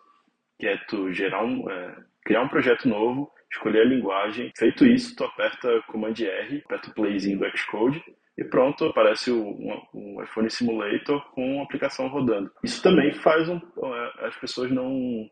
que 0.59 0.67
é 0.67 0.77
tu 0.89 1.13
gerar 1.13 1.45
um, 1.45 1.71
é, 1.71 1.97
criar 2.25 2.43
um 2.43 2.49
projeto 2.49 2.89
novo, 2.89 3.31
escolher 3.51 3.83
a 3.83 3.89
linguagem. 3.89 4.53
Feito 4.57 4.85
isso, 4.85 5.15
tu 5.15 5.25
aperta 5.25 5.81
Command 5.87 6.15
R, 6.19 6.63
aperta 6.65 6.91
o 6.91 6.95
playzinho 6.95 7.39
do 7.39 7.57
Xcode 7.57 8.03
e 8.37 8.43
pronto, 8.43 8.87
aparece 8.87 9.31
um, 9.31 9.81
um 9.95 10.23
iPhone 10.23 10.51
Simulator 10.51 11.25
com 11.31 11.55
uma 11.55 11.63
aplicação 11.63 12.09
rodando. 12.09 12.51
Isso 12.65 12.83
também 12.83 13.13
faz 13.13 13.49
um, 13.49 13.57
é, 13.57 14.27
as 14.27 14.37
pessoas 14.37 14.71
não 14.73 15.31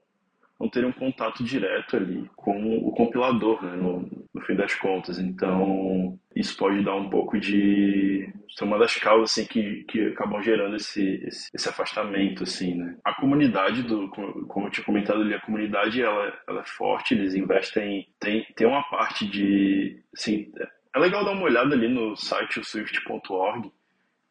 não 0.61 0.88
um 0.88 0.92
contato 0.92 1.42
direto 1.42 1.96
ali 1.96 2.28
com 2.36 2.76
o 2.76 2.92
compilador, 2.92 3.64
né, 3.64 3.76
no, 3.76 4.00
no, 4.32 4.40
fim 4.42 4.54
das 4.54 4.74
contas. 4.74 5.18
Então, 5.18 6.18
isso 6.36 6.56
pode 6.56 6.84
dar 6.84 6.94
um 6.96 7.08
pouco 7.08 7.40
de... 7.40 8.30
Isso 8.46 8.62
é 8.62 8.66
uma 8.66 8.78
das 8.78 8.94
causas, 8.96 9.30
assim, 9.30 9.46
que, 9.46 9.84
que 9.84 10.08
acabam 10.08 10.42
gerando 10.42 10.76
esse, 10.76 11.22
esse, 11.24 11.48
esse 11.54 11.68
afastamento, 11.68 12.42
assim, 12.42 12.74
né. 12.74 12.96
A 13.02 13.14
comunidade, 13.14 13.82
do, 13.82 14.11
como 14.11 14.66
eu 14.66 14.70
tinha 14.70 14.84
comentado 14.84 15.22
ali, 15.22 15.32
a 15.32 15.40
comunidade, 15.40 16.02
ela, 16.02 16.32
ela 16.46 16.61
é 16.61 16.66
forte, 16.66 17.14
eles 17.14 17.34
investem... 17.34 18.06
Tem, 18.20 18.44
tem 18.54 18.66
uma 18.66 18.82
parte 18.90 19.26
de... 19.26 20.02
Assim, 20.14 20.52
é 20.94 20.98
legal 20.98 21.24
dar 21.24 21.32
uma 21.32 21.44
olhada 21.44 21.74
ali 21.74 21.88
no 21.88 22.14
site 22.16 22.62
swift.org, 22.62 23.70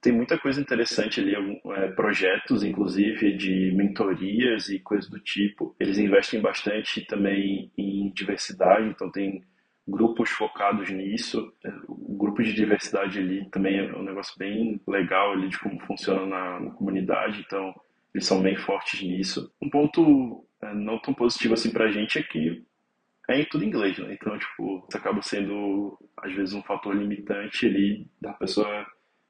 tem 0.02 0.14
muita 0.14 0.38
coisa 0.38 0.62
interessante 0.62 1.20
ali, 1.20 1.36
é, 1.36 1.88
projetos, 1.92 2.64
inclusive, 2.64 3.36
de 3.36 3.72
mentorias 3.76 4.70
e 4.70 4.80
coisas 4.80 5.10
do 5.10 5.20
tipo. 5.20 5.76
Eles 5.80 5.98
investem 5.98 6.40
bastante 6.40 7.06
também 7.06 7.72
em 7.78 8.10
diversidade, 8.12 8.88
então 8.88 9.12
tem 9.12 9.44
grupos 9.88 10.30
focados 10.30 10.90
nisso. 10.90 11.52
É, 11.66 11.70
o 11.88 12.16
grupo 12.18 12.42
de 12.42 12.54
diversidade 12.54 13.20
ali 13.20 13.50
também 13.50 13.80
é 13.80 13.96
um 13.96 14.04
negócio 14.04 14.34
bem 14.38 14.80
legal 14.88 15.34
ali 15.34 15.50
de 15.50 15.60
como 15.60 15.80
funciona 15.82 16.26
na, 16.26 16.60
na 16.60 16.72
comunidade, 16.72 17.44
então 17.46 17.74
eles 18.14 18.26
são 18.26 18.42
bem 18.42 18.56
fortes 18.56 19.02
nisso. 19.02 19.52
Um 19.62 19.70
ponto 19.70 20.46
é, 20.62 20.74
não 20.74 20.98
tão 21.00 21.14
positivo 21.14 21.56
assim 21.56 21.72
pra 21.72 21.92
gente 21.92 22.18
é 22.18 22.24
que 22.24 22.64
é 23.30 23.42
em 23.42 23.46
tudo 23.46 23.64
inglês, 23.64 23.98
né? 24.00 24.14
Então, 24.14 24.38
tipo, 24.40 24.86
isso 24.90 24.98
acaba 24.98 25.22
sendo, 25.22 26.00
às 26.18 26.34
vezes, 26.34 26.54
um 26.56 26.64
fator 26.64 26.96
limitante 26.96 27.68
ali 27.68 28.08
da 28.20 28.34
pessoa 28.34 28.88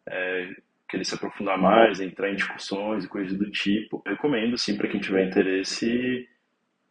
é, 0.10 0.50
querer 0.90 1.06
se 1.06 1.16
aprofundar 1.16 1.58
mais, 1.58 2.02
entrar 2.02 2.32
em 2.32 2.36
discussões 2.36 3.06
e 3.06 3.08
coisas 3.08 3.38
do 3.38 3.50
tipo. 3.52 4.02
Eu 4.06 4.14
recomendo, 4.14 4.58
sim, 4.58 4.76
para 4.76 4.88
quem 4.90 5.00
tiver 5.00 5.28
interesse, 5.28 6.28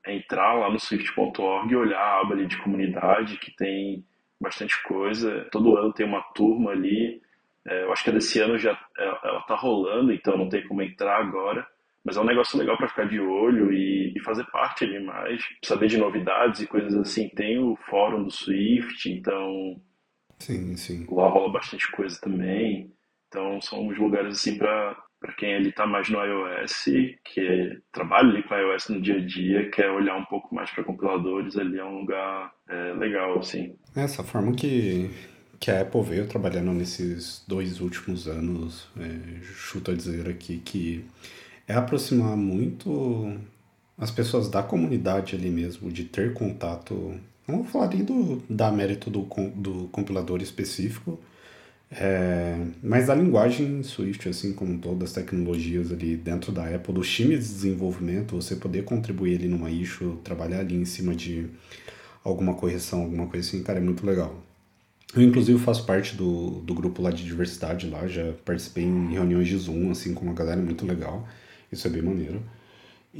entrar 0.06 0.54
lá 0.54 0.70
no 0.70 0.78
swift.org 0.78 1.72
e 1.72 1.76
olhar 1.76 1.98
a 1.98 2.20
aba 2.20 2.34
ali 2.34 2.46
de 2.46 2.56
comunidade, 2.58 3.38
que 3.38 3.54
tem 3.54 4.04
bastante 4.40 4.80
coisa. 4.84 5.46
Todo 5.50 5.76
ano 5.76 5.92
tem 5.92 6.06
uma 6.06 6.22
turma 6.32 6.70
ali. 6.70 7.20
É, 7.66 7.84
eu 7.84 7.92
acho 7.92 8.04
que 8.04 8.12
desse 8.12 8.38
ano 8.40 8.56
já 8.56 8.72
é, 8.96 9.04
ela 9.04 9.40
está 9.40 9.56
rolando, 9.56 10.12
então 10.12 10.38
não 10.38 10.48
tem 10.48 10.66
como 10.66 10.80
entrar 10.80 11.20
agora. 11.20 11.66
Mas 12.04 12.16
é 12.16 12.20
um 12.20 12.24
negócio 12.24 12.58
legal 12.58 12.76
para 12.76 12.88
ficar 12.88 13.04
de 13.04 13.20
olho 13.20 13.72
e, 13.72 14.14
e, 14.16 14.20
fazer 14.20 14.44
parte 14.46 14.84
ali 14.84 14.98
mais, 15.00 15.44
saber 15.62 15.88
de 15.88 15.98
novidades 15.98 16.60
e 16.60 16.66
coisas 16.66 16.94
assim. 16.94 17.28
Tem 17.28 17.58
o 17.58 17.76
fórum 17.90 18.22
do 18.22 18.30
Swift, 18.30 19.10
então 19.10 19.78
sim, 20.38 20.76
sim. 20.76 21.06
lá 21.10 21.28
rola 21.28 21.52
bastante 21.52 21.90
coisa 21.90 22.18
também. 22.20 22.90
Então 23.28 23.60
são 23.60 23.86
uns 23.86 23.98
lugares 23.98 24.34
assim 24.34 24.56
para 24.56 24.96
para 25.20 25.32
quem 25.32 25.52
ele 25.52 25.70
está 25.70 25.86
mais 25.86 26.08
no 26.08 26.24
iOS, 26.24 26.84
que 27.24 27.80
trabalha 27.92 28.28
ali 28.28 28.42
com 28.44 28.54
iOS 28.54 28.88
no 28.88 29.00
dia 29.00 29.16
a 29.16 29.20
dia, 29.20 29.70
quer 29.70 29.90
olhar 29.90 30.16
um 30.16 30.24
pouco 30.24 30.54
mais 30.54 30.70
para 30.70 30.84
compiladores, 30.84 31.56
ali 31.56 31.78
é 31.78 31.84
um 31.84 32.00
lugar 32.00 32.52
é, 32.68 32.92
legal, 32.94 33.38
assim. 33.38 33.74
Essa 33.96 34.22
forma 34.22 34.52
que, 34.52 35.10
que 35.58 35.70
a 35.70 35.80
Apple 35.80 36.02
veio 36.02 36.28
trabalhando 36.28 36.72
nesses 36.72 37.44
dois 37.48 37.80
últimos 37.80 38.28
anos, 38.28 38.88
é, 38.96 39.42
chuto 39.42 39.90
a 39.90 39.94
dizer 39.94 40.28
aqui 40.28 40.58
que 40.58 41.04
é 41.66 41.74
aproximar 41.74 42.36
muito 42.36 43.36
as 43.98 44.12
pessoas 44.12 44.48
da 44.48 44.62
comunidade 44.62 45.34
ali 45.34 45.50
mesmo, 45.50 45.90
de 45.90 46.04
ter 46.04 46.32
contato. 46.32 47.20
Não 47.46 47.56
vou 47.56 47.64
falar 47.64 47.88
nem 47.88 48.04
do, 48.04 48.40
da 48.48 48.70
mérito 48.70 49.10
do, 49.10 49.22
do 49.56 49.88
compilador 49.88 50.40
específico, 50.40 51.18
é, 51.90 52.66
mas 52.82 53.08
a 53.08 53.14
linguagem 53.14 53.82
Swift, 53.82 54.28
assim 54.28 54.52
como 54.52 54.78
todas 54.78 55.08
as 55.08 55.14
tecnologias 55.14 55.90
ali 55.90 56.16
dentro 56.16 56.52
da 56.52 56.64
Apple, 56.74 56.94
dos 56.94 57.10
times 57.10 57.48
de 57.48 57.54
desenvolvimento, 57.54 58.36
você 58.36 58.56
poder 58.56 58.84
contribuir 58.84 59.36
ali 59.36 59.48
numa 59.48 59.70
issue, 59.70 60.18
trabalhar 60.22 60.60
ali 60.60 60.76
em 60.76 60.84
cima 60.84 61.14
de 61.14 61.46
alguma 62.22 62.54
correção, 62.54 63.02
alguma 63.02 63.26
coisa 63.26 63.48
assim, 63.48 63.62
cara, 63.62 63.78
é 63.78 63.82
muito 63.82 64.04
legal. 64.04 64.44
Eu, 65.14 65.22
inclusive, 65.22 65.58
faço 65.58 65.86
parte 65.86 66.14
do, 66.14 66.60
do 66.60 66.74
grupo 66.74 67.00
lá 67.00 67.10
de 67.10 67.24
diversidade 67.24 67.88
lá, 67.88 68.06
já 68.06 68.34
participei 68.44 68.84
em 68.84 69.12
reuniões 69.12 69.48
de 69.48 69.56
Zoom, 69.56 69.90
assim, 69.90 70.12
com 70.12 70.26
uma 70.26 70.34
galera 70.34 70.60
muito 70.60 70.84
legal. 70.84 71.26
Isso 71.72 71.86
é 71.86 71.90
bem 71.90 72.02
maneiro. 72.02 72.42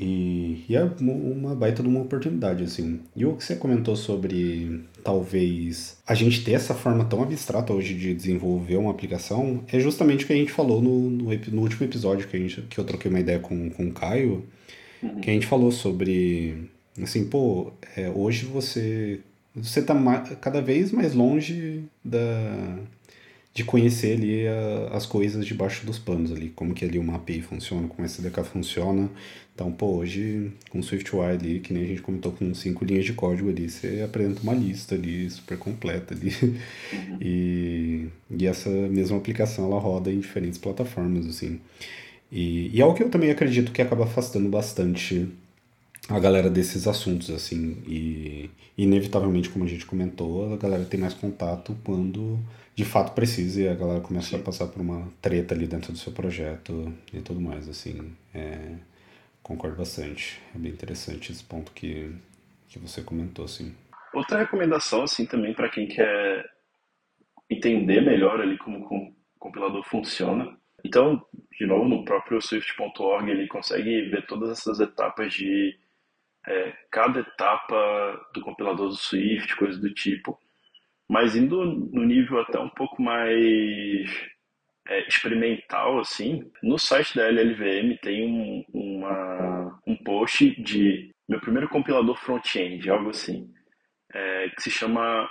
E, 0.00 0.64
e, 0.68 0.76
é 0.76 0.88
uma 1.00 1.56
baita 1.56 1.82
de 1.82 1.88
uma 1.88 2.02
oportunidade, 2.02 2.62
assim. 2.62 3.00
E 3.16 3.26
o 3.26 3.34
que 3.34 3.42
você 3.42 3.56
comentou 3.56 3.96
sobre 3.96 4.84
talvez 5.02 5.98
a 6.06 6.14
gente 6.14 6.44
ter 6.44 6.52
essa 6.52 6.72
forma 6.72 7.04
tão 7.04 7.20
abstrata 7.20 7.72
hoje 7.72 7.94
de 7.94 8.14
desenvolver 8.14 8.76
uma 8.76 8.92
aplicação 8.92 9.64
é 9.66 9.80
justamente 9.80 10.22
o 10.22 10.28
que 10.28 10.32
a 10.32 10.36
gente 10.36 10.52
falou 10.52 10.80
no, 10.80 11.10
no, 11.10 11.24
no 11.24 11.62
último 11.62 11.84
episódio 11.84 12.28
que, 12.28 12.36
a 12.36 12.40
gente, 12.40 12.62
que 12.62 12.78
eu 12.78 12.84
troquei 12.84 13.10
uma 13.10 13.18
ideia 13.18 13.40
com, 13.40 13.70
com 13.70 13.88
o 13.88 13.92
Caio, 13.92 14.44
uhum. 15.02 15.20
que 15.20 15.30
a 15.30 15.32
gente 15.32 15.48
falou 15.48 15.72
sobre, 15.72 16.70
assim, 17.02 17.24
pô, 17.24 17.72
é, 17.96 18.08
hoje 18.08 18.46
você, 18.46 19.18
você 19.52 19.82
tá 19.82 19.96
cada 20.40 20.62
vez 20.62 20.92
mais 20.92 21.12
longe 21.12 21.82
da 22.04 22.78
de 23.58 23.64
conhecer 23.64 24.12
ali 24.12 24.46
a, 24.46 24.96
as 24.96 25.04
coisas 25.04 25.44
debaixo 25.44 25.84
dos 25.84 25.98
panos 25.98 26.30
ali, 26.30 26.50
como 26.50 26.72
que 26.72 26.84
ali 26.84 26.96
uma 26.96 27.16
API 27.16 27.42
funciona, 27.42 27.88
como 27.88 28.02
a 28.02 28.06
SDK 28.06 28.44
funciona. 28.44 29.10
Então, 29.52 29.72
pô, 29.72 29.96
hoje 29.96 30.52
com 30.70 30.78
o 30.78 30.82
SwiftUI 30.82 31.26
ali, 31.26 31.58
que 31.58 31.74
nem 31.74 31.82
a 31.82 31.86
gente 31.88 32.00
comentou 32.00 32.30
com 32.30 32.54
cinco 32.54 32.84
linhas 32.84 33.04
de 33.04 33.14
código 33.14 33.48
ali, 33.48 33.68
você 33.68 34.00
apresenta 34.04 34.40
uma 34.44 34.54
lista 34.54 34.94
ali 34.94 35.28
super 35.28 35.58
completa 35.58 36.14
ali. 36.14 36.32
Uhum. 36.92 37.18
E, 37.20 38.06
e 38.30 38.46
essa 38.46 38.70
mesma 38.70 39.16
aplicação 39.16 39.64
ela 39.64 39.80
roda 39.80 40.12
em 40.12 40.20
diferentes 40.20 40.56
plataformas, 40.56 41.26
assim. 41.26 41.58
E, 42.30 42.70
e 42.72 42.80
é 42.80 42.86
o 42.86 42.94
que 42.94 43.02
eu 43.02 43.10
também 43.10 43.32
acredito 43.32 43.72
que 43.72 43.82
acaba 43.82 44.04
afastando 44.04 44.48
bastante 44.48 45.28
a 46.08 46.20
galera 46.20 46.48
desses 46.48 46.86
assuntos, 46.86 47.28
assim. 47.28 47.78
E 47.88 48.50
inevitavelmente, 48.76 49.48
como 49.48 49.64
a 49.64 49.68
gente 49.68 49.84
comentou, 49.84 50.54
a 50.54 50.56
galera 50.56 50.84
tem 50.84 51.00
mais 51.00 51.14
contato 51.14 51.76
quando 51.82 52.38
de 52.78 52.84
fato 52.84 53.12
precisa 53.12 53.60
e 53.60 53.68
a 53.68 53.74
galera 53.74 54.00
começa 54.00 54.28
Sim. 54.28 54.36
a 54.36 54.38
passar 54.38 54.68
por 54.68 54.80
uma 54.80 55.10
treta 55.20 55.52
ali 55.52 55.66
dentro 55.66 55.90
do 55.90 55.98
seu 55.98 56.12
projeto 56.12 56.94
e 57.12 57.20
tudo 57.20 57.40
mais, 57.40 57.68
assim. 57.68 58.16
É, 58.32 58.76
concordo 59.42 59.76
bastante. 59.76 60.40
É 60.54 60.58
bem 60.58 60.70
interessante 60.70 61.32
esse 61.32 61.42
ponto 61.42 61.72
que, 61.72 62.14
que 62.68 62.78
você 62.78 63.02
comentou, 63.02 63.46
assim. 63.46 63.74
Outra 64.14 64.38
recomendação, 64.38 65.02
assim, 65.02 65.26
também 65.26 65.52
para 65.54 65.68
quem 65.68 65.88
quer 65.88 66.48
entender 67.50 68.00
melhor 68.00 68.40
ali 68.40 68.56
como 68.58 68.86
o 68.86 69.12
compilador 69.40 69.82
funciona. 69.82 70.56
Então, 70.84 71.20
de 71.58 71.66
novo, 71.66 71.88
no 71.88 72.04
próprio 72.04 72.40
swift.org 72.40 73.28
ele 73.28 73.48
consegue 73.48 74.02
ver 74.02 74.24
todas 74.24 74.50
essas 74.50 74.78
etapas 74.78 75.34
de 75.34 75.76
é, 76.46 76.72
cada 76.92 77.18
etapa 77.18 78.30
do 78.32 78.40
compilador 78.40 78.86
do 78.86 78.96
Swift, 78.96 79.56
coisas 79.56 79.80
do 79.80 79.92
tipo. 79.92 80.38
Mas 81.08 81.34
indo 81.36 81.64
no 81.64 82.04
nível 82.04 82.40
até 82.40 82.58
um 82.58 82.68
pouco 82.70 83.00
mais 83.02 84.10
é, 84.88 85.06
experimental, 85.08 86.00
assim, 86.00 86.50
no 86.62 86.78
site 86.78 87.16
da 87.16 87.28
LLVM 87.28 87.98
tem 88.02 88.26
um, 88.26 88.64
uma, 88.72 89.80
um 89.86 89.96
post 89.96 90.60
de 90.62 91.10
meu 91.28 91.40
primeiro 91.40 91.68
compilador 91.68 92.16
front-end, 92.16 92.88
algo 92.90 93.10
assim. 93.10 93.50
é, 94.14 94.48
que 94.50 94.62
se 94.62 94.70
chama. 94.70 95.28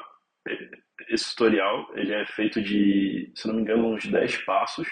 Esse 1.09 1.29
tutorial 1.31 1.87
ele 1.95 2.13
é 2.13 2.25
feito 2.25 2.61
de, 2.61 3.31
se 3.35 3.47
não 3.47 3.55
me 3.55 3.61
engano, 3.61 3.93
uns 3.93 4.05
10 4.07 4.37
passos 4.45 4.87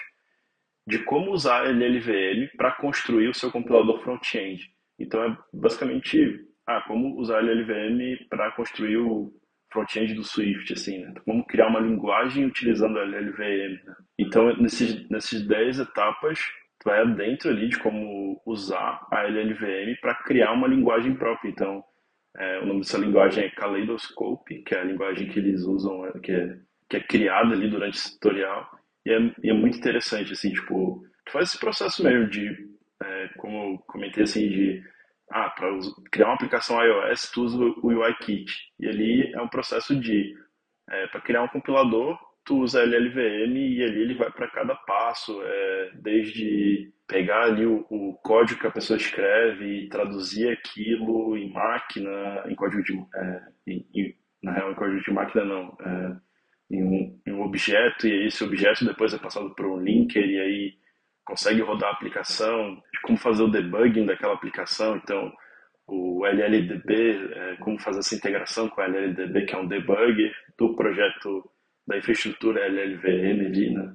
de 0.86 1.00
como 1.00 1.32
usar 1.32 1.66
LLVM 1.66 2.48
para 2.56 2.72
construir 2.72 3.28
o 3.28 3.34
seu 3.34 3.50
compilador 3.50 4.00
front-end. 4.02 4.70
Então 4.98 5.22
é 5.24 5.36
basicamente 5.52 6.40
ah, 6.66 6.82
como 6.82 7.18
usar 7.18 7.40
LLVM 7.40 8.26
para 8.28 8.52
construir 8.52 8.98
o 8.98 9.32
front-end 9.76 10.14
do 10.14 10.24
Swift, 10.24 10.72
assim, 10.72 10.98
né? 10.98 11.12
Como 11.24 11.44
criar 11.44 11.68
uma 11.68 11.80
linguagem 11.80 12.46
utilizando 12.46 12.98
LLVM. 12.98 13.84
Né? 13.84 13.94
Então, 14.18 14.56
nesses, 14.56 15.08
nesses 15.10 15.46
10 15.46 15.80
etapas, 15.80 16.40
tu 16.80 16.88
vai 16.88 17.06
dentro 17.14 17.50
ali 17.50 17.68
de 17.68 17.78
como 17.78 18.40
usar 18.46 19.06
a 19.12 19.22
LLVM 19.24 20.00
para 20.00 20.14
criar 20.14 20.52
uma 20.52 20.66
linguagem 20.66 21.14
própria. 21.14 21.50
Então, 21.50 21.84
é, 22.36 22.60
o 22.60 22.66
nome 22.66 22.80
dessa 22.80 22.98
linguagem 22.98 23.44
é 23.44 23.50
Kaleidoscope, 23.50 24.62
que 24.62 24.74
é 24.74 24.80
a 24.80 24.84
linguagem 24.84 25.28
que 25.28 25.38
eles 25.38 25.62
usam, 25.62 26.06
é, 26.06 26.18
que 26.20 26.32
é, 26.32 26.56
que 26.88 26.96
é 26.96 27.00
criada 27.00 27.52
ali 27.54 27.68
durante 27.68 27.98
esse 27.98 28.12
tutorial. 28.14 28.70
E 29.04 29.12
é, 29.12 29.18
e 29.42 29.50
é 29.50 29.52
muito 29.52 29.76
interessante, 29.76 30.32
assim, 30.32 30.52
tipo, 30.52 31.02
tu 31.26 31.32
faz 31.32 31.50
esse 31.50 31.58
processo 31.58 32.02
mesmo 32.02 32.28
de, 32.28 32.48
é, 33.02 33.28
como 33.36 33.74
eu 33.74 33.78
comentei, 33.86 34.24
assim, 34.24 34.48
de 34.48 34.82
ah, 35.30 35.50
para 35.50 35.68
criar 36.10 36.26
uma 36.26 36.34
aplicação 36.34 36.82
iOS, 36.82 37.30
tu 37.30 37.42
usa 37.42 37.56
o 37.58 37.88
UIKit. 37.88 38.52
E 38.78 38.88
ali 38.88 39.32
é 39.32 39.40
um 39.40 39.48
processo 39.48 39.98
de, 39.98 40.34
é, 40.88 41.06
para 41.08 41.20
criar 41.20 41.42
um 41.42 41.48
compilador, 41.48 42.18
tu 42.44 42.60
usa 42.60 42.82
LLVM 42.82 43.56
e 43.56 43.82
ali 43.82 44.02
ele 44.02 44.14
vai 44.14 44.30
para 44.30 44.48
cada 44.48 44.74
passo, 44.74 45.42
é, 45.42 45.90
desde 45.94 46.92
pegar 47.08 47.44
ali 47.44 47.66
o, 47.66 47.84
o, 47.90 48.14
código 48.22 48.60
que 48.60 48.66
a 48.66 48.72
pessoa 48.72 48.96
escreve 48.96 49.64
e 49.64 49.88
traduzir 49.88 50.50
aquilo 50.50 51.36
em 51.36 51.52
máquina, 51.52 52.44
em 52.46 52.54
código 52.54 52.82
de, 52.82 52.92
é, 53.14 53.42
em, 53.66 53.86
em, 53.94 54.16
na 54.42 54.52
real, 54.52 54.72
em 54.72 54.74
código 54.74 55.02
de 55.02 55.12
máquina 55.12 55.44
não, 55.44 55.76
é, 55.80 56.16
em 56.70 56.82
um, 56.82 57.20
em 57.26 57.32
um 57.32 57.42
objeto 57.42 58.06
e 58.06 58.26
esse 58.26 58.42
objeto 58.42 58.84
depois 58.84 59.12
é 59.12 59.18
passado 59.18 59.54
por 59.54 59.66
um 59.66 59.80
linker 59.80 60.24
e 60.24 60.40
consegue 61.26 61.60
rodar 61.60 61.90
a 61.90 61.92
aplicação, 61.92 62.80
como 63.02 63.18
fazer 63.18 63.42
o 63.42 63.50
debugging 63.50 64.06
daquela 64.06 64.32
aplicação, 64.32 64.96
então 64.96 65.32
o 65.88 66.24
LLDB, 66.24 67.32
é, 67.32 67.56
como 67.56 67.78
fazer 67.78 67.98
essa 67.98 68.14
integração 68.14 68.68
com 68.68 68.80
o 68.80 68.84
LLDB, 68.84 69.44
que 69.44 69.54
é 69.54 69.58
um 69.58 69.68
debugger 69.68 70.34
do 70.56 70.74
projeto 70.74 71.50
da 71.86 71.98
infraestrutura 71.98 72.66
LLVM 72.66 73.46
ali, 73.46 73.74
né? 73.74 73.94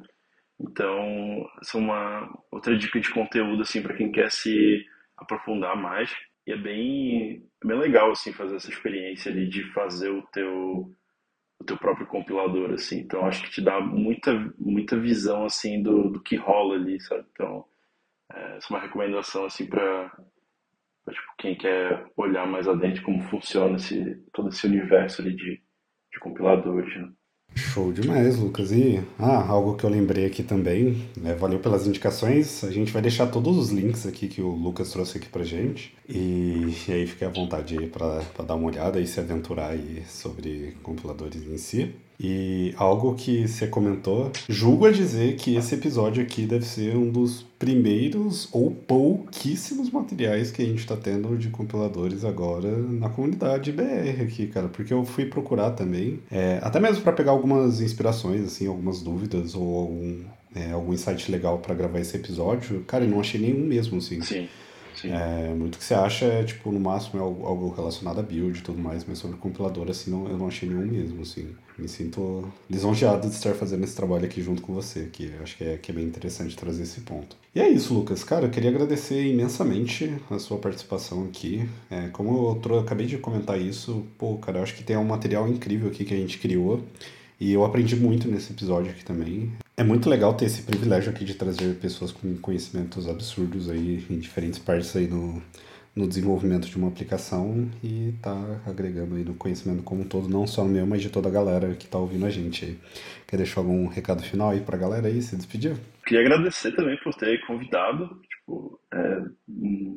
Então, 0.59 1.49
essa 1.59 1.77
é 1.77 1.81
uma 1.81 2.29
outra 2.51 2.77
dica 2.77 2.99
de 2.99 3.09
conteúdo 3.09 3.63
assim 3.63 3.81
para 3.81 3.95
quem 3.95 4.11
quer 4.11 4.29
se 4.29 4.85
aprofundar 5.17 5.75
mais. 5.75 6.13
E 6.45 6.51
é 6.51 6.57
bem, 6.57 7.43
é 7.63 7.67
bem 7.67 7.77
legal 7.77 8.11
assim 8.11 8.31
fazer 8.31 8.55
essa 8.55 8.69
experiência 8.69 9.31
ali 9.31 9.49
de 9.49 9.63
fazer 9.73 10.09
o 10.09 10.21
teu 10.33 10.93
o 11.61 11.63
teu 11.63 11.77
próprio 11.77 12.07
compilador, 12.07 12.71
assim. 12.73 12.99
Então, 12.99 13.25
acho 13.25 13.43
que 13.43 13.51
te 13.51 13.61
dá 13.61 13.79
muita, 13.79 14.33
muita 14.57 14.99
visão, 14.99 15.45
assim, 15.45 15.81
do, 15.81 16.09
do 16.09 16.19
que 16.19 16.35
rola 16.35 16.75
ali, 16.75 16.99
sabe? 16.99 17.25
Então, 17.31 17.65
é, 18.33 18.57
essa 18.57 18.67
é 18.67 18.75
uma 18.75 18.81
recomendação, 18.81 19.45
assim, 19.45 19.67
para 19.67 20.09
tipo, 21.09 21.35
quem 21.37 21.55
quer 21.55 22.05
olhar 22.17 22.47
mais 22.47 22.67
adentro 22.67 23.03
como 23.03 23.21
funciona 23.23 23.75
esse, 23.75 24.15
todo 24.33 24.49
esse 24.49 24.65
universo 24.65 25.21
ali 25.21 25.35
de, 25.35 25.61
de 26.11 26.19
compiladores, 26.19 26.95
né? 26.99 27.11
Show 27.55 27.91
demais, 27.91 28.37
Lucas. 28.37 28.71
E 28.71 29.01
ah, 29.19 29.45
algo 29.47 29.75
que 29.75 29.83
eu 29.83 29.89
lembrei 29.89 30.25
aqui 30.25 30.41
também, 30.43 31.05
né, 31.17 31.33
valeu 31.35 31.59
pelas 31.59 31.85
indicações. 31.85 32.63
A 32.63 32.71
gente 32.71 32.91
vai 32.91 33.01
deixar 33.01 33.27
todos 33.27 33.57
os 33.57 33.69
links 33.69 34.05
aqui 34.05 34.27
que 34.27 34.41
o 34.41 34.49
Lucas 34.49 34.91
trouxe 34.91 35.17
aqui 35.17 35.27
pra 35.27 35.43
gente. 35.43 35.93
E, 36.07 36.73
e 36.87 36.91
aí 36.91 37.07
fique 37.07 37.25
à 37.25 37.29
vontade 37.29 37.77
aí 37.77 37.87
para 37.87 38.43
dar 38.45 38.55
uma 38.55 38.67
olhada 38.67 38.99
e 38.99 39.07
se 39.07 39.19
aventurar 39.19 39.71
aí 39.71 40.03
sobre 40.07 40.75
compiladores 40.81 41.43
em 41.43 41.57
si. 41.57 41.93
E 42.23 42.73
algo 42.77 43.15
que 43.15 43.47
você 43.47 43.65
comentou, 43.65 44.31
julgo 44.47 44.85
a 44.85 44.91
dizer 44.91 45.35
que 45.37 45.55
esse 45.55 45.73
episódio 45.73 46.21
aqui 46.21 46.45
deve 46.45 46.65
ser 46.65 46.95
um 46.95 47.09
dos 47.09 47.43
primeiros 47.57 48.47
ou 48.51 48.69
pouquíssimos 48.69 49.89
materiais 49.89 50.51
que 50.51 50.61
a 50.61 50.65
gente 50.65 50.79
está 50.79 50.95
tendo 50.95 51.35
de 51.35 51.49
compiladores 51.49 52.23
agora 52.23 52.69
na 52.77 53.09
comunidade 53.09 53.71
BR 53.71 54.21
aqui, 54.23 54.45
cara, 54.47 54.67
porque 54.67 54.93
eu 54.93 55.03
fui 55.03 55.25
procurar 55.25 55.71
também, 55.71 56.19
é, 56.31 56.59
até 56.61 56.79
mesmo 56.79 57.01
para 57.01 57.13
pegar 57.13 57.31
algumas 57.31 57.81
inspirações, 57.81 58.45
assim, 58.45 58.67
algumas 58.67 59.01
dúvidas 59.01 59.55
ou 59.55 59.79
algum, 59.79 60.19
é, 60.55 60.71
algum 60.71 60.93
insight 60.93 61.31
legal 61.31 61.57
para 61.57 61.73
gravar 61.73 61.99
esse 61.99 62.15
episódio, 62.15 62.83
cara, 62.87 63.03
eu 63.03 63.09
não 63.09 63.19
achei 63.19 63.41
nenhum 63.41 63.65
mesmo, 63.65 63.97
assim. 63.97 64.21
Sim. 64.21 64.47
É, 65.07 65.53
muito 65.53 65.77
que 65.77 65.83
você 65.83 65.93
acha 65.93 66.25
é, 66.25 66.43
tipo, 66.43 66.71
no 66.71 66.79
máximo 66.79 67.19
é 67.19 67.23
algo, 67.23 67.69
relacionado 67.69 68.19
a 68.19 68.23
build 68.23 68.59
e 68.59 68.61
tudo 68.61 68.79
mais, 68.79 69.05
mas 69.07 69.17
sobre 69.17 69.37
compilador, 69.37 69.89
assim, 69.89 70.11
não, 70.11 70.27
eu 70.27 70.37
não 70.37 70.47
achei 70.47 70.67
nenhum 70.67 70.85
mesmo, 70.85 71.21
assim. 71.21 71.49
Me 71.77 71.87
sinto 71.87 72.47
lisonjeado 72.69 73.27
de 73.27 73.33
estar 73.33 73.53
fazendo 73.55 73.83
esse 73.83 73.95
trabalho 73.95 74.25
aqui 74.25 74.41
junto 74.41 74.61
com 74.61 74.73
você, 74.73 75.09
que 75.11 75.31
acho 75.41 75.57
que 75.57 75.63
é, 75.63 75.77
que 75.77 75.91
é 75.91 75.95
bem 75.95 76.05
interessante 76.05 76.55
trazer 76.55 76.83
esse 76.83 77.01
ponto. 77.01 77.35
E 77.55 77.59
é 77.59 77.67
isso, 77.67 77.93
Lucas. 77.93 78.23
Cara, 78.23 78.45
eu 78.45 78.49
queria 78.49 78.69
agradecer 78.69 79.25
imensamente 79.25 80.13
a 80.29 80.37
sua 80.37 80.57
participação 80.57 81.23
aqui. 81.23 81.67
É, 81.89 82.09
como 82.09 82.59
eu 82.63 82.79
acabei 82.79 83.07
de 83.07 83.17
comentar 83.17 83.59
isso, 83.59 84.05
pô, 84.17 84.37
cara, 84.37 84.59
eu 84.59 84.63
acho 84.63 84.75
que 84.75 84.83
tem 84.83 84.95
um 84.95 85.03
material 85.03 85.47
incrível 85.47 85.89
aqui 85.89 86.05
que 86.05 86.13
a 86.13 86.17
gente 86.17 86.37
criou. 86.37 86.83
E 87.39 87.51
eu 87.51 87.65
aprendi 87.65 87.95
muito 87.95 88.27
nesse 88.29 88.53
episódio 88.53 88.91
aqui 88.91 89.03
também. 89.03 89.51
É 89.81 89.83
muito 89.83 90.07
legal 90.07 90.31
ter 90.35 90.45
esse 90.45 90.61
privilégio 90.61 91.09
aqui 91.09 91.25
de 91.25 91.33
trazer 91.33 91.73
pessoas 91.77 92.11
com 92.11 92.37
conhecimentos 92.37 93.09
absurdos 93.09 93.67
aí 93.67 94.05
em 94.11 94.19
diferentes 94.19 94.59
partes 94.59 94.95
aí 94.95 95.07
no, 95.07 95.41
no 95.95 96.07
desenvolvimento 96.07 96.67
de 96.67 96.77
uma 96.77 96.87
aplicação 96.87 97.67
e 97.83 98.13
tá 98.21 98.61
agregando 98.67 99.15
aí 99.15 99.23
no 99.23 99.33
conhecimento 99.33 99.81
como 99.81 100.01
um 100.01 100.03
todo, 100.03 100.29
não 100.29 100.45
só 100.45 100.63
meu, 100.65 100.85
mas 100.85 101.01
de 101.01 101.09
toda 101.09 101.29
a 101.29 101.31
galera 101.31 101.73
que 101.73 101.87
tá 101.87 101.97
ouvindo 101.97 102.27
a 102.27 102.29
gente 102.29 102.63
aí. 102.63 102.79
Quer 103.25 103.37
deixar 103.37 103.61
algum 103.61 103.87
recado 103.87 104.21
final 104.21 104.51
aí 104.51 104.59
pra 104.59 104.77
galera 104.77 105.07
aí, 105.07 105.19
se 105.19 105.35
despedir? 105.35 105.75
Queria 106.05 106.21
agradecer 106.21 106.71
também 106.73 106.97
por 107.03 107.13
ter 107.13 107.45
convidado, 107.45 108.21
tipo, 108.29 108.79
é 108.93 109.21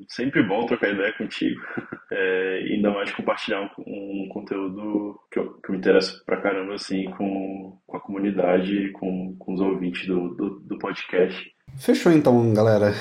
sempre 0.09 0.43
bom 0.43 0.67
trocar 0.67 0.91
ideia 0.91 1.13
contigo, 1.17 1.61
é, 2.13 2.61
ainda 2.71 2.91
mais 2.91 3.13
compartilhar 3.13 3.63
um, 3.79 4.25
um 4.25 4.29
conteúdo 4.29 5.19
que 5.31 5.39
eu, 5.39 5.55
que 5.55 5.73
me 5.73 5.79
interesso 5.79 6.23
pra 6.25 6.41
caramba, 6.41 6.75
assim, 6.75 7.05
com, 7.13 7.79
com 7.87 7.97
a 7.97 8.01
comunidade, 8.01 8.91
com, 8.93 9.35
com 9.39 9.55
os 9.55 9.61
ouvintes 9.61 10.07
do, 10.07 10.35
do, 10.35 10.61
do 10.61 10.79
podcast. 10.79 11.53
Fechou 11.79 12.13
então, 12.13 12.53
galera. 12.53 12.93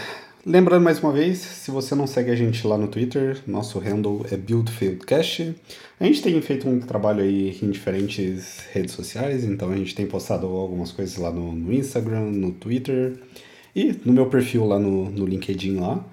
Lembrando 0.45 0.83
mais 0.83 1.01
uma 1.01 1.13
vez, 1.13 1.37
se 1.37 1.71
você 1.71 1.95
não 1.95 2.05
segue 2.05 2.29
a 2.29 2.35
gente 2.35 2.67
lá 2.67 2.77
no 2.77 2.89
Twitter, 2.89 3.41
nosso 3.47 3.79
handle 3.79 4.25
é 4.29 4.35
BuildFieldCast. 4.35 5.55
A 5.97 6.03
gente 6.03 6.21
tem 6.21 6.41
feito 6.41 6.67
um 6.67 6.81
trabalho 6.81 7.23
aí 7.23 7.57
em 7.61 7.71
diferentes 7.71 8.59
redes 8.73 8.93
sociais, 8.93 9.45
então 9.45 9.71
a 9.71 9.77
gente 9.77 9.95
tem 9.95 10.05
postado 10.05 10.45
algumas 10.47 10.91
coisas 10.91 11.15
lá 11.15 11.31
no, 11.31 11.53
no 11.53 11.71
Instagram, 11.71 12.25
no 12.31 12.51
Twitter 12.51 13.17
e 13.73 13.97
no 14.03 14.11
meu 14.11 14.25
perfil 14.25 14.65
lá 14.65 14.77
no, 14.77 15.09
no 15.09 15.25
LinkedIn 15.25 15.79
lá. 15.79 16.03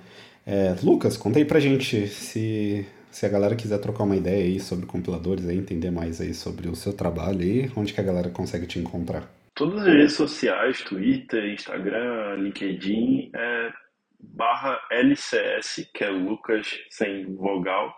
É, 0.46 0.76
Lucas, 0.80 1.16
conta 1.16 1.40
aí 1.40 1.44
pra 1.44 1.58
gente 1.58 2.06
se, 2.06 2.86
se 3.10 3.26
a 3.26 3.28
galera 3.28 3.56
quiser 3.56 3.78
trocar 3.78 4.04
uma 4.04 4.14
ideia 4.14 4.44
aí 4.44 4.60
sobre 4.60 4.86
compiladores, 4.86 5.48
aí, 5.48 5.58
entender 5.58 5.90
mais 5.90 6.20
aí 6.20 6.34
sobre 6.34 6.68
o 6.68 6.76
seu 6.76 6.92
trabalho 6.92 7.40
aí, 7.40 7.68
onde 7.74 7.92
que 7.92 8.00
a 8.00 8.04
galera 8.04 8.30
consegue 8.30 8.68
te 8.68 8.78
encontrar? 8.78 9.28
Todas 9.56 9.80
as 9.80 9.86
redes 9.88 10.12
sociais, 10.12 10.80
Twitter, 10.82 11.52
Instagram, 11.52 12.36
LinkedIn, 12.36 13.32
é 13.34 13.79
barra 14.22 14.80
LCS, 14.90 15.90
que 15.94 16.04
é 16.04 16.10
Lucas 16.10 16.78
sem 16.90 17.34
vogal, 17.36 17.94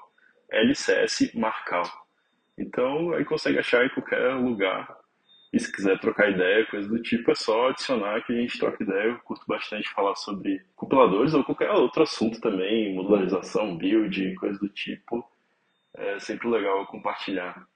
LCS 0.50 1.34
Marcal. 1.34 1.84
Então 2.56 3.12
aí 3.12 3.24
consegue 3.24 3.58
achar 3.58 3.84
em 3.84 3.90
qualquer 3.90 4.34
lugar. 4.34 4.88
E 5.52 5.60
se 5.60 5.70
quiser 5.70 6.00
trocar 6.00 6.30
ideia, 6.30 6.66
coisa 6.66 6.88
do 6.88 7.02
tipo, 7.02 7.30
é 7.30 7.34
só 7.34 7.68
adicionar 7.68 8.22
que 8.22 8.32
a 8.32 8.36
gente 8.36 8.58
troca 8.58 8.82
ideia. 8.82 9.08
Eu 9.08 9.18
curto 9.18 9.44
bastante 9.46 9.88
falar 9.90 10.14
sobre 10.16 10.64
compiladores 10.74 11.34
ou 11.34 11.44
qualquer 11.44 11.70
outro 11.70 12.02
assunto 12.02 12.40
também, 12.40 12.94
modularização, 12.94 13.76
build, 13.76 14.34
coisa 14.36 14.58
do 14.58 14.68
tipo. 14.70 15.22
É 15.94 16.18
sempre 16.18 16.48
legal 16.48 16.86
compartilhar 16.86 17.66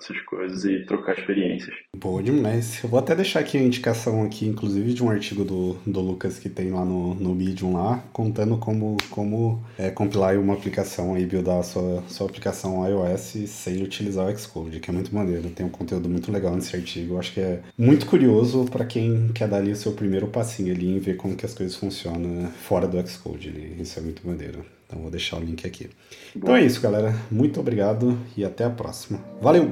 essas 0.00 0.20
coisas 0.22 0.64
e 0.64 0.84
trocar 0.84 1.16
experiências. 1.16 1.74
Boa 1.96 2.22
demais. 2.22 2.82
Eu 2.82 2.90
vou 2.90 2.98
até 2.98 3.14
deixar 3.14 3.40
aqui 3.40 3.56
a 3.56 3.62
indicação 3.62 4.24
aqui, 4.24 4.46
inclusive, 4.46 4.92
de 4.92 5.04
um 5.04 5.10
artigo 5.10 5.44
do, 5.44 5.74
do 5.86 6.00
Lucas 6.00 6.38
que 6.38 6.48
tem 6.48 6.70
lá 6.70 6.84
no, 6.84 7.14
no 7.14 7.34
Medium 7.34 7.74
lá, 7.74 8.02
contando 8.12 8.56
como, 8.58 8.96
como 9.10 9.62
é, 9.78 9.90
compilar 9.90 10.36
uma 10.38 10.54
aplicação 10.54 11.16
e 11.16 11.24
buildar 11.24 11.60
a 11.60 11.62
sua, 11.62 12.02
sua 12.08 12.26
aplicação 12.26 12.86
iOS 12.86 13.48
sem 13.48 13.82
utilizar 13.82 14.26
o 14.26 14.36
Xcode, 14.36 14.80
que 14.80 14.90
é 14.90 14.92
muito 14.92 15.14
maneiro. 15.14 15.48
Tem 15.50 15.64
um 15.64 15.70
conteúdo 15.70 16.08
muito 16.08 16.30
legal 16.32 16.54
nesse 16.54 16.74
artigo. 16.74 17.14
Eu 17.14 17.18
acho 17.18 17.32
que 17.32 17.40
é 17.40 17.60
muito 17.78 18.06
curioso 18.06 18.64
para 18.64 18.84
quem 18.84 19.28
quer 19.28 19.48
dar 19.48 19.58
ali 19.58 19.70
o 19.70 19.76
seu 19.76 19.92
primeiro 19.92 20.26
passinho 20.26 20.74
ali 20.74 20.88
em 20.88 20.98
ver 20.98 21.16
como 21.16 21.36
que 21.36 21.46
as 21.46 21.54
coisas 21.54 21.76
funcionam 21.76 22.48
fora 22.50 22.88
do 22.88 23.00
Xcode. 23.06 23.52
Isso 23.78 23.98
é 23.98 24.02
muito 24.02 24.26
maneiro. 24.26 24.64
Então 24.94 25.02
vou 25.02 25.10
deixar 25.10 25.38
o 25.38 25.40
link 25.40 25.66
aqui. 25.66 25.90
Então 26.36 26.54
é 26.54 26.62
isso, 26.62 26.80
galera. 26.80 27.12
Muito 27.28 27.58
obrigado 27.58 28.16
e 28.36 28.44
até 28.44 28.62
a 28.62 28.70
próxima. 28.70 29.18
Valeu! 29.42 29.68